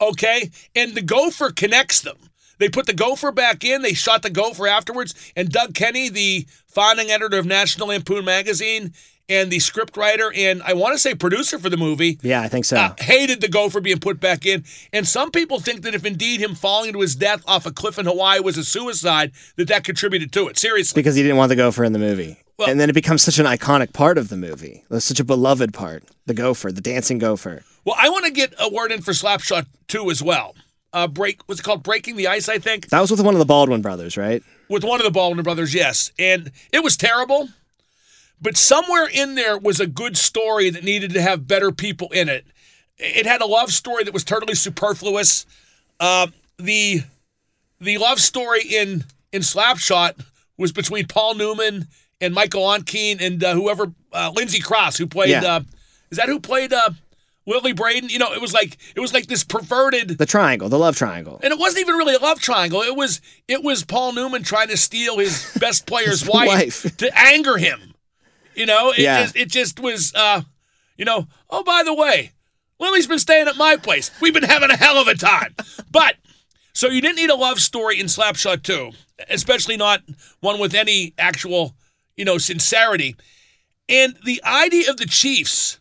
Okay, 0.00 0.50
and 0.74 0.94
the 0.94 1.02
Gopher 1.02 1.50
connects 1.50 2.00
them. 2.00 2.16
They 2.62 2.68
put 2.68 2.86
the 2.86 2.94
Gopher 2.94 3.32
back 3.32 3.64
in. 3.64 3.82
They 3.82 3.92
shot 3.92 4.22
the 4.22 4.30
Gopher 4.30 4.68
afterwards. 4.68 5.14
And 5.34 5.48
Doug 5.48 5.74
Kenney, 5.74 6.08
the 6.08 6.46
founding 6.68 7.10
editor 7.10 7.36
of 7.38 7.44
National 7.44 7.88
Lampoon 7.88 8.24
magazine, 8.24 8.92
and 9.28 9.50
the 9.50 9.58
scriptwriter 9.58 10.30
and 10.36 10.62
I 10.62 10.74
want 10.74 10.94
to 10.94 10.98
say 10.98 11.14
producer 11.14 11.58
for 11.58 11.68
the 11.70 11.76
movie, 11.76 12.18
yeah, 12.22 12.40
I 12.40 12.48
think 12.48 12.64
so. 12.64 12.76
uh, 12.76 12.94
hated 12.98 13.40
the 13.40 13.48
gopher 13.48 13.80
being 13.80 13.98
put 13.98 14.20
back 14.20 14.46
in. 14.46 14.64
And 14.92 15.06
some 15.06 15.30
people 15.30 15.58
think 15.58 15.82
that 15.82 15.94
if 15.94 16.04
indeed 16.04 16.40
him 16.40 16.54
falling 16.54 16.92
to 16.92 17.00
his 17.00 17.16
death 17.16 17.42
off 17.46 17.66
a 17.66 17.72
cliff 17.72 17.98
in 17.98 18.06
Hawaii 18.06 18.40
was 18.40 18.56
a 18.58 18.64
suicide, 18.64 19.32
that 19.56 19.68
that 19.68 19.84
contributed 19.84 20.32
to 20.32 20.48
it. 20.48 20.58
Seriously. 20.58 21.00
because 21.00 21.14
he 21.16 21.22
didn't 21.22 21.38
want 21.38 21.48
the 21.48 21.56
gopher 21.56 21.84
in 21.84 21.92
the 21.92 21.98
movie. 21.98 22.36
Well- 22.58 22.68
and 22.68 22.78
then 22.78 22.90
it 22.90 22.94
becomes 22.94 23.22
such 23.22 23.38
an 23.38 23.46
iconic 23.46 23.92
part 23.92 24.18
of 24.18 24.28
the 24.28 24.36
movie. 24.36 24.84
It's 24.90 25.04
such 25.04 25.18
a 25.20 25.24
beloved 25.24 25.72
part. 25.72 26.04
The 26.26 26.34
gopher, 26.34 26.70
the 26.70 26.80
dancing 26.80 27.18
gopher. 27.18 27.64
Well, 27.84 27.96
I 27.98 28.08
want 28.10 28.26
to 28.26 28.30
get 28.30 28.54
a 28.60 28.68
word 28.72 28.92
in 28.92 29.02
for 29.02 29.12
Slapshot 29.12 29.66
2 29.88 30.10
as 30.10 30.22
well. 30.22 30.54
Uh, 30.92 31.06
break 31.08 31.46
was 31.48 31.60
it 31.60 31.62
called 31.62 31.82
Breaking 31.82 32.16
the 32.16 32.28
Ice, 32.28 32.48
I 32.48 32.58
think, 32.58 32.88
That 32.90 33.00
was 33.00 33.10
with 33.10 33.20
one 33.20 33.34
of 33.34 33.38
the 33.38 33.46
Baldwin 33.46 33.80
brothers, 33.82 34.16
right? 34.16 34.42
with 34.68 34.84
one 34.84 35.00
of 35.00 35.04
the 35.04 35.10
Baldwin 35.10 35.42
brothers, 35.42 35.74
yes. 35.74 36.12
And 36.18 36.50
it 36.72 36.82
was 36.82 36.96
terrible. 36.96 37.48
But 38.40 38.56
somewhere 38.56 39.06
in 39.06 39.34
there 39.34 39.58
was 39.58 39.80
a 39.80 39.86
good 39.86 40.16
story 40.16 40.70
that 40.70 40.82
needed 40.82 41.12
to 41.12 41.22
have 41.22 41.46
better 41.46 41.70
people 41.72 42.08
in 42.08 42.28
it. 42.28 42.46
It 42.98 43.26
had 43.26 43.40
a 43.40 43.46
love 43.46 43.70
story 43.70 44.02
that 44.04 44.14
was 44.14 44.24
totally 44.24 44.54
superfluous. 44.54 45.46
Uh, 46.00 46.28
the 46.58 47.02
the 47.80 47.98
love 47.98 48.18
story 48.20 48.62
in 48.62 49.04
in 49.32 49.42
Slapshot 49.42 50.24
was 50.56 50.72
between 50.72 51.06
Paul 51.06 51.34
Newman 51.34 51.86
and 52.20 52.34
Michael 52.34 52.62
Ontkean 52.62 53.20
and 53.20 53.42
uh, 53.44 53.54
whoever 53.54 53.92
uh, 54.12 54.32
Lindsay 54.34 54.60
Crouse, 54.60 54.96
who 54.96 55.06
played. 55.06 55.30
Yeah. 55.30 55.56
Uh, 55.56 55.60
is 56.10 56.18
that 56.18 56.28
who 56.28 56.40
played 56.40 56.72
Lily 57.46 57.72
Braden? 57.72 58.08
You 58.08 58.18
know, 58.18 58.32
it 58.32 58.40
was 58.40 58.52
like 58.52 58.76
it 58.94 59.00
was 59.00 59.12
like 59.12 59.26
this 59.26 59.44
perverted 59.44 60.18
The 60.18 60.26
triangle, 60.26 60.68
the 60.68 60.78
love 60.78 60.96
triangle. 60.96 61.40
and 61.42 61.52
it 61.52 61.58
wasn't 61.58 61.80
even 61.82 61.96
really 61.96 62.14
a 62.14 62.18
love 62.18 62.40
triangle. 62.40 62.82
It 62.82 62.96
was 62.96 63.20
it 63.48 63.62
was 63.62 63.84
Paul 63.84 64.12
Newman 64.12 64.42
trying 64.42 64.68
to 64.68 64.76
steal 64.76 65.18
his 65.18 65.56
best 65.60 65.86
player's 65.86 66.20
His 66.20 66.28
wife, 66.32 66.48
wife. 66.84 66.96
to 66.98 67.10
anger 67.18 67.56
him. 67.56 67.94
You 68.54 68.66
know, 68.66 68.90
it 68.90 68.98
Yeah. 68.98 69.22
just 69.22 69.36
it 69.36 69.48
just 69.50 69.80
was 69.80 70.12
uh, 70.14 70.42
you 70.96 71.04
know, 71.04 71.26
oh 71.50 71.62
by 71.64 71.82
the 71.84 71.94
way, 71.94 72.32
Lily's 72.78 73.06
been 73.06 73.18
staying 73.18 73.48
at 73.48 73.56
my 73.56 73.76
place. 73.76 74.10
We've 74.20 74.34
been 74.34 74.42
having 74.42 74.70
a 74.70 74.76
hell 74.76 74.96
of 74.98 75.08
a 75.08 75.14
time. 75.14 75.54
But 75.90 76.16
so 76.74 76.88
you 76.88 77.00
didn't 77.00 77.16
need 77.16 77.30
a 77.30 77.34
love 77.34 77.60
story 77.60 77.98
in 78.00 78.06
Slapshot 78.06 78.62
2, 78.62 78.90
especially 79.28 79.76
not 79.76 80.02
one 80.40 80.58
with 80.58 80.74
any 80.74 81.12
actual, 81.18 81.74
you 82.16 82.24
know, 82.24 82.38
sincerity. 82.38 83.14
And 83.88 84.16
the 84.24 84.42
idea 84.44 84.88
of 84.90 84.96
the 84.96 85.06
Chiefs. 85.06 85.78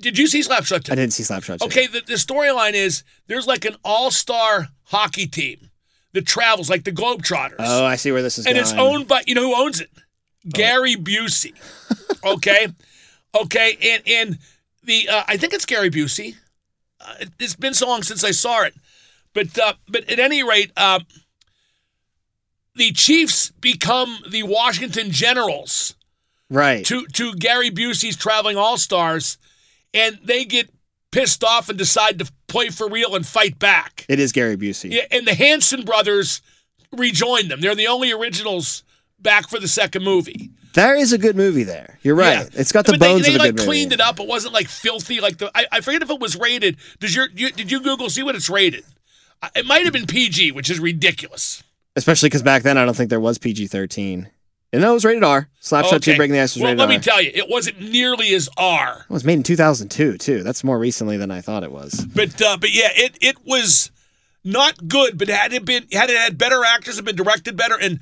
Did 0.00 0.16
you 0.18 0.26
see 0.26 0.40
Slapshot 0.40 0.84
2? 0.84 0.92
I 0.92 0.94
didn't 0.94 1.12
see 1.12 1.22
Slapshot. 1.22 1.62
Okay, 1.62 1.86
the, 1.86 2.00
the 2.00 2.14
storyline 2.14 2.72
is 2.74 3.02
there's 3.26 3.46
like 3.46 3.64
an 3.64 3.76
all-star 3.84 4.68
hockey 4.84 5.26
team 5.26 5.70
that 6.12 6.26
travels 6.26 6.70
like 6.70 6.84
the 6.84 6.92
Globetrotters. 6.92 7.56
Oh, 7.58 7.84
I 7.84 7.96
see 7.96 8.10
where 8.12 8.22
this 8.22 8.38
is 8.38 8.46
and 8.46 8.54
going. 8.54 8.62
it's 8.62 8.72
owned 8.72 9.08
by 9.08 9.22
you 9.26 9.34
know 9.34 9.42
who 9.42 9.54
owns 9.54 9.80
it? 9.80 9.90
Gary 10.48 10.94
Busey. 10.96 11.52
Okay, 12.24 12.66
okay, 13.40 13.78
and 13.80 14.02
and 14.06 14.38
the 14.82 15.08
uh, 15.08 15.22
I 15.28 15.36
think 15.36 15.52
it's 15.52 15.64
Gary 15.64 15.88
Busey. 15.90 16.34
Uh, 17.00 17.14
it- 17.20 17.28
it's 17.38 17.54
been 17.54 17.74
so 17.74 17.86
long 17.86 18.02
since 18.02 18.24
I 18.24 18.32
saw 18.32 18.62
it, 18.62 18.74
but 19.34 19.56
uh, 19.56 19.74
but 19.88 20.10
at 20.10 20.18
any 20.18 20.42
rate, 20.42 20.72
uh, 20.76 20.98
the 22.74 22.90
Chiefs 22.92 23.50
become 23.60 24.18
the 24.28 24.42
Washington 24.42 25.10
Generals 25.12 25.94
right. 26.50 26.84
to 26.86 27.06
to 27.06 27.34
Gary 27.36 27.70
Busey's 27.70 28.16
traveling 28.16 28.56
all 28.56 28.76
stars, 28.78 29.38
and 29.94 30.18
they 30.24 30.44
get 30.44 30.70
pissed 31.10 31.42
off 31.42 31.68
and 31.68 31.78
decide 31.78 32.18
to 32.18 32.30
play 32.46 32.68
for 32.68 32.88
real 32.88 33.14
and 33.14 33.26
fight 33.26 33.58
back. 33.58 34.04
It 34.08 34.18
is 34.18 34.32
Gary 34.32 34.56
Busey. 34.56 34.92
Yeah, 34.92 35.06
and 35.10 35.26
the 35.26 35.34
Hanson 35.34 35.84
brothers 35.84 36.42
rejoin 36.92 37.48
them. 37.48 37.60
They're 37.60 37.74
the 37.74 37.88
only 37.88 38.12
originals 38.12 38.84
back 39.18 39.48
for 39.48 39.58
the 39.58 39.68
second 39.68 40.04
movie. 40.04 40.50
There 40.74 40.94
is 40.94 41.12
a 41.12 41.18
good 41.18 41.34
movie 41.34 41.64
there. 41.64 41.98
You're 42.02 42.14
right. 42.14 42.38
Yeah. 42.52 42.60
It's 42.60 42.72
got 42.72 42.86
the 42.86 42.92
but 42.92 43.00
bones 43.00 43.22
they, 43.22 43.30
they 43.30 43.34
of 43.36 43.40
a 43.40 43.44
like 43.44 43.56
good 43.56 43.64
cleaned 43.64 43.92
it 43.92 44.00
up. 44.00 44.20
It 44.20 44.28
wasn't 44.28 44.54
like 44.54 44.68
filthy. 44.68 45.20
Like 45.20 45.38
the 45.38 45.50
I, 45.54 45.66
I 45.72 45.80
forget 45.80 46.02
if 46.02 46.10
it 46.10 46.20
was 46.20 46.36
rated. 46.36 46.76
Does 47.00 47.16
your 47.16 47.28
you, 47.34 47.50
did 47.50 47.70
you 47.70 47.80
Google 47.80 48.10
see 48.10 48.22
what 48.22 48.36
it's 48.36 48.50
rated? 48.50 48.84
It 49.56 49.66
might 49.66 49.84
have 49.84 49.92
been 49.92 50.06
PG, 50.06 50.52
which 50.52 50.70
is 50.70 50.78
ridiculous. 50.78 51.62
Especially 51.96 52.28
because 52.28 52.42
back 52.42 52.62
then 52.62 52.76
I 52.76 52.84
don't 52.84 52.96
think 52.96 53.10
there 53.10 53.20
was 53.20 53.38
PG-13. 53.38 54.28
And 54.72 54.84
it 54.84 54.88
was 54.90 55.04
rated 55.04 55.24
R. 55.24 55.48
Slapshot 55.62 55.94
Okay. 55.94 56.12
2 56.12 56.16
Breaking 56.16 56.34
the 56.34 56.40
Ice 56.40 56.54
was 56.54 56.62
well, 56.62 56.72
rated 56.72 56.78
let 56.80 56.84
R. 56.86 56.90
me 56.90 56.98
tell 56.98 57.22
you, 57.22 57.30
it 57.34 57.48
wasn't 57.48 57.80
nearly 57.80 58.34
as 58.34 58.48
R. 58.58 59.06
it 59.08 59.12
was 59.12 59.24
made 59.24 59.34
in 59.34 59.42
2002 59.42 60.18
too. 60.18 60.42
That's 60.42 60.62
more 60.62 60.78
recently 60.78 61.16
than 61.16 61.30
I 61.30 61.40
thought 61.40 61.64
it 61.64 61.72
was. 61.72 62.04
But 62.14 62.40
uh, 62.42 62.56
but 62.58 62.74
yeah, 62.74 62.90
it 62.94 63.16
it 63.20 63.36
was 63.46 63.90
not 64.44 64.86
good. 64.88 65.16
But 65.16 65.28
had 65.28 65.52
it 65.52 65.64
been 65.64 65.86
had 65.92 66.10
it 66.10 66.16
had 66.18 66.36
better 66.36 66.64
actors, 66.64 66.96
had 66.96 67.04
been 67.06 67.16
directed 67.16 67.56
better, 67.56 67.78
and 67.80 68.00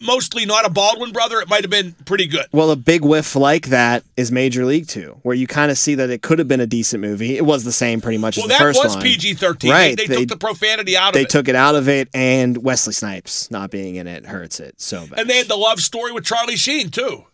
mostly 0.00 0.46
not 0.46 0.64
a 0.64 0.70
Baldwin 0.70 1.12
brother, 1.12 1.40
it 1.40 1.48
might 1.48 1.62
have 1.62 1.70
been 1.70 1.92
pretty 2.04 2.26
good. 2.26 2.46
Well, 2.52 2.70
a 2.70 2.76
big 2.76 3.04
whiff 3.04 3.36
like 3.36 3.66
that 3.66 4.02
is 4.16 4.32
Major 4.32 4.64
League 4.64 4.86
2, 4.88 5.20
where 5.22 5.34
you 5.34 5.46
kind 5.46 5.70
of 5.70 5.78
see 5.78 5.94
that 5.96 6.10
it 6.10 6.22
could 6.22 6.38
have 6.38 6.48
been 6.48 6.60
a 6.60 6.66
decent 6.66 7.00
movie. 7.02 7.36
It 7.36 7.44
was 7.44 7.64
the 7.64 7.72
same 7.72 8.00
pretty 8.00 8.18
much 8.18 8.36
Well, 8.36 8.50
as 8.50 8.58
the 8.58 8.64
that 8.82 8.84
was. 8.84 8.96
PG 8.96 9.34
thirteen. 9.34 9.70
Right. 9.70 9.96
They, 9.96 10.06
they, 10.06 10.14
They- 10.14 10.20
took 10.22 10.28
the 10.30 10.36
profanity 10.46 10.96
out 10.96 11.10
of 11.14 11.16
it. 11.16 11.18
They 11.20 11.24
took 11.26 11.48
it 11.48 11.54
out 11.54 11.74
of 11.74 11.88
it, 11.88 12.08
and 12.14 12.56
Wesley 12.62 12.92
Snipes 12.94 13.50
not 13.50 13.70
being 13.70 13.96
in 13.96 14.06
it 14.06 14.26
hurts 14.26 14.58
it 14.60 14.80
so 14.80 15.06
bad. 15.06 15.20
and 15.20 15.28
they 15.30 15.38
had 15.38 15.48
the 15.48 15.56
love 15.56 15.80
story 15.80 16.12
with 16.12 16.24
Charlie 16.24 16.56
Sheen 16.56 16.90
too. 16.90 17.24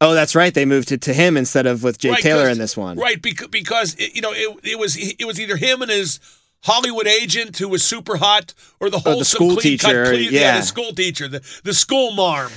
oh, 0.00 0.14
that's 0.14 0.34
right. 0.34 0.52
They 0.52 0.64
moved 0.66 0.92
it 0.92 1.00
to 1.02 1.14
him 1.14 1.36
instead 1.36 1.66
of 1.66 1.82
with 1.82 1.98
Jake 1.98 2.12
Right, 2.12 2.22
Taylor 2.22 2.48
in 2.48 2.58
this 2.58 2.76
one. 2.76 2.98
Right, 2.98 3.20
because, 3.22 3.48
because 3.48 3.94
it, 3.94 4.14
you 4.14 4.20
know 4.22 4.32
it, 4.32 4.58
it 4.64 4.78
was 4.78 4.96
it 4.96 5.24
was 5.26 5.40
either 5.40 5.56
him 5.56 5.80
and 5.82 5.90
his 5.90 6.20
Hollywood 6.64 7.06
agent 7.06 7.58
who 7.58 7.68
was 7.68 7.84
super 7.84 8.16
hot, 8.16 8.54
or 8.80 8.90
the 8.90 8.98
whole 8.98 9.24
school 9.24 9.56
teacher, 9.56 10.06
clean, 10.06 10.32
yeah. 10.32 10.58
the 10.58 10.66
school 10.66 10.92
teacher, 10.92 11.28
the 11.28 11.40
the 11.64 11.74
school 11.74 12.12
marm. 12.12 12.50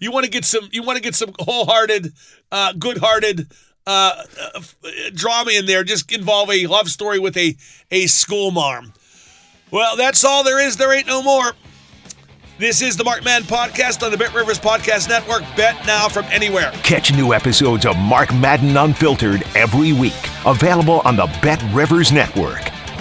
You 0.00 0.10
want 0.10 0.24
to 0.24 0.30
get 0.30 0.44
some 0.44 0.68
you 0.72 0.82
want 0.82 0.96
to 0.96 1.02
get 1.02 1.14
some 1.14 1.32
wholehearted, 1.38 2.12
uh, 2.50 2.72
good-hearted 2.72 3.52
uh, 3.86 4.24
uh, 4.54 4.60
drama 5.14 5.52
in 5.52 5.66
there. 5.66 5.84
Just 5.84 6.12
involve 6.12 6.50
a 6.50 6.66
love 6.66 6.88
story 6.88 7.18
with 7.18 7.36
a 7.36 7.56
a 7.90 8.06
school 8.06 8.50
marm. 8.50 8.92
Well, 9.70 9.96
that's 9.96 10.24
all 10.24 10.42
there 10.44 10.60
is. 10.60 10.76
There 10.76 10.92
ain't 10.92 11.06
no 11.06 11.22
more. 11.22 11.52
This 12.58 12.82
is 12.82 12.96
the 12.96 13.02
Mark 13.02 13.24
Madden 13.24 13.48
Podcast 13.48 14.04
on 14.04 14.12
the 14.12 14.16
Bet 14.18 14.34
Rivers 14.34 14.58
Podcast 14.58 15.08
Network. 15.08 15.42
Bet 15.56 15.84
now 15.86 16.08
from 16.08 16.26
anywhere. 16.26 16.70
Catch 16.84 17.12
new 17.12 17.32
episodes 17.32 17.86
of 17.86 17.96
Mark 17.96 18.32
Madden 18.34 18.76
Unfiltered 18.76 19.42
every 19.56 19.92
week. 19.92 20.12
Available 20.46 21.00
on 21.00 21.16
the 21.16 21.26
Bet 21.42 21.60
Rivers 21.72 22.12
Network, 22.12 22.60